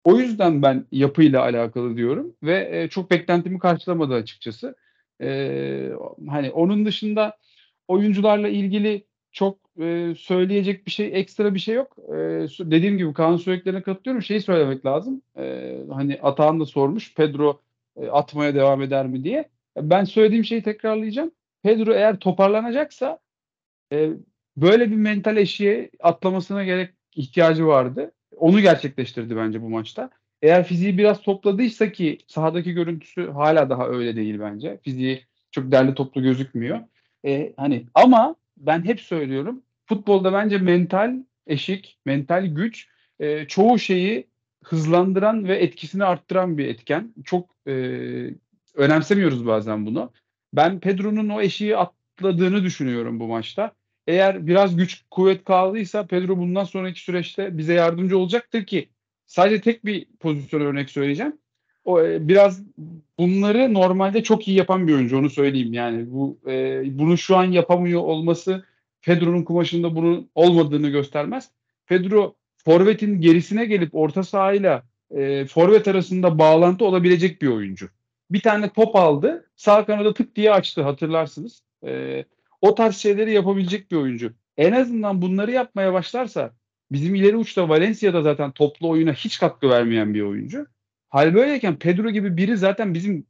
O 0.04 0.18
yüzden 0.18 0.62
ben 0.62 0.86
yapıyla 0.92 1.42
alakalı 1.42 1.96
diyorum 1.96 2.34
ve 2.42 2.68
e, 2.72 2.88
çok 2.88 3.10
beklentimi 3.10 3.58
karşılamadı 3.58 4.14
açıkçası. 4.14 4.74
E, 5.22 5.90
hani 6.28 6.50
onun 6.50 6.86
dışında 6.86 7.36
oyuncularla 7.88 8.48
ilgili 8.48 9.04
çok 9.32 9.58
e, 9.80 10.14
söyleyecek 10.18 10.86
bir 10.86 10.90
şey, 10.90 11.10
ekstra 11.20 11.54
bir 11.54 11.58
şey 11.58 11.74
yok. 11.74 11.96
E, 12.08 12.14
dediğim 12.60 12.98
gibi 12.98 13.12
Kaan 13.12 13.36
söylediklerine 13.36 13.82
katılıyorum. 13.82 14.22
Şeyi 14.22 14.40
söylemek 14.40 14.86
lazım. 14.86 15.22
E, 15.38 15.76
hani 15.92 16.18
Atahan 16.22 16.60
da 16.60 16.66
sormuş. 16.66 17.14
Pedro 17.14 17.60
e, 17.96 18.08
atmaya 18.08 18.54
devam 18.54 18.82
eder 18.82 19.06
mi 19.06 19.24
diye. 19.24 19.48
Ben 19.82 20.04
söylediğim 20.04 20.44
şeyi 20.44 20.62
tekrarlayacağım. 20.62 21.30
Pedro 21.62 21.92
eğer 21.92 22.18
toparlanacaksa 22.18 23.18
e, 23.92 24.10
böyle 24.56 24.90
bir 24.90 24.96
mental 24.96 25.36
eşiğe 25.36 25.90
atlamasına 26.00 26.64
gerek 26.64 26.90
ihtiyacı 27.16 27.66
vardı. 27.66 28.12
Onu 28.36 28.60
gerçekleştirdi 28.60 29.36
bence 29.36 29.62
bu 29.62 29.68
maçta. 29.68 30.10
Eğer 30.42 30.64
fiziği 30.64 30.98
biraz 30.98 31.22
topladıysa 31.22 31.92
ki 31.92 32.18
sahadaki 32.26 32.72
görüntüsü 32.72 33.30
hala 33.30 33.70
daha 33.70 33.88
öyle 33.88 34.16
değil 34.16 34.40
bence. 34.40 34.78
Fiziği 34.82 35.24
çok 35.50 35.72
derli 35.72 35.94
toplu 35.94 36.22
gözükmüyor. 36.22 36.80
E, 37.26 37.52
hani 37.56 37.86
ama 37.94 38.36
ben 38.56 38.84
hep 38.84 39.00
söylüyorum 39.00 39.62
futbolda 39.86 40.32
bence 40.32 40.58
mental 40.58 41.14
eşik, 41.46 41.98
mental 42.06 42.46
güç 42.46 42.88
e, 43.20 43.46
çoğu 43.46 43.78
şeyi 43.78 44.26
hızlandıran 44.64 45.48
ve 45.48 45.56
etkisini 45.56 46.04
arttıran 46.04 46.58
bir 46.58 46.68
etken. 46.68 47.14
Çok 47.24 47.50
e, 47.66 47.74
önemsemiyoruz 48.78 49.46
bazen 49.46 49.86
bunu. 49.86 50.12
Ben 50.52 50.80
Pedro'nun 50.80 51.28
o 51.28 51.40
eşiği 51.40 51.76
atladığını 51.76 52.64
düşünüyorum 52.64 53.20
bu 53.20 53.26
maçta. 53.26 53.72
Eğer 54.06 54.46
biraz 54.46 54.76
güç 54.76 55.04
kuvvet 55.10 55.44
kaldıysa 55.44 56.06
Pedro 56.06 56.38
bundan 56.38 56.64
sonraki 56.64 57.00
süreçte 57.00 57.58
bize 57.58 57.74
yardımcı 57.74 58.18
olacaktır 58.18 58.66
ki 58.66 58.88
sadece 59.26 59.60
tek 59.60 59.84
bir 59.84 60.06
pozisyon 60.20 60.60
örnek 60.60 60.90
söyleyeceğim. 60.90 61.32
O 61.84 62.02
e, 62.02 62.28
biraz 62.28 62.62
bunları 63.18 63.74
normalde 63.74 64.22
çok 64.22 64.48
iyi 64.48 64.56
yapan 64.56 64.88
bir 64.88 64.94
oyuncu 64.94 65.18
onu 65.18 65.30
söyleyeyim 65.30 65.72
yani 65.72 66.12
bu 66.12 66.38
e, 66.46 66.82
bunu 66.98 67.18
şu 67.18 67.36
an 67.36 67.44
yapamıyor 67.44 68.00
olması 68.00 68.64
Pedro'nun 69.02 69.42
kumaşında 69.42 69.96
bunun 69.96 70.30
olmadığını 70.34 70.88
göstermez. 70.88 71.50
Pedro 71.86 72.34
forvetin 72.64 73.20
gerisine 73.20 73.64
gelip 73.64 73.94
orta 73.94 74.22
sahayla 74.22 74.82
e, 75.10 75.44
forvet 75.46 75.88
arasında 75.88 76.38
bağlantı 76.38 76.84
olabilecek 76.84 77.42
bir 77.42 77.48
oyuncu. 77.48 77.88
Bir 78.30 78.40
tane 78.40 78.70
top 78.70 78.96
aldı 78.96 79.50
sağ 79.56 79.86
kanada 79.86 80.14
tık 80.14 80.36
diye 80.36 80.52
açtı 80.52 80.82
hatırlarsınız. 80.82 81.62
E, 81.86 82.24
o 82.60 82.74
tarz 82.74 82.96
şeyleri 82.96 83.32
yapabilecek 83.32 83.90
bir 83.90 83.96
oyuncu. 83.96 84.32
En 84.56 84.72
azından 84.72 85.22
bunları 85.22 85.52
yapmaya 85.52 85.92
başlarsa 85.92 86.52
bizim 86.92 87.14
ileri 87.14 87.36
uçta 87.36 87.68
Valencia'da 87.68 88.22
zaten 88.22 88.50
toplu 88.50 88.88
oyuna 88.88 89.12
hiç 89.12 89.38
katkı 89.38 89.68
vermeyen 89.68 90.14
bir 90.14 90.22
oyuncu. 90.22 90.66
Hal 91.08 91.34
böyleyken 91.34 91.76
Pedro 91.76 92.10
gibi 92.10 92.36
biri 92.36 92.56
zaten 92.56 92.94
bizim 92.94 93.26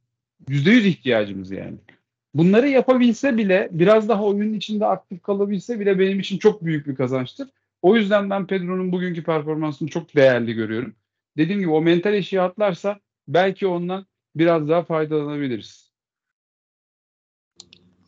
%100 0.49 0.87
ihtiyacımız 0.87 1.51
yani. 1.51 1.77
Bunları 2.33 2.67
yapabilse 2.67 3.37
bile 3.37 3.69
biraz 3.71 4.09
daha 4.09 4.23
oyunun 4.23 4.53
içinde 4.53 4.85
aktif 4.85 5.23
kalabilse 5.23 5.79
bile 5.79 5.99
benim 5.99 6.19
için 6.19 6.37
çok 6.37 6.65
büyük 6.65 6.87
bir 6.87 6.95
kazançtır. 6.95 7.49
O 7.81 7.95
yüzden 7.95 8.29
ben 8.29 8.47
Pedro'nun 8.47 8.91
bugünkü 8.91 9.23
performansını 9.23 9.89
çok 9.89 10.15
değerli 10.15 10.53
görüyorum. 10.53 10.95
Dediğim 11.37 11.59
gibi 11.59 11.69
o 11.69 11.81
mental 11.81 12.13
eşiği 12.13 12.41
atlarsa 12.41 12.99
belki 13.27 13.67
ondan 13.67 14.05
biraz 14.35 14.69
daha 14.69 14.83
faydalanabiliriz. 14.83 15.89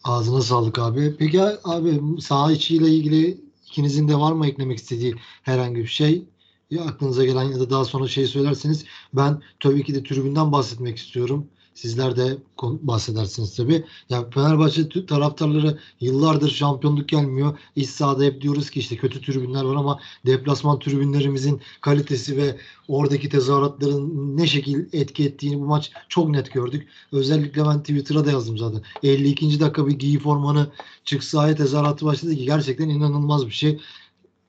Ağzına 0.04 0.42
sağlık 0.42 0.80
abi. 0.80 1.16
Peki 1.20 1.42
abi 1.64 2.22
saha 2.22 2.52
içiyle 2.52 2.90
ilgili 2.90 3.42
ikinizin 3.66 4.08
de 4.08 4.16
var 4.16 4.32
mı 4.32 4.48
eklemek 4.48 4.78
istediği 4.78 5.16
herhangi 5.44 5.82
bir 5.82 5.88
şey? 5.88 6.26
Ya 6.70 6.84
aklınıza 6.84 7.26
gelen 7.26 7.44
ya 7.44 7.60
da 7.60 7.70
daha 7.70 7.86
sonra 7.86 8.08
şey 8.08 8.26
söylerseniz 8.28 8.86
ben 9.14 9.42
tabii 9.60 9.84
ki 9.84 9.96
de 9.96 10.04
tribünden 10.04 10.52
bahsetmek 10.52 10.98
istiyorum. 10.98 11.48
Sizler 11.74 12.16
de 12.16 12.38
bahsedersiniz 12.62 13.56
tabii. 13.56 13.86
Ya 14.10 14.30
Fenerbahçe 14.30 15.06
taraftarları 15.06 15.80
yıllardır 16.00 16.50
şampiyonluk 16.50 17.10
gelmiyor. 17.10 17.60
İç 17.76 17.90
sahada 17.90 18.24
hep 18.24 18.42
diyoruz 18.42 18.70
ki 18.70 18.80
işte 18.80 18.98
kötü 18.98 19.22
tribünler 19.22 19.64
var 19.64 19.76
ama 19.76 20.00
deplasman 20.26 20.80
tribünlerimizin 20.80 21.62
kalitesi 21.82 22.38
ve 22.38 22.58
oradaki 22.88 23.30
tezahüratların 23.30 24.38
ne 24.38 24.48
şekil 24.48 24.86
etki 24.94 25.26
ettiğini 25.26 25.60
bu 25.60 25.66
maç 25.66 25.92
çok 26.10 26.30
net 26.30 26.54
gördük. 26.54 26.88
Özellikle 27.12 27.66
ben 27.66 27.80
Twitter'a 27.80 28.26
da 28.26 28.32
yazdım 28.32 28.58
zaten. 28.58 28.82
52. 29.04 29.60
dakika 29.60 29.88
bir 29.88 30.00
giy 30.00 30.20
formanı 30.20 30.72
çık 31.04 31.24
sahaya 31.24 31.56
tezahüratı 31.56 32.06
başladı 32.06 32.36
ki 32.36 32.46
gerçekten 32.46 32.90
inanılmaz 32.90 33.46
bir 33.46 33.52
şey. 33.52 33.80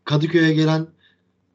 Kadıköy'e 0.04 0.54
gelen 0.54 0.86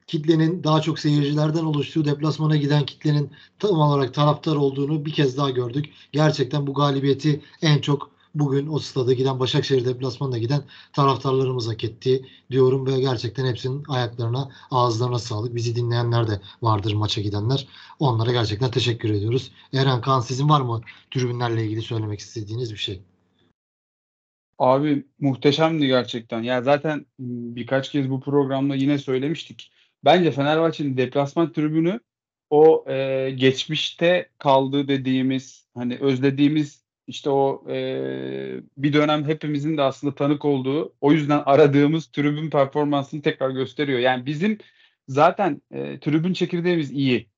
kitlenin 0.07 0.63
daha 0.63 0.81
çok 0.81 0.99
seyircilerden 0.99 1.63
oluştuğu 1.63 2.05
deplasmana 2.05 2.57
giden 2.57 2.85
kitlenin 2.85 3.31
tam 3.59 3.71
olarak 3.71 4.13
taraftar 4.13 4.55
olduğunu 4.55 5.05
bir 5.05 5.11
kez 5.11 5.37
daha 5.37 5.49
gördük. 5.49 5.85
Gerçekten 6.11 6.67
bu 6.67 6.73
galibiyeti 6.73 7.41
en 7.61 7.81
çok 7.81 8.11
bugün 8.35 8.67
o 8.67 8.79
stada 8.79 9.13
giden 9.13 9.39
Başakşehir 9.39 9.85
deplasmanına 9.85 10.37
giden 10.37 10.61
taraftarlarımız 10.93 11.67
hak 11.67 11.83
etti 11.83 12.25
diyorum 12.51 12.87
ve 12.87 12.99
gerçekten 12.99 13.45
hepsinin 13.45 13.83
ayaklarına 13.87 14.51
ağızlarına 14.71 15.19
sağlık. 15.19 15.55
Bizi 15.55 15.75
dinleyenler 15.75 16.27
de 16.27 16.41
vardır 16.61 16.93
maça 16.93 17.21
gidenler. 17.21 17.67
Onlara 17.99 18.31
gerçekten 18.31 18.71
teşekkür 18.71 19.09
ediyoruz. 19.09 19.51
Eren 19.73 20.01
Kan 20.01 20.19
sizin 20.19 20.49
var 20.49 20.61
mı 20.61 20.81
tribünlerle 21.11 21.65
ilgili 21.65 21.81
söylemek 21.81 22.19
istediğiniz 22.19 22.73
bir 22.73 22.77
şey? 22.77 23.01
Abi 24.59 25.05
muhteşemdi 25.19 25.87
gerçekten. 25.87 26.43
Ya 26.43 26.61
zaten 26.61 27.05
birkaç 27.19 27.91
kez 27.91 28.09
bu 28.09 28.19
programda 28.19 28.75
yine 28.75 28.97
söylemiştik 28.97 29.71
bence 30.05 30.31
Fenerbahçe'nin 30.31 30.97
deplasman 30.97 31.51
tribünü 31.53 31.99
o 32.49 32.85
e, 32.87 33.29
geçmişte 33.35 34.29
kaldığı 34.37 34.87
dediğimiz 34.87 35.67
hani 35.75 35.97
özlediğimiz 35.97 36.87
işte 37.07 37.29
o 37.29 37.63
e, 37.69 38.61
bir 38.77 38.93
dönem 38.93 39.25
hepimizin 39.25 39.77
de 39.77 39.81
aslında 39.81 40.15
tanık 40.15 40.45
olduğu 40.45 40.93
o 41.01 41.11
yüzden 41.11 41.43
aradığımız 41.45 42.07
tribün 42.07 42.49
performansını 42.49 43.21
tekrar 43.21 43.49
gösteriyor. 43.49 43.99
Yani 43.99 44.25
bizim 44.25 44.57
zaten 45.07 45.61
e, 45.71 45.99
tribün 45.99 46.33
çekirdeğimiz 46.33 46.91
iyi. 46.91 47.29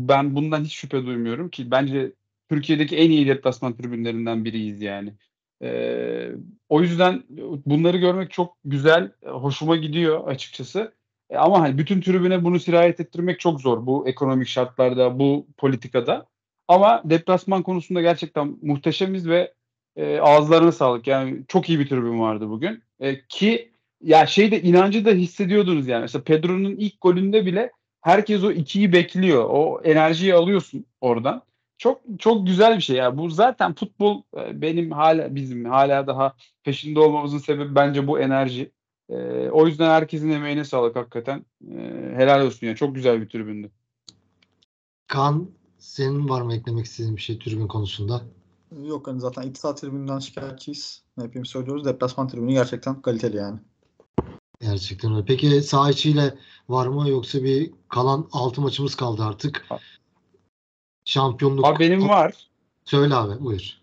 Ben 0.00 0.36
bundan 0.36 0.64
hiç 0.64 0.72
şüphe 0.74 1.06
duymuyorum 1.06 1.50
ki 1.50 1.70
bence 1.70 2.12
Türkiye'deki 2.50 2.96
en 2.96 3.10
iyi 3.10 3.26
deplasman 3.26 3.76
tribünlerinden 3.76 4.44
biriyiz 4.44 4.82
yani. 4.82 5.14
E, 5.62 6.30
o 6.68 6.82
yüzden 6.82 7.22
bunları 7.66 7.96
görmek 7.96 8.30
çok 8.30 8.56
güzel, 8.64 9.12
hoşuma 9.22 9.76
gidiyor 9.76 10.28
açıkçası. 10.28 10.92
E, 11.30 11.36
ama 11.36 11.60
hani 11.60 11.78
bütün 11.78 12.00
tribüne 12.00 12.44
bunu 12.44 12.60
sirayet 12.60 13.00
ettirmek 13.00 13.40
çok 13.40 13.60
zor 13.60 13.86
bu 13.86 14.08
ekonomik 14.08 14.48
şartlarda, 14.48 15.18
bu 15.18 15.46
politikada. 15.56 16.26
Ama 16.68 17.02
deplasman 17.04 17.62
konusunda 17.62 18.00
gerçekten 18.00 18.56
muhteşemiz 18.62 19.28
ve 19.28 19.52
e, 19.96 20.18
ağızlarına 20.18 20.72
sağlık. 20.72 21.06
Yani 21.06 21.42
çok 21.48 21.68
iyi 21.68 21.78
bir 21.80 21.88
tribün 21.88 22.20
vardı 22.20 22.48
bugün. 22.50 22.82
E, 23.00 23.26
ki 23.26 23.70
ya 24.02 24.26
şeyde 24.26 24.62
inancı 24.62 25.04
da 25.04 25.10
hissediyordunuz 25.10 25.88
yani. 25.88 26.00
Mesela 26.00 26.24
Pedro'nun 26.24 26.76
ilk 26.76 27.00
golünde 27.00 27.46
bile 27.46 27.72
herkes 28.00 28.44
o 28.44 28.52
ikiyi 28.52 28.92
bekliyor. 28.92 29.46
O 29.50 29.80
enerjiyi 29.84 30.34
alıyorsun 30.34 30.86
oradan. 31.00 31.42
Çok 31.78 32.00
çok 32.18 32.46
güzel 32.46 32.76
bir 32.76 32.82
şey 32.82 32.96
ya. 32.96 33.18
Bu 33.18 33.30
zaten 33.30 33.74
futbol 33.74 34.22
e, 34.38 34.62
benim 34.62 34.90
hala 34.90 35.34
bizim 35.34 35.64
hala 35.64 36.06
daha 36.06 36.34
peşinde 36.64 37.00
olmamızın 37.00 37.38
sebebi 37.38 37.74
bence 37.74 38.06
bu 38.06 38.20
enerji. 38.20 38.70
E, 39.10 39.50
o 39.50 39.66
yüzden 39.66 39.90
herkesin 39.90 40.30
emeğine 40.30 40.64
sağlık 40.64 40.96
hakikaten. 40.96 41.44
E, 41.70 41.76
helal 42.16 42.46
olsun 42.46 42.66
ya. 42.66 42.76
Çok 42.76 42.94
güzel 42.94 43.20
bir 43.20 43.28
tribündü. 43.28 43.70
Kaan 45.06 45.50
senin 45.78 46.28
var 46.28 46.42
mı 46.42 46.54
eklemek 46.54 46.86
istediğin 46.86 47.16
bir 47.16 47.22
şey 47.22 47.38
tribün 47.38 47.66
konusunda? 47.68 48.22
Yok 48.84 49.06
hani 49.06 49.20
zaten 49.20 49.42
İttihat 49.42 49.80
tribünden 49.80 50.18
şikayetçiyiz. 50.18 51.02
Hepimiz 51.20 51.48
söylüyoruz. 51.48 51.84
Deplasman 51.84 52.28
tribünü 52.28 52.52
gerçekten 52.52 53.02
kaliteli 53.02 53.36
yani. 53.36 53.58
Gerçekten 54.60 55.14
öyle. 55.14 55.24
Peki 55.24 55.62
saha 55.62 55.90
içiyle 55.90 56.34
var 56.68 56.86
mı 56.86 57.08
yoksa 57.08 57.42
bir 57.42 57.70
kalan 57.88 58.28
6 58.32 58.60
maçımız 58.60 58.94
kaldı 58.94 59.22
artık. 59.24 59.66
Şampiyonluk. 61.04 61.66
Abi 61.66 61.78
benim 61.78 62.08
var. 62.08 62.48
Söyle 62.84 63.14
abi 63.14 63.44
buyur. 63.44 63.79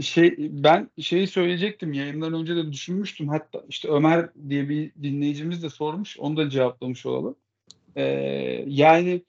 Şey 0.00 0.36
ben 0.38 0.90
şeyi 1.00 1.26
söyleyecektim 1.26 1.92
yayından 1.92 2.34
önce 2.34 2.56
de 2.56 2.72
düşünmüştüm 2.72 3.28
hatta 3.28 3.62
işte 3.68 3.88
Ömer 3.88 4.30
diye 4.48 4.68
bir 4.68 4.92
dinleyicimiz 5.02 5.62
de 5.62 5.70
sormuş 5.70 6.18
onu 6.18 6.36
da 6.36 6.50
cevaplamış 6.50 7.06
olalım. 7.06 7.36
Ee, 7.96 8.02
yani 8.66 9.22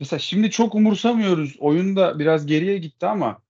mesela 0.00 0.20
şimdi 0.20 0.50
çok 0.50 0.74
umursamıyoruz 0.74 1.56
oyunda 1.58 2.18
biraz 2.18 2.46
geriye 2.46 2.78
gitti 2.78 3.06
ama 3.06 3.42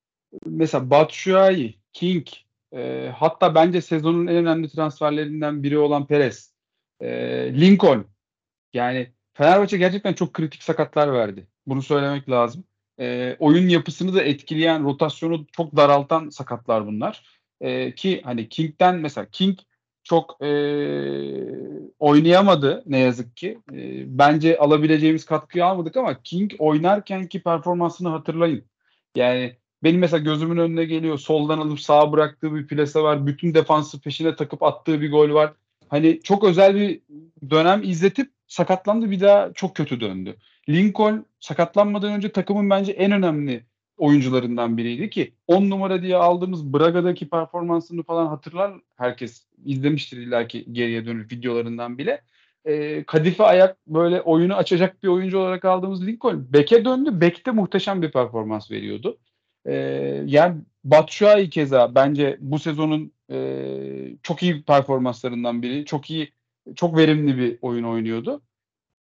mesela 0.47 0.91
Batshuayi, 0.91 1.79
King 1.93 2.27
e, 2.75 3.11
hatta 3.17 3.55
bence 3.55 3.81
sezonun 3.81 4.27
en 4.27 4.37
önemli 4.37 4.69
transferlerinden 4.69 5.63
biri 5.63 5.79
olan 5.79 6.07
Perez, 6.07 6.53
e, 7.01 7.09
Lincoln 7.61 8.07
yani 8.73 9.13
Fenerbahçe 9.35 9.79
gerçekten 9.79 10.13
çok 10.13 10.35
kritik 10.35 10.63
sakatlar 10.63 11.13
verdi. 11.13 11.47
Bunu 11.67 11.83
söylemek 11.83 12.31
lazım 12.31 12.65
e, 13.01 13.37
oyun 13.39 13.69
yapısını 13.69 14.15
da 14.15 14.23
etkileyen, 14.23 14.85
rotasyonu 14.85 15.47
çok 15.53 15.77
daraltan 15.77 16.29
sakatlar 16.29 16.87
bunlar. 16.87 17.23
E, 17.61 17.95
ki 17.95 18.21
hani 18.25 18.49
King'den 18.49 18.97
mesela 18.97 19.27
King 19.33 19.59
çok 20.05 20.43
e, 20.43 20.49
oynayamadı 21.99 22.83
ne 22.87 22.99
yazık 22.99 23.37
ki. 23.37 23.59
E, 23.73 23.79
bence 24.19 24.59
alabileceğimiz 24.59 25.25
katkıyı 25.25 25.65
almadık 25.65 25.97
ama 25.97 26.23
King 26.23 26.53
oynarken 26.59 27.27
ki 27.27 27.43
performansını 27.43 28.09
hatırlayın. 28.09 28.65
Yani 29.17 29.57
benim 29.83 30.01
mesela 30.01 30.25
gözümün 30.25 30.57
önüne 30.57 30.85
geliyor. 30.85 31.19
Soldan 31.19 31.59
alıp 31.59 31.81
sağa 31.81 32.13
bıraktığı 32.13 32.55
bir 32.55 32.67
plase 32.67 33.01
var. 33.01 33.27
Bütün 33.27 33.55
defansı 33.55 34.01
peşine 34.01 34.37
takıp 34.37 34.63
attığı 34.63 35.01
bir 35.01 35.11
gol 35.11 35.31
var. 35.35 35.53
Hani 35.89 36.21
çok 36.23 36.45
özel 36.45 36.75
bir 36.75 37.01
dönem 37.51 37.83
izletip 37.83 38.31
sakatlandı 38.55 39.11
bir 39.11 39.21
daha 39.21 39.53
çok 39.53 39.77
kötü 39.77 40.01
döndü. 40.01 40.37
Lincoln 40.69 41.27
sakatlanmadan 41.41 42.13
önce 42.13 42.33
takımın 42.33 42.71
bence 42.71 42.93
en 42.93 43.13
önemli 43.13 43.65
oyuncularından 43.97 44.77
biriydi 44.77 45.11
ki 45.11 45.35
10 45.47 45.71
numara 45.71 46.03
diye 46.03 46.17
aldığımız 46.17 46.73
Braga'daki 46.73 47.29
performansını 47.29 48.03
falan 48.03 48.27
hatırlar 48.27 48.73
herkes 48.97 49.47
izlemiştir 49.65 50.19
illaki 50.19 50.73
geriye 50.73 51.07
dönüp 51.07 51.33
videolarından 51.33 51.99
bile. 51.99 52.23
E, 52.65 53.05
kadife 53.05 53.45
ayak 53.45 53.77
böyle 53.87 54.21
oyunu 54.21 54.55
açacak 54.55 55.03
bir 55.03 55.09
oyuncu 55.09 55.39
olarak 55.39 55.65
aldığımız 55.65 56.07
Lincoln 56.07 56.53
beke 56.53 56.85
döndü. 56.85 57.21
Bekte 57.21 57.51
muhteşem 57.51 58.03
bir 58.03 58.13
performans 58.13 58.71
veriyordu. 58.71 59.19
E, 59.67 59.75
yani 60.27 60.61
Batshuayi 60.85 61.51
keza 61.51 61.95
bence 61.95 62.37
bu 62.41 62.59
sezonun 62.59 63.13
e, 63.31 64.17
çok 64.23 64.43
iyi 64.43 64.63
performanslarından 64.63 65.63
biri. 65.63 65.85
Çok 65.85 66.11
iyi, 66.11 66.33
çok 66.77 66.97
verimli 66.97 67.39
bir 67.39 67.59
oyun 67.63 67.85
oynuyordu. 67.85 68.43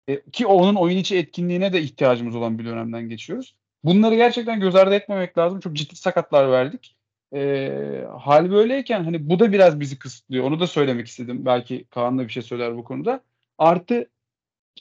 E, 0.08 0.22
ki 0.32 0.48
onun 0.48 0.76
oyun 0.76 0.98
içi 0.98 1.18
etkinliğine 1.18 1.74
de 1.74 1.82
ihtiyacımız 1.82 2.36
olan 2.36 2.60
bir 2.60 2.66
dönemden 2.66 3.10
geçiyoruz. 3.10 3.56
Bunları 3.84 4.16
gerçekten 4.16 4.60
göz 4.60 4.76
ardı 4.76 4.96
etmemek 4.96 5.38
lazım. 5.38 5.60
Çok 5.60 5.74
ciddi 5.74 5.96
sakatlar 5.96 6.52
verdik. 6.52 6.96
E, 7.34 8.06
hal 8.20 8.52
böyleyken 8.52 9.04
hani 9.04 9.30
bu 9.30 9.40
da 9.40 9.54
biraz 9.54 9.80
bizi 9.80 10.00
kısıtlıyor. 10.00 10.46
Onu 10.46 10.60
da 10.60 10.68
söylemek 10.68 11.08
istedim. 11.08 11.46
Belki 11.46 11.86
Kaan 11.90 12.18
da 12.18 12.24
bir 12.24 12.30
şey 12.30 12.44
söyler 12.44 12.78
bu 12.78 12.84
konuda. 12.84 13.22
Artı 13.58 14.10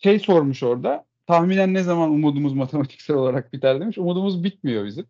şey 0.03 0.19
sormuş 0.19 0.63
orada. 0.63 1.05
Tahminen 1.27 1.75
ne 1.75 1.83
zaman 1.83 2.11
umudumuz 2.11 2.53
matematiksel 2.53 3.17
olarak 3.17 3.53
biter 3.53 3.81
demiş. 3.81 3.99
Umudumuz 3.99 4.45
bitmiyor 4.45 4.87
bizim. 4.87 5.07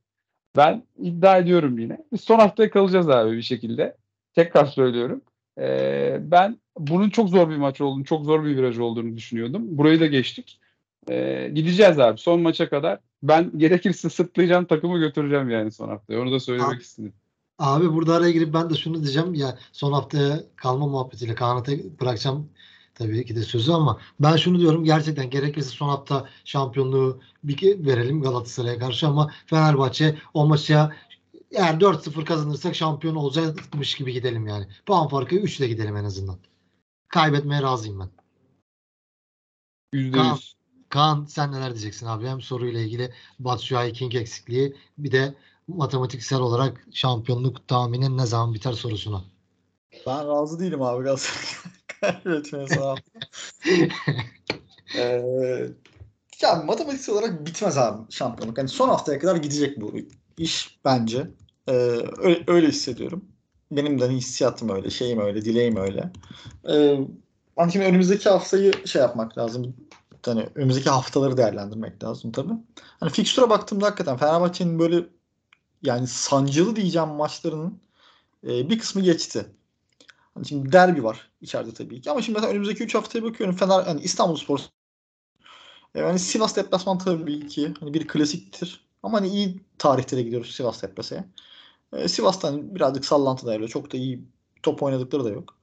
Ben 0.56 0.82
iddia 0.98 1.38
ediyorum 1.38 1.78
yine. 1.78 1.98
Biz 2.12 2.20
son 2.20 2.38
haftaya 2.38 2.70
kalacağız 2.70 3.08
abi 3.08 3.36
bir 3.36 3.42
şekilde. 3.42 3.96
Tekrar 4.34 4.66
söylüyorum. 4.66 5.22
Ee, 5.60 6.18
ben 6.20 6.58
bunun 6.78 7.10
çok 7.10 7.28
zor 7.28 7.50
bir 7.50 7.56
maç 7.56 7.80
olduğunu, 7.80 8.04
çok 8.04 8.24
zor 8.24 8.44
bir 8.44 8.56
viraj 8.56 8.78
olduğunu 8.78 9.16
düşünüyordum. 9.16 9.62
Burayı 9.66 10.00
da 10.00 10.06
geçtik. 10.06 10.60
Ee, 11.10 11.50
gideceğiz 11.54 11.98
abi 11.98 12.18
son 12.18 12.40
maça 12.40 12.68
kadar. 12.68 12.98
Ben 13.22 13.50
gerekirse 13.58 14.10
sırtlayacağım 14.10 14.64
takımı 14.64 14.98
götüreceğim 14.98 15.50
yani 15.50 15.72
son 15.72 15.88
haftaya. 15.88 16.20
Onu 16.20 16.32
da 16.32 16.40
söylemek 16.40 16.74
Abi, 16.74 16.82
istedim. 16.82 17.12
Abi 17.58 17.92
burada 17.92 18.14
araya 18.14 18.30
girip 18.30 18.54
ben 18.54 18.70
de 18.70 18.74
şunu 18.74 19.02
diyeceğim. 19.02 19.34
Ya 19.34 19.58
son 19.72 19.92
haftaya 19.92 20.40
kalma 20.56 20.86
muhabbetiyle 20.86 21.34
Kaan'a 21.34 21.66
bırakacağım 22.00 22.48
tabii 22.94 23.24
ki 23.24 23.36
de 23.36 23.42
sözü 23.42 23.72
ama 23.72 23.98
ben 24.20 24.36
şunu 24.36 24.58
diyorum 24.58 24.84
gerçekten 24.84 25.30
gerekirse 25.30 25.68
son 25.68 25.88
hafta 25.88 26.28
şampiyonluğu 26.44 27.20
bir 27.44 27.86
verelim 27.86 28.22
Galatasaray'a 28.22 28.78
karşı 28.78 29.06
ama 29.06 29.30
Fenerbahçe 29.46 30.14
o 30.34 30.46
maça 30.46 30.92
eğer 31.52 31.74
4-0 31.74 32.24
kazanırsak 32.24 32.74
şampiyon 32.74 33.14
olacakmış 33.14 33.94
gibi 33.94 34.12
gidelim 34.12 34.46
yani. 34.46 34.68
Puan 34.86 35.08
farkı 35.08 35.34
3 35.34 35.60
ile 35.60 35.68
gidelim 35.68 35.96
en 35.96 36.04
azından. 36.04 36.38
Kaybetmeye 37.08 37.62
razıyım 37.62 38.00
ben. 38.00 38.10
%100. 39.94 40.12
Kaan, 40.12 40.38
Kaan 40.88 41.24
sen 41.24 41.52
neler 41.52 41.70
diyeceksin 41.70 42.06
abi? 42.06 42.26
Hem 42.26 42.40
soruyla 42.40 42.80
ilgili 42.80 43.12
Batshuayi 43.38 43.92
King 43.92 44.14
eksikliği 44.14 44.76
bir 44.98 45.12
de 45.12 45.34
matematiksel 45.68 46.40
olarak 46.40 46.86
şampiyonluk 46.92 47.68
tahminin 47.68 48.18
ne 48.18 48.26
zaman 48.26 48.54
biter 48.54 48.72
sorusuna. 48.72 49.24
Ben 50.06 50.28
razı 50.28 50.60
değilim 50.60 50.82
abi 50.82 51.04
Galatasaray 51.04 51.44
kaybetmeye 52.22 52.68
sağ 52.68 52.94
ee, 54.96 55.70
yani 56.42 56.64
matematiksel 56.64 57.14
olarak 57.14 57.46
bitmez 57.46 57.78
abi 57.78 58.12
şampiyonluk. 58.12 58.58
Yani 58.58 58.68
son 58.68 58.88
haftaya 58.88 59.18
kadar 59.18 59.36
gidecek 59.36 59.80
bu 59.80 59.94
iş 60.40 60.78
bence. 60.84 61.30
Ee, 61.68 61.72
öyle, 62.46 62.68
hissediyorum. 62.68 63.24
Benim 63.70 64.00
de 64.00 64.08
hissiyatım 64.08 64.68
öyle, 64.68 64.90
şeyim 64.90 65.20
öyle, 65.20 65.44
dileğim 65.44 65.76
öyle. 65.76 66.12
Ee, 66.68 66.98
ama 67.56 67.70
şimdi 67.70 67.86
önümüzdeki 67.86 68.28
haftayı 68.28 68.86
şey 68.86 69.02
yapmak 69.02 69.38
lazım. 69.38 69.76
Yani 70.26 70.48
önümüzdeki 70.54 70.90
haftaları 70.90 71.36
değerlendirmek 71.36 72.04
lazım 72.04 72.32
tabii. 72.32 72.52
Hani 73.00 73.10
fikstüre 73.10 73.50
baktığımda 73.50 73.86
hakikaten 73.86 74.16
Fenerbahçe'nin 74.16 74.78
böyle 74.78 75.06
yani 75.82 76.06
sancılı 76.06 76.76
diyeceğim 76.76 77.08
maçlarının 77.08 77.80
e, 78.46 78.70
bir 78.70 78.78
kısmı 78.78 79.02
geçti. 79.02 79.46
Hani 80.34 80.46
şimdi 80.46 80.72
derbi 80.72 81.04
var 81.04 81.30
içeride 81.40 81.74
tabii 81.74 82.00
ki. 82.00 82.10
Ama 82.10 82.22
şimdi 82.22 82.38
mesela 82.38 82.52
önümüzdeki 82.52 82.84
3 82.84 82.94
haftaya 82.94 83.24
bakıyorum. 83.24 83.56
Fener 83.56 83.86
yani 83.86 84.00
İstanbul 84.00 84.36
Spor 84.36 84.60
e, 85.94 86.00
yani 86.00 86.18
Sivas 86.18 86.56
deplasman 86.56 86.98
tabii 86.98 87.48
ki 87.48 87.74
hani 87.80 87.94
bir 87.94 88.08
klasiktir. 88.08 88.89
Ama 89.02 89.18
hani 89.18 89.28
iyi 89.28 89.60
tarihlere 89.78 90.22
gidiyoruz 90.22 90.54
Sivas 90.54 90.82
deplaseye. 90.82 91.24
E, 91.92 92.08
Sivas'tan 92.08 92.74
birazcık 92.74 93.04
sallantı 93.04 93.46
da 93.46 93.68
Çok 93.68 93.92
da 93.92 93.96
iyi 93.96 94.24
top 94.62 94.82
oynadıkları 94.82 95.24
da 95.24 95.30
yok. 95.30 95.56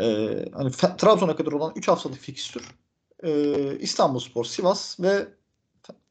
E, 0.00 0.04
hani 0.52 0.70
Trabzon'a 0.70 1.36
kadar 1.36 1.52
olan 1.52 1.72
3 1.76 1.88
haftalık 1.88 2.18
fikstür. 2.18 2.74
E, 3.22 3.78
İstanbul 3.78 4.18
Spor, 4.18 4.44
Sivas 4.44 5.00
ve 5.00 5.28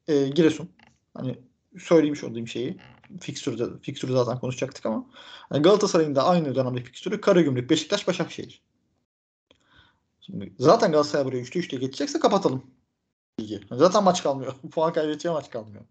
e, 0.08 0.28
Giresun. 0.28 0.70
Hani 1.14 1.40
söylemiş 1.80 2.24
olduğum 2.24 2.48
şeyi. 2.48 2.78
Fikstürü, 3.20 3.80
fikstürü 3.82 4.12
zaten 4.12 4.40
konuşacaktık 4.40 4.86
ama. 4.86 5.06
Yani 5.52 5.62
Galatasaray'ın 5.62 6.16
da 6.16 6.24
aynı 6.24 6.56
dönemde 6.56 6.84
fikstürü 6.84 7.22
Karagümrük, 7.22 7.70
Beşiktaş, 7.70 8.08
Başakşehir. 8.08 8.62
Şimdi 10.22 10.54
zaten 10.60 10.92
Galatasaray 10.92 11.26
buraya 11.26 11.42
3'te 11.42 11.60
3'te 11.60 11.78
geçecekse 11.78 12.20
kapatalım. 12.20 12.64
Zaten 13.72 14.04
maç 14.04 14.24
kalmıyor. 14.24 14.56
Puan 14.72 14.94
kaybedeceği 14.94 15.34
maç 15.34 15.50
kalmıyor. 15.50 15.84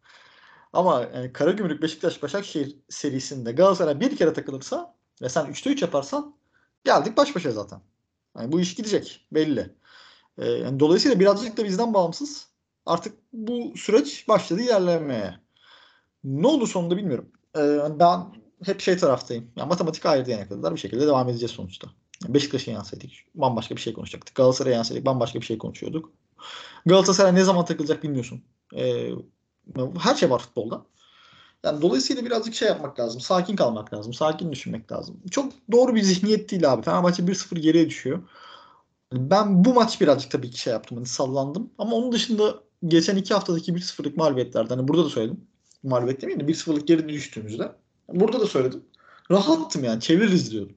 Ama 0.73 1.07
yani 1.15 1.33
Karagümrük, 1.33 1.83
Beşiktaş, 1.83 2.23
Başakşehir 2.23 2.77
serisinde 2.89 3.53
Galatasaray 3.53 4.01
bir 4.01 4.17
kere 4.17 4.33
takılırsa 4.33 4.95
ve 5.23 5.29
sen 5.29 5.47
3'te 5.47 5.71
3 5.71 5.83
yaparsan 5.83 6.35
geldik 6.85 7.17
baş 7.17 7.37
başa 7.37 7.51
zaten. 7.51 7.81
Yani 8.39 8.53
bu 8.53 8.61
iş 8.61 8.75
gidecek 8.75 9.27
belli. 9.33 9.75
Ee, 10.39 10.47
yani 10.47 10.81
dolayısıyla 10.81 11.21
birazcık 11.21 11.57
da 11.57 11.65
bizden 11.65 11.95
bağımsız. 11.95 12.49
Artık 12.87 13.15
bu 13.33 13.73
süreç 13.77 14.29
başladı 14.29 14.63
ilerlemeye. 14.63 15.41
Ne 16.25 16.47
oldu 16.47 16.67
sonunda 16.67 16.97
bilmiyorum. 16.97 17.29
Ee, 17.57 17.79
ben 17.99 18.27
hep 18.65 18.81
şey 18.81 18.97
taraftayım. 18.97 19.51
Yani 19.57 19.69
matematik 19.69 20.07
ayrı 20.07 20.27
diyene 20.27 20.49
kadar 20.49 20.75
bir 20.75 20.81
şekilde 20.81 21.07
devam 21.07 21.29
edeceğiz 21.29 21.51
sonuçta. 21.51 21.89
Yani 22.25 22.35
Beşiktaş'ı 22.35 22.71
yansaydık. 22.71 23.11
Bambaşka 23.35 23.77
bir 23.77 23.81
şey 23.81 23.93
konuşacaktık. 23.93 24.37
Galatasaray'ı 24.37 24.77
yansaydık. 24.77 25.07
Bambaşka 25.07 25.41
bir 25.41 25.47
şey 25.47 25.59
konuşuyorduk. 25.59 26.13
Galatasaray 26.87 27.35
ne 27.35 27.45
zaman 27.45 27.65
takılacak 27.65 28.03
bilmiyorsun. 28.03 28.43
Ee, 28.77 29.11
her 29.99 30.15
şey 30.15 30.31
var 30.31 30.39
futbolda. 30.39 30.85
Yani 31.65 31.83
dolayısıyla 31.83 32.25
birazcık 32.25 32.55
şey 32.55 32.69
yapmak 32.69 33.01
lazım. 33.01 33.21
Sakin 33.21 33.57
kalmak 33.57 33.95
lazım. 33.95 34.15
Sakin 34.15 34.53
düşünmek 34.53 34.93
lazım. 34.93 35.21
Çok 35.31 35.53
doğru 35.73 35.95
bir 35.95 36.03
zihniyet 36.03 36.51
değil 36.51 36.73
abi. 36.73 36.83
Fenerbahçe 36.83 37.23
1-0 37.23 37.59
geriye 37.59 37.89
düşüyor. 37.89 38.23
Ben 39.13 39.65
bu 39.65 39.75
maç 39.75 40.01
birazcık 40.01 40.31
tabii 40.31 40.51
ki 40.51 40.61
şey 40.61 40.73
yaptım. 40.73 40.97
Hani 40.97 41.07
sallandım. 41.07 41.71
Ama 41.79 41.97
onun 41.97 42.13
dışında 42.13 42.55
geçen 42.87 43.17
iki 43.17 43.35
haftadaki 43.35 43.73
1-0'lık 43.73 44.17
mağlubiyetlerden 44.17 44.77
hani 44.77 44.89
burada 44.89 45.05
da 45.05 45.09
söyledim. 45.09 45.41
Mağlubiyet 45.83 46.23
demeyeyim 46.23 46.49
de 46.49 46.53
1-0'lık 46.53 46.89
geri 46.89 47.09
düştüğümüzde. 47.09 47.73
Burada 48.09 48.41
da 48.41 48.47
söyledim. 48.47 48.85
Rahattım 49.31 49.85
yani. 49.85 50.01
Çeviririz 50.01 50.51
diyordum. 50.51 50.77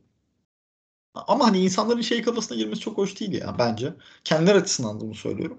Ama 1.15 1.47
hani 1.47 1.59
insanların 1.59 2.01
şey 2.01 2.21
kafasına 2.21 2.57
girmesi 2.57 2.81
çok 2.81 2.97
hoş 2.97 3.19
değil 3.19 3.31
ya 3.31 3.55
bence. 3.59 3.93
Kendiler 4.23 4.55
açısından 4.55 4.99
da 4.99 5.01
bunu 5.01 5.15
söylüyorum. 5.15 5.57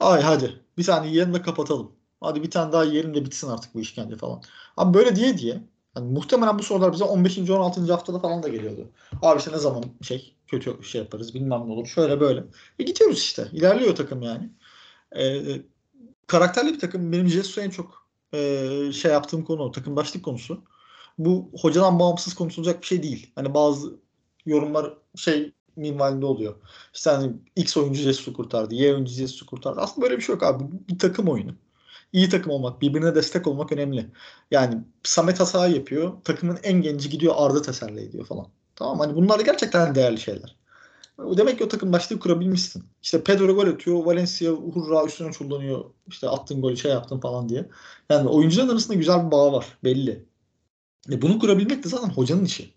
Ay 0.00 0.22
hadi 0.22 0.60
bir 0.78 0.84
tane 0.84 1.08
yiyelim 1.08 1.42
kapatalım. 1.42 1.92
Hadi 2.20 2.42
bir 2.42 2.50
tane 2.50 2.72
daha 2.72 2.84
yiyelim 2.84 3.14
de 3.14 3.24
bitsin 3.24 3.48
artık 3.48 3.74
bu 3.74 3.80
işkence 3.80 4.16
falan. 4.16 4.42
Abi 4.76 4.94
böyle 4.94 5.16
diye 5.16 5.38
diye. 5.38 5.62
Yani 5.96 6.12
muhtemelen 6.12 6.58
bu 6.58 6.62
sorular 6.62 6.92
bize 6.92 7.04
15. 7.04 7.38
16. 7.38 7.92
haftada 7.92 8.18
falan 8.18 8.42
da 8.42 8.48
geliyordu. 8.48 8.90
Abi 9.22 9.38
işte 9.38 9.52
ne 9.52 9.58
zaman 9.58 9.84
şey 10.02 10.34
kötü 10.46 10.84
şey 10.84 11.00
yaparız 11.00 11.34
bilmem 11.34 11.68
ne 11.68 11.72
olur. 11.72 11.86
Şöyle 11.86 12.20
böyle. 12.20 12.44
E 12.78 12.82
gidiyoruz 12.84 13.18
işte. 13.18 13.48
İlerliyor 13.52 13.96
takım 13.96 14.22
yani. 14.22 14.50
Ee, 15.16 15.62
karakterli 16.26 16.72
bir 16.74 16.78
takım. 16.78 17.12
Benim 17.12 17.28
Jesus'a 17.28 17.62
en 17.62 17.70
çok 17.70 18.08
e, 18.34 18.92
şey 18.92 19.12
yaptığım 19.12 19.44
konu 19.44 19.62
o. 19.62 19.70
Takımdaşlık 19.70 20.24
konusu. 20.24 20.62
Bu 21.18 21.50
hocadan 21.60 21.98
bağımsız 21.98 22.34
konuşulacak 22.34 22.80
bir 22.82 22.86
şey 22.86 23.02
değil. 23.02 23.32
Hani 23.34 23.54
bazı 23.54 23.96
yorumlar 24.46 24.94
şey 25.16 25.52
minvalinde 25.76 26.26
oluyor. 26.26 26.54
İşte 26.94 27.10
hani 27.10 27.32
X 27.56 27.76
oyuncu 27.76 28.02
Jesus'u 28.02 28.32
kurtardı. 28.32 28.74
Y 28.74 28.94
oyuncu 28.94 29.12
Jesus'u 29.12 29.46
kurtardı. 29.46 29.80
Aslında 29.80 30.04
böyle 30.06 30.16
bir 30.16 30.22
şey 30.22 30.32
yok 30.32 30.42
abi. 30.42 30.64
Bir 30.88 30.98
takım 30.98 31.28
oyunu. 31.28 31.54
İyi 32.12 32.28
takım 32.28 32.52
olmak, 32.52 32.80
birbirine 32.82 33.14
destek 33.14 33.46
olmak 33.46 33.72
önemli. 33.72 34.06
Yani 34.50 34.78
Samet 35.02 35.40
hata 35.40 35.68
yapıyor. 35.68 36.12
Takımın 36.24 36.58
en 36.62 36.82
genci 36.82 37.10
gidiyor 37.10 37.34
Arda 37.36 37.62
teselli 37.62 38.00
ediyor 38.00 38.26
falan. 38.26 38.46
Tamam 38.76 38.98
hani 38.98 39.14
bunlar 39.14 39.38
da 39.38 39.42
gerçekten 39.42 39.94
değerli 39.94 40.20
şeyler. 40.20 40.56
Demek 41.18 41.58
ki 41.58 41.64
o 41.64 41.68
takım 41.68 41.92
başlığı 41.92 42.18
kurabilmişsin. 42.18 42.84
İşte 43.02 43.24
Pedro 43.24 43.54
gol 43.54 43.66
atıyor. 43.66 44.04
Valencia 44.04 44.50
hurra 44.50 45.04
üstüne 45.04 45.32
çullanıyor. 45.32 45.84
İşte 46.08 46.28
attın 46.28 46.60
golü 46.60 46.76
şey 46.76 46.90
yaptın 46.90 47.20
falan 47.20 47.48
diye. 47.48 47.68
Yani 48.10 48.28
oyuncuların 48.28 48.68
arasında 48.68 48.96
güzel 48.96 49.26
bir 49.26 49.30
bağ 49.30 49.52
var. 49.52 49.78
Belli. 49.84 50.24
E 51.10 51.22
bunu 51.22 51.38
kurabilmek 51.38 51.84
de 51.84 51.88
zaten 51.88 52.08
hocanın 52.08 52.44
işi. 52.44 52.74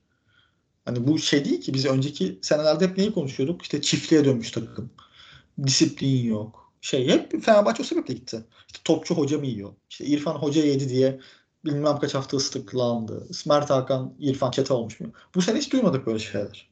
Hani 0.85 1.07
bu 1.07 1.19
şey 1.19 1.45
değil 1.45 1.61
ki 1.61 1.73
biz 1.73 1.85
önceki 1.85 2.39
senelerde 2.41 2.87
hep 2.87 2.97
neyi 2.97 3.13
konuşuyorduk? 3.13 3.61
İşte 3.61 3.81
çiftliğe 3.81 4.25
dönmüş 4.25 4.51
takım. 4.51 4.89
Disiplin 5.63 6.25
yok. 6.25 6.60
Şey 6.81 7.07
hep 7.07 7.43
Fenerbahçe 7.43 7.83
o 7.83 7.85
sebeple 7.85 8.13
gitti. 8.13 8.45
İşte 8.67 8.79
topçu 8.83 9.15
hoca 9.15 9.37
mı 9.37 9.45
yiyor? 9.45 9.73
İşte 9.89 10.05
İrfan 10.05 10.35
hoca 10.35 10.65
yedi 10.65 10.89
diye 10.89 11.19
bilmem 11.65 11.99
kaç 11.99 12.15
hafta 12.15 12.37
ıslıklandı. 12.37 13.27
Mert 13.47 13.69
Hakan 13.69 14.13
İrfan 14.19 14.51
çete 14.51 14.73
olmuş 14.73 14.99
mu? 14.99 15.11
Bu 15.35 15.41
sene 15.41 15.57
hiç 15.57 15.73
duymadık 15.73 16.07
böyle 16.07 16.19
şeyler. 16.19 16.69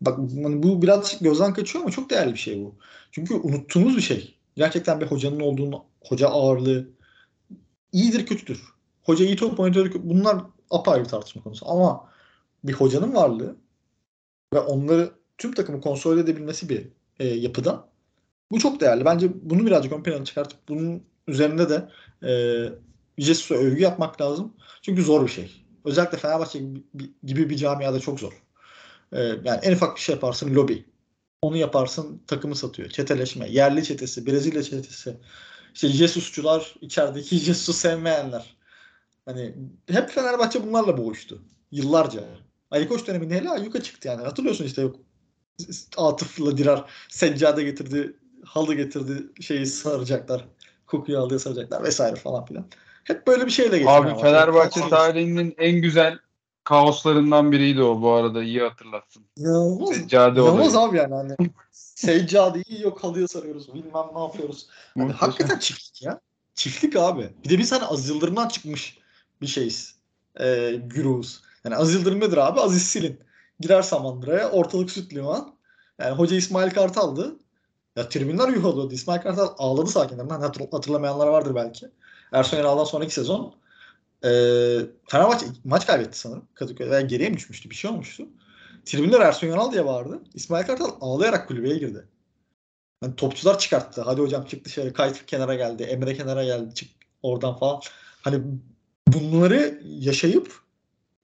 Bak 0.00 0.18
hani 0.18 0.62
bu 0.62 0.82
biraz 0.82 1.22
gözden 1.22 1.54
kaçıyor 1.54 1.84
ama 1.84 1.92
çok 1.92 2.10
değerli 2.10 2.32
bir 2.32 2.38
şey 2.38 2.64
bu. 2.64 2.74
Çünkü 3.12 3.34
unuttuğumuz 3.34 3.96
bir 3.96 4.02
şey. 4.02 4.34
Gerçekten 4.56 5.00
bir 5.00 5.06
hocanın 5.06 5.40
olduğunu, 5.40 5.84
hoca 6.00 6.28
ağırlığı 6.28 6.88
iyidir 7.92 8.26
kötüdür. 8.26 8.62
Hoca 9.02 9.24
iyi 9.24 9.36
top 9.36 9.60
oynatıyor. 9.60 9.90
Bunlar 9.94 10.44
apayrı 10.70 11.04
tartışma 11.04 11.42
konusu. 11.42 11.68
Ama 11.68 12.08
bir 12.64 12.72
hocanın 12.72 13.14
varlığı 13.14 13.56
ve 14.54 14.60
onları 14.60 15.12
tüm 15.38 15.52
takımı 15.54 15.80
kontrol 15.80 16.18
edebilmesi 16.18 16.68
bir 16.68 16.88
e, 17.18 17.28
yapıda 17.28 17.91
bu 18.52 18.58
çok 18.58 18.80
değerli. 18.80 19.04
Bence 19.04 19.28
bunu 19.42 19.66
birazcık 19.66 19.92
ön 19.92 20.02
plana 20.02 20.24
çıkartıp 20.24 20.58
bunun 20.68 21.02
üzerinde 21.28 21.68
de 21.70 21.88
e, 22.28 22.32
Jesus'a 23.18 23.54
övgü 23.54 23.82
yapmak 23.82 24.20
lazım. 24.20 24.52
Çünkü 24.82 25.02
zor 25.02 25.26
bir 25.26 25.30
şey. 25.30 25.64
Özellikle 25.84 26.18
Fenerbahçe 26.18 26.58
gibi, 27.24 27.50
bir 27.50 27.56
camiada 27.56 28.00
çok 28.00 28.20
zor. 28.20 28.32
E, 29.12 29.20
yani 29.20 29.60
en 29.62 29.72
ufak 29.72 29.96
bir 29.96 30.00
şey 30.00 30.14
yaparsın 30.14 30.54
lobi. 30.54 30.84
Onu 31.42 31.56
yaparsın 31.56 32.22
takımı 32.26 32.56
satıyor. 32.56 32.88
Çeteleşme. 32.88 33.48
Yerli 33.50 33.84
çetesi, 33.84 34.26
Brezilya 34.26 34.62
çetesi. 34.62 35.16
İşte 35.74 35.88
Jesusçular, 35.88 36.74
içerideki 36.80 37.36
Jesus'u 37.38 37.72
sevmeyenler. 37.72 38.56
Hani 39.24 39.54
hep 39.88 40.10
Fenerbahçe 40.10 40.66
bunlarla 40.66 40.98
boğuştu. 40.98 41.42
Yıllarca. 41.70 42.24
Ali 42.70 42.88
Koç 42.88 43.06
döneminde 43.06 43.34
hele 43.34 43.50
ayyuka 43.50 43.82
çıktı 43.82 44.08
yani. 44.08 44.22
Hatırlıyorsun 44.22 44.64
işte 44.64 44.82
yok. 44.82 44.96
Atıf'la 45.96 46.58
Dirar 46.58 46.90
seccade 47.08 47.62
getirdi, 47.62 48.16
halı 48.44 48.74
getirdi, 48.74 49.42
şeyi 49.42 49.66
saracaklar. 49.66 50.44
Kokuyu 50.86 51.18
halıya 51.18 51.38
saracaklar 51.38 51.82
vesaire 51.82 52.16
falan 52.16 52.44
filan. 52.44 52.66
Hep 53.04 53.26
böyle 53.26 53.46
bir 53.46 53.50
şeyle 53.50 53.78
geçti. 53.78 53.92
Abi 53.92 54.20
Fenerbahçe 54.20 54.88
tarihinin 54.88 55.54
en 55.58 55.80
güzel 55.80 56.18
kaoslarından 56.64 57.52
biriydi 57.52 57.82
o 57.82 58.02
bu 58.02 58.10
arada 58.10 58.42
iyi 58.42 58.60
hatırlattın. 58.60 59.22
İnanılmaz. 59.36 59.96
Seccade 59.96 60.40
olayı. 60.40 60.78
abi 60.78 60.96
yani 60.96 61.14
hani. 61.14 61.36
Seccadeyi 61.70 62.82
yok 62.82 63.04
halıya 63.04 63.28
sarıyoruz. 63.28 63.74
Bilmem 63.74 64.04
ne 64.14 64.20
yapıyoruz. 64.20 64.66
Hani 64.98 65.12
hakikaten 65.12 65.58
çiftlik 65.58 66.02
ya. 66.02 66.20
Çiftlik 66.54 66.96
abi. 66.96 67.30
Bir 67.44 67.50
de 67.50 67.58
biz 67.58 67.72
hani 67.72 67.84
Aziz 67.84 68.08
Yıldırım'dan 68.08 68.48
çıkmış 68.48 68.98
bir 69.40 69.46
şeyiz. 69.46 69.96
Ee, 70.40 70.80
güruhuz. 70.86 71.42
Yani 71.64 71.76
Aziz 71.76 71.94
Yıldırım 71.94 72.20
nedir 72.20 72.36
abi? 72.36 72.60
Aziz 72.60 72.82
Silin. 72.82 73.20
Girer 73.60 73.82
Samandıra'ya 73.82 74.50
ortalık 74.50 74.90
süt 74.90 75.14
liman. 75.14 75.54
Yani 75.98 76.16
hoca 76.16 76.36
İsmail 76.36 76.70
Kartal'dı. 76.70 77.36
Ya 77.96 78.08
tribünler 78.08 78.48
yuhalıyordu. 78.48 78.94
İsmail 78.94 79.20
Kartal 79.20 79.54
ağladı 79.58 79.90
sakinlerinden. 79.90 80.40
Hatır, 80.40 80.66
hatırlamayanlar 80.70 81.26
vardır 81.26 81.54
belki. 81.54 81.90
Ersun 82.32 82.56
Yanal'dan 82.56 82.84
sonraki 82.84 83.14
sezon 83.14 83.54
e, 84.24 84.28
Fenerbahçe 85.06 85.46
maç 85.64 85.86
kaybetti 85.86 86.18
sanırım. 86.18 86.48
Kadıköy'de 86.54 86.90
veya 86.90 87.00
geriye 87.00 87.28
mi 87.28 87.36
düşmüştü? 87.36 87.70
Bir 87.70 87.74
şey 87.74 87.90
olmuştu. 87.90 88.26
Tribünler 88.84 89.20
Ersun 89.20 89.46
Yanal 89.46 89.72
diye 89.72 89.86
bağırdı. 89.86 90.22
İsmail 90.34 90.66
Kartal 90.66 90.90
ağlayarak 91.00 91.48
kulübeye 91.48 91.78
girdi. 91.78 92.08
Yani 93.02 93.16
topçular 93.16 93.58
çıkarttı. 93.58 94.02
Hadi 94.02 94.20
hocam 94.20 94.44
çık 94.44 94.64
dışarı. 94.64 94.92
Kayıt 94.92 95.26
kenara 95.26 95.54
geldi. 95.54 95.82
Emre 95.82 96.14
kenara 96.14 96.44
geldi. 96.44 96.74
Çık 96.74 96.90
oradan 97.22 97.56
falan. 97.56 97.80
Hani 98.22 98.42
bunları 99.08 99.80
yaşayıp 99.84 100.52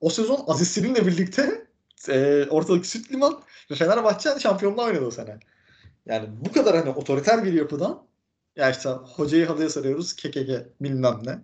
o 0.00 0.10
sezon 0.10 0.44
Aziz 0.46 0.68
Silin'le 0.68 1.06
birlikte 1.06 1.66
e, 2.08 2.46
ortalık 2.50 2.86
süt 2.86 3.12
liman 3.12 3.40
ve 3.70 3.74
Fenerbahçe 3.74 4.30
şampiyonluğa 4.40 4.84
oynadı 4.84 5.06
o 5.06 5.10
sene. 5.10 5.38
Yani 6.08 6.28
bu 6.46 6.52
kadar 6.52 6.76
hani 6.76 6.90
otoriter 6.90 7.44
bir 7.44 7.52
yapıdan 7.52 8.02
ya 8.56 8.70
işte 8.70 8.88
hocayı 8.88 9.46
halıya 9.46 9.70
sarıyoruz 9.70 10.12
KKK 10.16 10.50
bilmem 10.80 11.20
ne. 11.24 11.38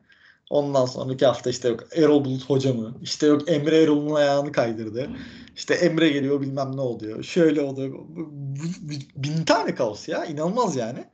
Ondan 0.51 0.87
sonraki 0.87 1.27
hafta 1.27 1.51
işte 1.51 1.69
yok 1.69 1.85
Erol 1.97 2.25
Bulut 2.25 2.51
hoca 2.51 2.75
mı? 2.75 2.95
İşte 3.03 3.27
yok 3.27 3.51
Emre 3.51 3.83
Erol'un 3.83 4.15
ayağını 4.15 4.53
kaydırdı. 4.53 5.11
İşte 5.57 5.75
Emre 5.75 6.09
geliyor 6.09 6.41
bilmem 6.41 6.77
ne 6.77 6.81
oluyor. 6.81 7.23
Şöyle 7.23 7.61
oluyor. 7.61 7.99
Bin 9.17 9.45
tane 9.45 9.75
kaos 9.75 10.09
ya. 10.09 10.25
inanılmaz 10.25 10.77
yani. 10.77 11.05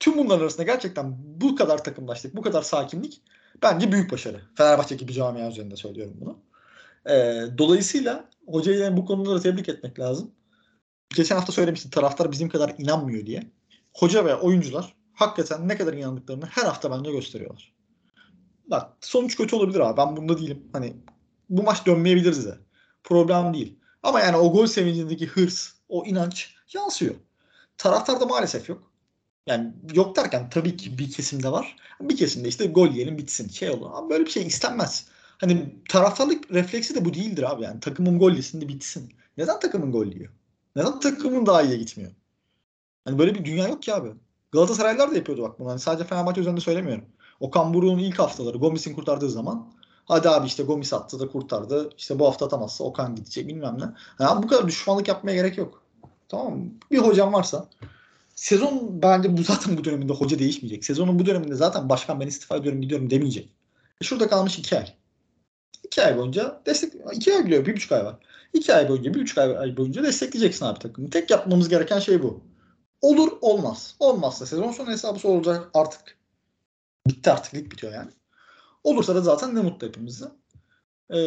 Tüm 0.00 0.18
bunların 0.18 0.40
arasında 0.40 0.62
gerçekten 0.62 1.16
bu 1.40 1.56
kadar 1.56 1.84
takımlaştık, 1.84 2.36
bu 2.36 2.42
kadar 2.42 2.62
sakinlik 2.62 3.22
bence 3.62 3.92
büyük 3.92 4.12
başarı. 4.12 4.40
Fenerbahçe 4.54 4.94
gibi 4.94 5.12
camia 5.12 5.48
üzerinde 5.48 5.76
söylüyorum 5.76 6.16
bunu. 6.20 6.38
Ee, 7.10 7.44
dolayısıyla 7.58 8.28
hocayı 8.46 8.96
bu 8.96 9.06
konuda 9.06 9.34
da 9.34 9.40
tebrik 9.40 9.68
etmek 9.68 9.98
lazım. 9.98 10.30
Geçen 11.16 11.36
hafta 11.36 11.52
söylemiştim 11.52 11.90
taraftar 11.90 12.32
bizim 12.32 12.48
kadar 12.48 12.74
inanmıyor 12.78 13.26
diye. 13.26 13.50
Hoca 13.92 14.24
ve 14.24 14.34
oyuncular 14.34 14.94
hakikaten 15.14 15.68
ne 15.68 15.76
kadar 15.76 15.92
inandıklarını 15.92 16.46
her 16.46 16.64
hafta 16.64 16.90
bence 16.90 17.12
gösteriyorlar. 17.12 17.74
Bak 18.66 18.92
sonuç 19.00 19.36
kötü 19.36 19.56
olabilir 19.56 19.80
abi. 19.80 19.96
Ben 19.96 20.16
bunda 20.16 20.38
değilim. 20.38 20.68
Hani 20.72 20.96
bu 21.48 21.62
maç 21.62 21.86
dönmeyebiliriz 21.86 22.46
de. 22.46 22.58
Problem 23.04 23.54
değil. 23.54 23.78
Ama 24.02 24.20
yani 24.20 24.36
o 24.36 24.52
gol 24.52 24.66
sevincindeki 24.66 25.26
hırs, 25.26 25.72
o 25.88 26.04
inanç 26.06 26.54
yansıyor. 26.74 27.14
Taraftarda 27.78 28.26
maalesef 28.26 28.68
yok. 28.68 28.92
Yani 29.46 29.72
yok 29.94 30.16
derken 30.16 30.50
tabii 30.50 30.76
ki 30.76 30.98
bir 30.98 31.10
kesimde 31.10 31.52
var. 31.52 31.76
Bir 32.00 32.16
kesimde 32.16 32.48
işte 32.48 32.66
gol 32.66 32.88
yiyelim 32.88 33.18
bitsin. 33.18 33.48
Şey 33.48 33.70
olur. 33.70 33.90
Ama 33.94 34.10
böyle 34.10 34.26
bir 34.26 34.30
şey 34.30 34.46
istenmez. 34.46 35.08
Hani 35.38 35.74
taraftarlık 35.88 36.50
refleksi 36.52 36.94
de 36.94 37.04
bu 37.04 37.14
değildir 37.14 37.50
abi. 37.50 37.64
Yani 37.64 37.80
takımım 37.80 38.18
gol 38.18 38.32
yesin 38.32 38.60
de 38.60 38.68
bitsin. 38.68 39.12
Neden 39.36 39.60
takımın 39.60 39.92
gol 39.92 40.06
yiyor? 40.06 40.32
Neden 40.78 41.00
takımın 41.00 41.46
daha 41.46 41.62
iyiye 41.62 41.76
gitmiyor? 41.76 42.12
Hani 43.04 43.18
böyle 43.18 43.34
bir 43.34 43.44
dünya 43.44 43.68
yok 43.68 43.82
ki 43.82 43.94
abi. 43.94 44.08
Galatasaraylılar 44.52 45.10
da 45.10 45.16
yapıyordu 45.16 45.42
bak 45.42 45.58
bunu. 45.58 45.70
Hani 45.70 45.80
sadece 45.80 46.04
Fenerbahçe 46.04 46.40
üzerinde 46.40 46.60
söylemiyorum. 46.60 47.04
Okan 47.40 47.74
Buruk'un 47.74 47.98
ilk 47.98 48.18
haftaları 48.18 48.58
Gomis'in 48.58 48.94
kurtardığı 48.94 49.30
zaman 49.30 49.72
hadi 50.04 50.28
abi 50.28 50.46
işte 50.46 50.62
Gomis 50.62 50.92
attı 50.92 51.20
da 51.20 51.28
kurtardı. 51.28 51.90
İşte 51.98 52.18
bu 52.18 52.26
hafta 52.26 52.46
atamazsa 52.46 52.84
Okan 52.84 53.14
gidecek 53.14 53.48
bilmem 53.48 53.78
ne. 53.78 53.84
Yani 54.24 54.42
bu 54.42 54.46
kadar 54.46 54.66
düşmanlık 54.66 55.08
yapmaya 55.08 55.34
gerek 55.34 55.58
yok. 55.58 55.82
Tamam 56.28 56.58
mı? 56.58 56.66
Bir 56.90 56.98
hocam 56.98 57.32
varsa 57.32 57.68
sezon 58.34 59.02
bence 59.02 59.36
bu 59.36 59.42
zaten 59.42 59.78
bu 59.78 59.84
döneminde 59.84 60.12
hoca 60.12 60.38
değişmeyecek. 60.38 60.84
Sezonun 60.84 61.18
bu 61.18 61.26
döneminde 61.26 61.54
zaten 61.54 61.88
başkan 61.88 62.20
ben 62.20 62.26
istifa 62.26 62.56
ediyorum 62.56 62.80
gidiyorum 62.82 63.10
demeyecek. 63.10 63.50
E 64.00 64.04
şurada 64.04 64.28
kalmış 64.28 64.58
iki 64.58 64.78
ay. 64.78 64.97
İki 65.84 66.02
ay 66.02 66.16
boyunca 66.16 66.62
destek 66.66 66.92
iki 67.12 67.34
ay 67.34 67.46
biliyor 67.46 67.66
bir 67.66 67.76
buçuk 67.76 67.92
ay 67.92 68.04
var. 68.04 68.16
İki 68.52 68.74
ay 68.74 68.88
boyunca 68.88 69.14
bir 69.14 69.20
buçuk 69.20 69.38
ay 69.38 69.76
boyunca 69.76 70.02
destekleyeceksin 70.02 70.64
abi 70.64 70.78
takımı. 70.78 71.10
Tek 71.10 71.30
yapmamız 71.30 71.68
gereken 71.68 71.98
şey 71.98 72.22
bu. 72.22 72.44
Olur 73.00 73.32
olmaz. 73.40 73.94
Olmazsa 74.00 74.46
sezon 74.46 74.72
sonu 74.72 74.90
hesabı 74.90 75.28
olacak 75.28 75.70
artık. 75.74 76.18
Bitti 77.06 77.30
artık 77.32 77.54
lig 77.54 77.72
bitiyor 77.72 77.92
yani. 77.92 78.10
Olursa 78.84 79.14
da 79.14 79.20
zaten 79.20 79.54
ne 79.54 79.60
mutlu 79.60 79.86
hepimize. 79.86 80.24
Ee, 81.10 81.18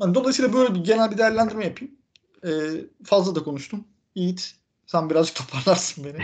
yani 0.00 0.14
dolayısıyla 0.14 0.52
böyle 0.52 0.74
bir 0.74 0.84
genel 0.84 1.10
bir 1.10 1.18
değerlendirme 1.18 1.64
yapayım. 1.64 1.94
Ee, 2.44 2.50
fazla 3.04 3.34
da 3.34 3.42
konuştum. 3.42 3.84
Yiğit 4.14 4.54
sen 4.86 5.10
birazcık 5.10 5.36
toparlarsın 5.48 6.04
beni. 6.04 6.22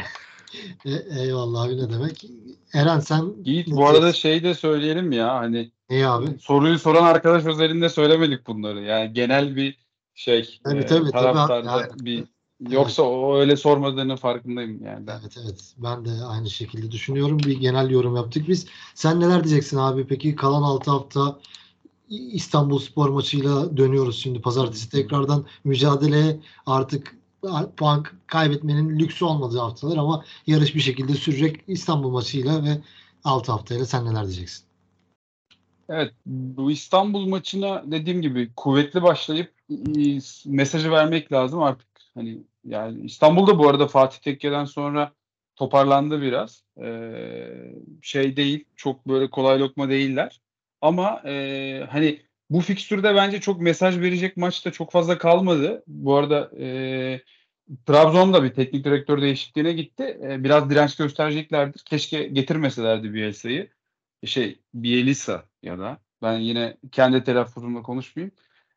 E, 0.85 1.21
eyvallah 1.21 1.63
abi 1.63 1.77
ne 1.77 1.91
demek. 1.91 2.25
Eren 2.73 3.01
sen 3.01 3.35
Yiğit 3.45 3.69
bu 3.71 3.87
arada 3.87 4.13
şey 4.13 4.43
de 4.43 4.55
söyleyelim 4.55 5.13
ya 5.13 5.35
hani 5.35 5.73
Ne 5.91 6.07
abi? 6.09 6.39
soruyu 6.41 6.79
soran 6.79 7.05
arkadaş 7.05 7.45
özelinde 7.45 7.89
söylemedik 7.89 8.47
bunları. 8.47 8.83
Yani 8.83 9.13
genel 9.13 9.57
bir 9.57 9.79
şey 10.15 10.59
Tabii, 10.65 10.79
e, 10.79 10.87
tabii, 10.87 11.11
tabii. 11.11 11.67
Yani- 11.67 12.05
bir 12.05 12.25
Yoksa 12.61 13.03
o 13.03 13.37
öyle 13.37 13.57
sormadığını 13.57 14.17
farkındayım 14.17 14.85
yani. 14.85 15.07
Evet 15.21 15.37
evet. 15.45 15.75
Ben 15.77 16.05
de 16.05 16.25
aynı 16.25 16.51
şekilde 16.51 16.91
düşünüyorum. 16.91 17.39
Bir 17.39 17.61
genel 17.61 17.91
yorum 17.91 18.17
yaptık 18.17 18.49
biz. 18.49 18.67
Sen 18.95 19.21
neler 19.21 19.45
diyeceksin 19.45 19.77
abi? 19.77 20.07
Peki 20.07 20.37
kalan 20.37 20.63
6 20.63 20.91
hafta 20.91 21.39
İstanbul 22.09 22.79
Spor 22.79 23.09
maçıyla 23.09 23.77
dönüyoruz 23.77 24.19
şimdi. 24.23 24.41
Pazartesi 24.41 24.91
tekrardan 24.91 25.47
mücadeleye 25.65 26.41
artık 26.67 27.17
puan 27.77 28.05
kaybetmenin 28.27 28.99
lüksü 28.99 29.25
olmadığı 29.25 29.59
haftalar 29.59 29.97
ama 29.97 30.25
yarış 30.47 30.75
bir 30.75 30.81
şekilde 30.81 31.15
sürecek 31.15 31.65
İstanbul 31.69 32.11
maçıyla 32.11 32.65
ve 32.65 32.79
6 33.25 33.53
haftayla 33.53 33.87
sen 33.87 34.05
neler 34.05 34.25
diyeceksin? 34.25 34.66
Evet, 35.89 36.13
bu 36.27 36.71
İstanbul 36.71 37.27
maçına 37.27 37.83
dediğim 37.93 38.23
gibi 38.23 38.53
kuvvetli 38.57 39.03
başlayıp 39.03 39.53
mesajı 40.47 40.91
vermek 40.91 41.33
lazım 41.33 41.63
artık. 41.63 41.89
Hani 42.15 42.39
yani 42.65 43.05
İstanbul'da 43.05 43.59
bu 43.59 43.69
arada 43.69 43.87
Fatih 43.87 44.19
Tekke'den 44.19 44.65
sonra 44.65 45.13
toparlandı 45.57 46.23
biraz. 46.23 46.65
Ee, 46.83 47.75
şey 48.03 48.37
değil, 48.37 48.65
çok 48.77 49.09
böyle 49.09 49.31
kolay 49.31 49.61
lokma 49.61 49.89
değiller. 49.89 50.41
Ama 50.81 51.23
e, 51.27 51.87
hani 51.91 52.23
bu 52.51 52.61
fikstürde 52.61 53.15
bence 53.15 53.41
çok 53.41 53.61
mesaj 53.61 53.99
verecek 53.99 54.37
maçta 54.37 54.73
çok 54.73 54.93
fazla 54.93 55.19
kalmadı. 55.19 55.85
Bu 55.87 56.17
arada 56.17 56.51
e, 56.59 57.21
Trabzon'da 57.87 58.45
bir 58.45 58.55
teknik 58.55 58.85
direktör 58.85 59.23
değişikliğine 59.23 59.73
gitti. 59.73 60.19
E, 60.23 60.45
biraz 60.45 60.71
direnç 60.71 60.97
göstereceklerdir. 60.97 61.81
Keşke 61.81 62.25
getirmeselerdi 62.27 63.15
Bielsa'yı. 63.15 63.76
Şey, 64.25 64.61
Bielisa 64.75 65.45
ya 65.63 65.79
da 65.79 65.99
ben 66.23 66.39
yine 66.39 66.77
kendi 66.93 67.25
telaffuzumla 67.25 67.83
konuşmayayım. 67.83 68.35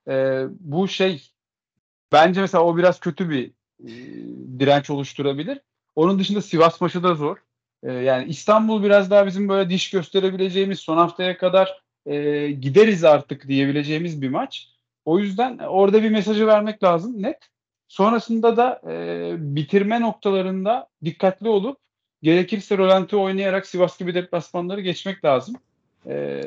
E, 0.08 0.46
bu 0.60 0.88
şey 0.88 1.32
bence 2.12 2.42
mesela 2.42 2.64
o 2.64 2.78
biraz 2.78 3.00
kötü 3.00 3.30
bir 3.30 3.52
e, 3.84 3.90
direnç 4.60 4.90
oluşturabilir. 4.90 5.60
Onun 5.96 6.20
dışında 6.20 6.42
Sivas 6.42 6.82
maçı 6.82 7.04
da 7.04 7.16
zor. 7.16 7.38
E, 7.84 7.92
yani 7.92 8.30
İstanbul 8.30 8.84
biraz 8.84 9.12
daha 9.12 9.26
bizim 9.28 9.50
böyle 9.50 9.70
diş 9.70 9.90
gösterebileceğimiz 9.90 10.80
son 10.80 10.98
haftaya 10.98 11.38
kadar 11.38 11.82
e, 12.06 12.48
gideriz 12.52 13.04
artık 13.04 13.48
diyebileceğimiz 13.48 14.22
bir 14.22 14.30
maç. 14.30 14.70
O 15.06 15.20
yüzden 15.20 15.58
orada 15.58 16.04
bir 16.04 16.10
mesajı 16.10 16.48
vermek 16.48 16.84
lazım 16.84 17.24
net. 17.24 17.50
Sonrasında 17.88 18.58
da 18.58 18.82
e, 18.92 19.36
bitirme 19.38 20.02
noktalarında 20.02 20.88
dikkatli 21.06 21.50
olup 21.50 21.78
gerekirse 22.24 22.78
rolanti 22.78 23.16
oynayarak 23.16 23.68
Sivas 23.68 24.00
gibi 24.00 24.14
deplasmanları 24.14 24.82
geçmek 24.82 25.26
lazım. 25.26 25.56
E, 26.08 26.42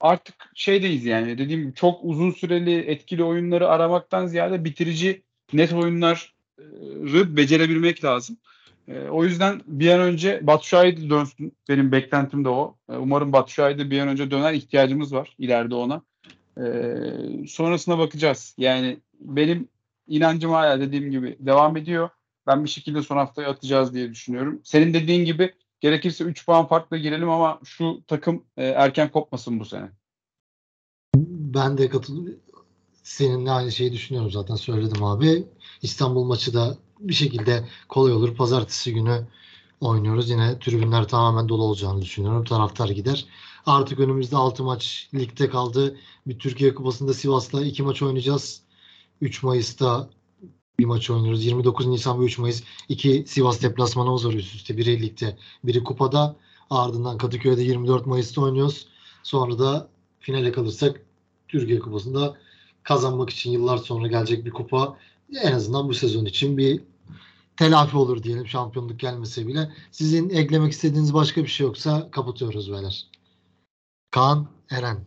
artık 0.00 0.34
şeydeyiz 0.54 1.04
yani 1.04 1.38
dediğim 1.38 1.62
gibi 1.62 1.74
çok 1.74 2.00
uzun 2.02 2.30
süreli 2.30 2.78
etkili 2.78 3.24
oyunları 3.24 3.68
aramaktan 3.68 4.26
ziyade 4.26 4.64
bitirici 4.64 5.22
net 5.52 5.72
oyunları 5.72 6.18
becerebilmek 7.36 8.04
lazım. 8.04 8.36
E, 8.88 9.08
o 9.08 9.24
yüzden 9.24 9.60
bir 9.66 9.90
an 9.90 10.00
önce 10.00 10.40
Batu 10.42 10.66
Şahit 10.66 11.10
dönsün. 11.10 11.52
Benim 11.68 11.92
beklentim 11.92 12.44
de 12.44 12.48
o. 12.48 12.76
E, 12.90 12.96
umarım 12.96 13.32
Batu 13.32 13.52
Şahit'e 13.52 13.90
bir 13.90 14.00
an 14.00 14.08
önce 14.08 14.30
döner 14.30 14.52
ihtiyacımız 14.52 15.14
var 15.14 15.36
ileride 15.38 15.74
ona. 15.74 16.02
E, 16.58 16.64
sonrasına 17.48 17.98
bakacağız. 17.98 18.54
Yani 18.58 18.98
benim 19.20 19.68
inancım 20.08 20.50
hala 20.50 20.80
dediğim 20.80 21.10
gibi 21.10 21.36
devam 21.40 21.76
ediyor. 21.76 22.08
Ben 22.46 22.64
bir 22.64 22.68
şekilde 22.68 23.02
son 23.02 23.16
haftaya 23.16 23.50
atacağız 23.50 23.94
diye 23.94 24.10
düşünüyorum. 24.10 24.60
Senin 24.64 24.94
dediğin 24.94 25.24
gibi 25.24 25.54
gerekirse 25.80 26.24
3 26.24 26.46
puan 26.46 26.66
farkla 26.66 26.96
girelim 26.96 27.30
ama 27.30 27.60
şu 27.64 28.02
takım 28.06 28.44
e, 28.56 28.64
erken 28.64 29.10
kopmasın 29.10 29.60
bu 29.60 29.64
sene. 29.64 29.90
Ben 31.16 31.78
de 31.78 31.88
katılıyorum. 31.88 32.40
Seninle 33.02 33.50
aynı 33.50 33.72
şeyi 33.72 33.92
düşünüyorum 33.92 34.30
zaten 34.30 34.54
söyledim 34.54 35.04
abi. 35.04 35.44
İstanbul 35.82 36.24
maçı 36.24 36.54
da 36.54 36.76
bir 37.00 37.14
şekilde 37.14 37.68
kolay 37.88 38.12
olur. 38.12 38.34
Pazartesi 38.36 38.94
günü 38.94 39.26
oynuyoruz. 39.80 40.30
Yine 40.30 40.58
tribünler 40.58 41.08
tamamen 41.08 41.48
dolu 41.48 41.62
olacağını 41.62 42.02
düşünüyorum. 42.02 42.44
Taraftar 42.44 42.88
gider. 42.88 43.26
Artık 43.66 44.00
önümüzde 44.00 44.36
6 44.36 44.64
maç 44.64 45.08
ligde 45.14 45.50
kaldı. 45.50 45.96
Bir 46.26 46.38
Türkiye 46.38 46.74
Kupası'nda 46.74 47.14
Sivas'la 47.14 47.64
2 47.64 47.82
maç 47.82 48.02
oynayacağız. 48.02 48.62
3 49.20 49.42
Mayıs'ta 49.42 50.08
bir 50.78 50.84
maç 50.84 51.10
oynuyoruz. 51.10 51.44
29 51.44 51.86
Nisan 51.86 52.20
ve 52.20 52.24
3 52.24 52.38
Mayıs 52.38 52.62
iki 52.88 53.24
Sivas 53.26 53.62
deplasmanımız 53.62 54.26
var 54.26 54.32
üst 54.32 54.54
üste. 54.54 54.76
Biri 54.76 55.02
ligde, 55.02 55.36
biri 55.64 55.84
kupada. 55.84 56.36
Ardından 56.70 57.18
Kadıköy'de 57.18 57.62
24 57.62 58.06
Mayıs'ta 58.06 58.40
oynuyoruz. 58.40 58.86
Sonra 59.22 59.58
da 59.58 59.88
finale 60.20 60.52
kalırsak 60.52 61.00
Türkiye 61.48 61.78
Kupası'nda 61.78 62.36
kazanmak 62.82 63.30
için 63.30 63.50
yıllar 63.50 63.76
sonra 63.76 64.08
gelecek 64.08 64.44
bir 64.44 64.50
kupa 64.50 64.98
en 65.42 65.52
azından 65.52 65.88
bu 65.88 65.94
sezon 65.94 66.24
için 66.24 66.58
bir 66.58 66.80
telafi 67.56 67.96
olur 67.96 68.22
diyelim 68.22 68.46
şampiyonluk 68.46 69.00
gelmese 69.00 69.46
bile. 69.46 69.72
Sizin 69.90 70.30
eklemek 70.30 70.72
istediğiniz 70.72 71.14
başka 71.14 71.42
bir 71.42 71.48
şey 71.48 71.66
yoksa 71.66 72.10
kapatıyoruz 72.10 72.72
beyler. 72.72 73.06
Kaan, 74.10 74.48
Eren. 74.70 75.04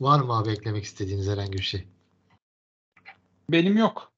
Var 0.00 0.20
mı 0.20 0.32
abi 0.32 0.50
eklemek 0.50 0.84
istediğiniz 0.84 1.28
herhangi 1.28 1.52
bir 1.52 1.62
şey? 1.62 1.84
Benim 3.50 3.76
yok. 3.76 4.12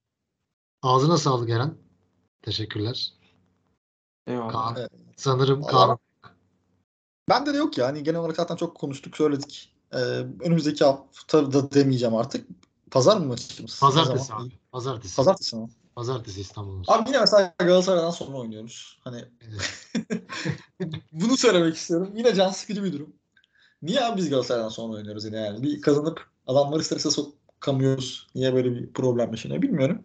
Ağzına 0.82 1.18
sağlık 1.18 1.50
Eren. 1.50 1.74
Teşekkürler. 2.42 3.12
Eyvallah. 4.26 4.52
Kaan. 4.52 4.76
Evet. 4.78 4.90
Sanırım 5.16 5.62
Vallahi 5.62 5.70
Kaan. 5.72 5.98
Bende 7.28 7.54
de 7.54 7.56
yok 7.56 7.78
ya. 7.78 7.86
Hani 7.86 8.02
genel 8.02 8.20
olarak 8.20 8.36
zaten 8.36 8.56
çok 8.56 8.76
konuştuk, 8.76 9.16
söyledik. 9.16 9.72
Ee, 9.92 9.96
önümüzdeki 10.40 10.84
hafta 10.84 11.52
da 11.52 11.72
demeyeceğim 11.72 12.16
artık. 12.16 12.46
Pazar 12.90 13.16
mı 13.16 13.26
maçımız? 13.26 13.80
Pazartesi 13.80 14.34
abi. 14.34 14.52
Pazartesi. 14.72 15.16
Pazartesi 15.16 15.56
mi? 15.56 15.68
Pazartesi 15.94 16.40
İstanbul'umuz. 16.40 16.88
Abi 16.88 17.08
yine 17.08 17.20
mesela 17.20 17.54
Galatasaray'dan 17.58 18.10
sonra 18.10 18.36
oynuyoruz. 18.36 19.00
Hani 19.04 19.24
Evet. 19.48 19.88
bunu 21.12 21.36
söylemek 21.36 21.76
istiyorum. 21.76 22.12
Yine 22.16 22.34
can 22.34 22.50
sıkıcı 22.50 22.84
bir 22.84 22.92
durum. 22.92 23.12
Niye 23.82 24.04
abi 24.04 24.16
biz 24.16 24.30
Galatasaray'dan 24.30 24.68
sonra 24.68 24.92
oynuyoruz 24.94 25.24
yine 25.24 25.36
yani? 25.36 25.62
Bir 25.62 25.80
kazanıp 25.80 26.26
adamları 26.46 26.84
strese 26.84 27.10
sokamıyoruz. 27.60 28.26
Niye 28.34 28.54
böyle 28.54 28.74
bir 28.74 28.92
problem 28.92 29.30
yaşanıyor 29.30 29.62
bilmiyorum. 29.62 30.04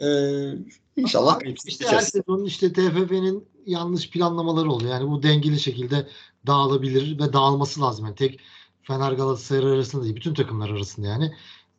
Ee, 0.00 0.52
inşallah 0.96 1.32
Ama 1.34 1.54
işte 1.66 1.86
her 1.86 2.00
sezonun 2.00 2.44
işte 2.44 2.72
TFF'nin 2.72 3.48
yanlış 3.66 4.10
planlamaları 4.10 4.70
oluyor. 4.70 4.92
Yani 4.92 5.10
bu 5.10 5.22
dengeli 5.22 5.60
şekilde 5.60 6.08
dağılabilir 6.46 7.18
ve 7.18 7.32
dağılması 7.32 7.80
lazım. 7.80 8.04
Yani 8.04 8.14
tek 8.14 8.40
Fener 8.82 9.12
Galatasaray 9.12 9.72
arasında 9.72 10.04
değil, 10.04 10.16
bütün 10.16 10.34
takımlar 10.34 10.70
arasında 10.70 11.06
yani 11.06 11.32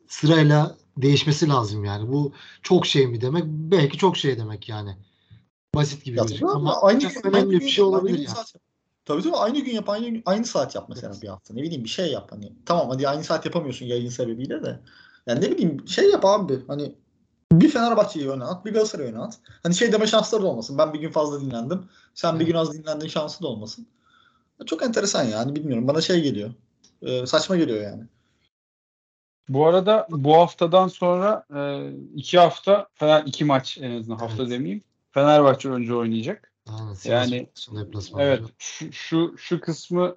sırayla 0.08 0.76
değişmesi 0.96 1.48
lazım 1.48 1.84
yani. 1.84 2.12
Bu 2.12 2.32
çok 2.62 2.86
şey 2.86 3.06
mi 3.06 3.20
demek? 3.20 3.44
Belki 3.46 3.98
çok 3.98 4.16
şey 4.16 4.38
demek 4.38 4.68
yani. 4.68 4.96
Basit 5.74 6.04
gibi 6.04 6.18
Ya 6.18 6.22
gözüküyor 6.22 6.52
tabii 6.52 6.60
ama 6.60 6.82
aynı 6.82 7.00
gün, 7.00 7.26
önemli 7.26 7.60
bir 7.60 7.68
şey 7.68 7.84
olabilir 7.84 8.18
gün 8.18 8.24
yani. 8.24 8.36
Tabii 9.04 9.22
tabii 9.22 9.36
aynı 9.36 9.58
gün 9.58 9.72
yap, 9.72 9.88
aynı 9.88 10.22
aynı 10.26 10.44
saat 10.44 10.74
yap 10.74 10.86
mesela 10.88 11.12
Evet. 11.12 11.22
bir 11.22 11.28
hafta. 11.28 11.54
Ne 11.54 11.62
bileyim 11.62 11.84
bir 11.84 11.88
şey 11.88 12.12
yap 12.12 12.32
hani. 12.32 12.52
Tamam 12.66 12.88
hadi 12.90 13.08
aynı 13.08 13.24
saat 13.24 13.44
yapamıyorsun 13.44 13.86
yayın 13.86 14.08
sebebiyle 14.08 14.62
de. 14.62 14.80
Yani 15.26 15.40
ne 15.40 15.50
bileyim 15.50 15.88
şey 15.88 16.10
yap 16.10 16.24
abi. 16.24 16.66
Hani 16.66 16.94
bir 17.52 17.68
Fenerbahçe'yi 17.70 18.30
öne 18.30 18.44
at, 18.44 18.64
bir 18.64 18.72
Galatasaray'ı 18.72 19.10
öne 19.10 19.18
at. 19.18 19.38
Hani 19.62 19.74
şey 19.74 19.92
deme 19.92 20.06
şansları 20.06 20.42
da 20.42 20.46
olmasın. 20.46 20.78
Ben 20.78 20.92
bir 20.94 21.00
gün 21.00 21.10
fazla 21.10 21.40
dinlendim. 21.40 21.84
Sen 22.14 22.34
bir 22.34 22.44
Evet. 22.44 22.52
gün 22.52 22.58
az 22.58 22.72
dinlendin 22.72 23.08
şansı 23.08 23.42
da 23.42 23.48
olmasın. 23.48 23.86
Çok 24.66 24.82
enteresan 24.82 25.24
yani 25.24 25.56
bilmiyorum. 25.56 25.88
Bana 25.88 26.00
şey 26.00 26.20
geliyor. 26.22 26.50
Ee, 27.02 27.26
saçma 27.26 27.56
geliyor 27.56 27.82
yani. 27.82 28.02
Bu 29.48 29.66
arada 29.66 30.06
bu 30.10 30.36
haftadan 30.36 30.88
sonra 30.88 31.44
e, 31.56 31.90
iki 32.14 32.38
hafta 32.38 32.88
Fener 32.94 33.22
iki 33.26 33.44
maç 33.44 33.78
en 33.80 34.00
azından 34.00 34.16
hafta 34.16 34.42
Evet. 34.42 34.50
demeyeyim. 34.50 34.82
Fenerbahçe 35.12 35.68
önce 35.68 35.94
oynayacak. 35.94 36.52
Aynen, 36.66 36.96
Yani-. 37.04 37.46
Evet 38.18 38.42
şu, 38.58 38.92
şu 38.92 39.34
şu 39.38 39.60
kısmı 39.60 40.16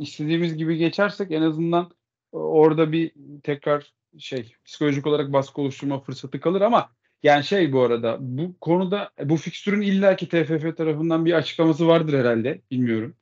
istediğimiz 0.00 0.56
gibi 0.56 0.76
geçersek 0.76 1.30
en 1.32 1.42
azından 1.42 1.90
orada 2.32 2.92
bir 2.92 3.12
tekrar 3.42 3.92
şey 4.18 4.54
psikolojik 4.64 5.06
olarak 5.06 5.32
baskı 5.32 5.60
oluşturma 5.60 6.00
fırsatı 6.00 6.40
kalır 6.40 6.60
ama 6.60 6.90
yani 7.22 7.44
şey 7.44 7.72
bu 7.72 7.82
arada 7.82 8.16
bu 8.20 8.58
konuda 8.60 9.10
bu 9.24 9.36
fikstürün 9.36 9.80
illaki 9.80 10.28
TFF 10.28 10.76
tarafından 10.76 11.24
bir 11.24 11.32
açıklaması 11.32 11.88
vardır 11.88 12.18
herhalde 12.18 12.60
bilmiyorum. 12.70 13.16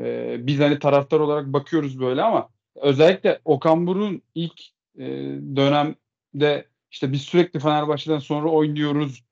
Ee, 0.00 0.36
biz 0.46 0.60
hani 0.60 0.78
taraftar 0.78 1.20
olarak 1.20 1.46
bakıyoruz 1.46 2.00
böyle 2.00 2.22
ama 2.22 2.48
özellikle 2.76 3.40
Okan 3.44 3.86
Buruk'un 3.86 4.22
ilk 4.34 4.60
e, 4.98 5.04
dönemde 5.56 6.66
işte 6.90 7.12
biz 7.12 7.22
sürekli 7.22 7.60
Fenerbahçe'den 7.60 8.18
sonra 8.18 8.48
oynuyoruz 8.48 9.25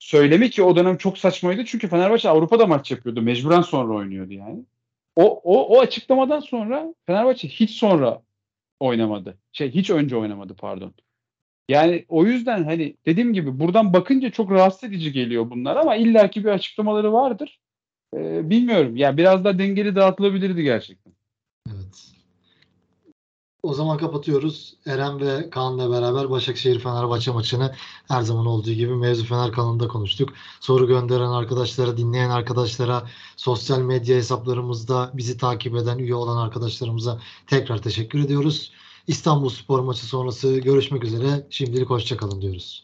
söylemi 0.00 0.50
ki 0.50 0.62
o 0.62 0.76
dönem 0.76 0.96
çok 0.96 1.18
saçmaydı 1.18 1.64
çünkü 1.64 1.88
Fenerbahçe 1.88 2.28
Avrupa'da 2.28 2.66
maç 2.66 2.90
yapıyordu. 2.90 3.22
Mecburen 3.22 3.62
sonra 3.62 3.94
oynuyordu 3.94 4.32
yani. 4.34 4.64
O, 5.16 5.40
o, 5.44 5.76
o 5.76 5.80
açıklamadan 5.80 6.40
sonra 6.40 6.94
Fenerbahçe 7.06 7.48
hiç 7.48 7.70
sonra 7.70 8.22
oynamadı. 8.80 9.38
Şey 9.52 9.70
hiç 9.70 9.90
önce 9.90 10.16
oynamadı 10.16 10.54
pardon. 10.56 10.94
Yani 11.68 12.04
o 12.08 12.24
yüzden 12.24 12.64
hani 12.64 12.96
dediğim 13.06 13.32
gibi 13.32 13.60
buradan 13.60 13.92
bakınca 13.92 14.30
çok 14.30 14.50
rahatsız 14.50 14.84
edici 14.84 15.12
geliyor 15.12 15.50
bunlar 15.50 15.76
ama 15.76 15.96
illaki 15.96 16.44
bir 16.44 16.48
açıklamaları 16.50 17.12
vardır. 17.12 17.60
Ee, 18.16 18.50
bilmiyorum. 18.50 18.96
Yani 18.96 19.16
biraz 19.16 19.44
daha 19.44 19.58
dengeli 19.58 19.96
dağıtılabilirdi 19.96 20.62
gerçekten. 20.62 21.12
O 23.62 23.74
zaman 23.74 23.98
kapatıyoruz. 23.98 24.74
Eren 24.86 25.20
ve 25.20 25.50
Kaan'la 25.50 25.90
beraber 25.90 26.30
Başakşehir-Fenerbahçe 26.30 27.30
maçını 27.30 27.74
her 28.08 28.22
zaman 28.22 28.46
olduğu 28.46 28.72
gibi 28.72 28.94
Mevzu 28.94 29.24
Fener 29.24 29.52
kanalında 29.52 29.88
konuştuk. 29.88 30.28
Soru 30.60 30.86
gönderen 30.86 31.30
arkadaşlara, 31.30 31.96
dinleyen 31.96 32.30
arkadaşlara, 32.30 33.08
sosyal 33.36 33.78
medya 33.78 34.16
hesaplarımızda 34.16 35.10
bizi 35.14 35.36
takip 35.38 35.76
eden, 35.76 35.98
üye 35.98 36.14
olan 36.14 36.36
arkadaşlarımıza 36.36 37.20
tekrar 37.46 37.82
teşekkür 37.82 38.18
ediyoruz. 38.24 38.72
İstanbul 39.06 39.48
Spor 39.48 39.80
maçı 39.80 40.06
sonrası 40.06 40.58
görüşmek 40.58 41.04
üzere. 41.04 41.46
Şimdilik 41.50 41.90
hoşçakalın 41.90 42.40
diyoruz. 42.42 42.78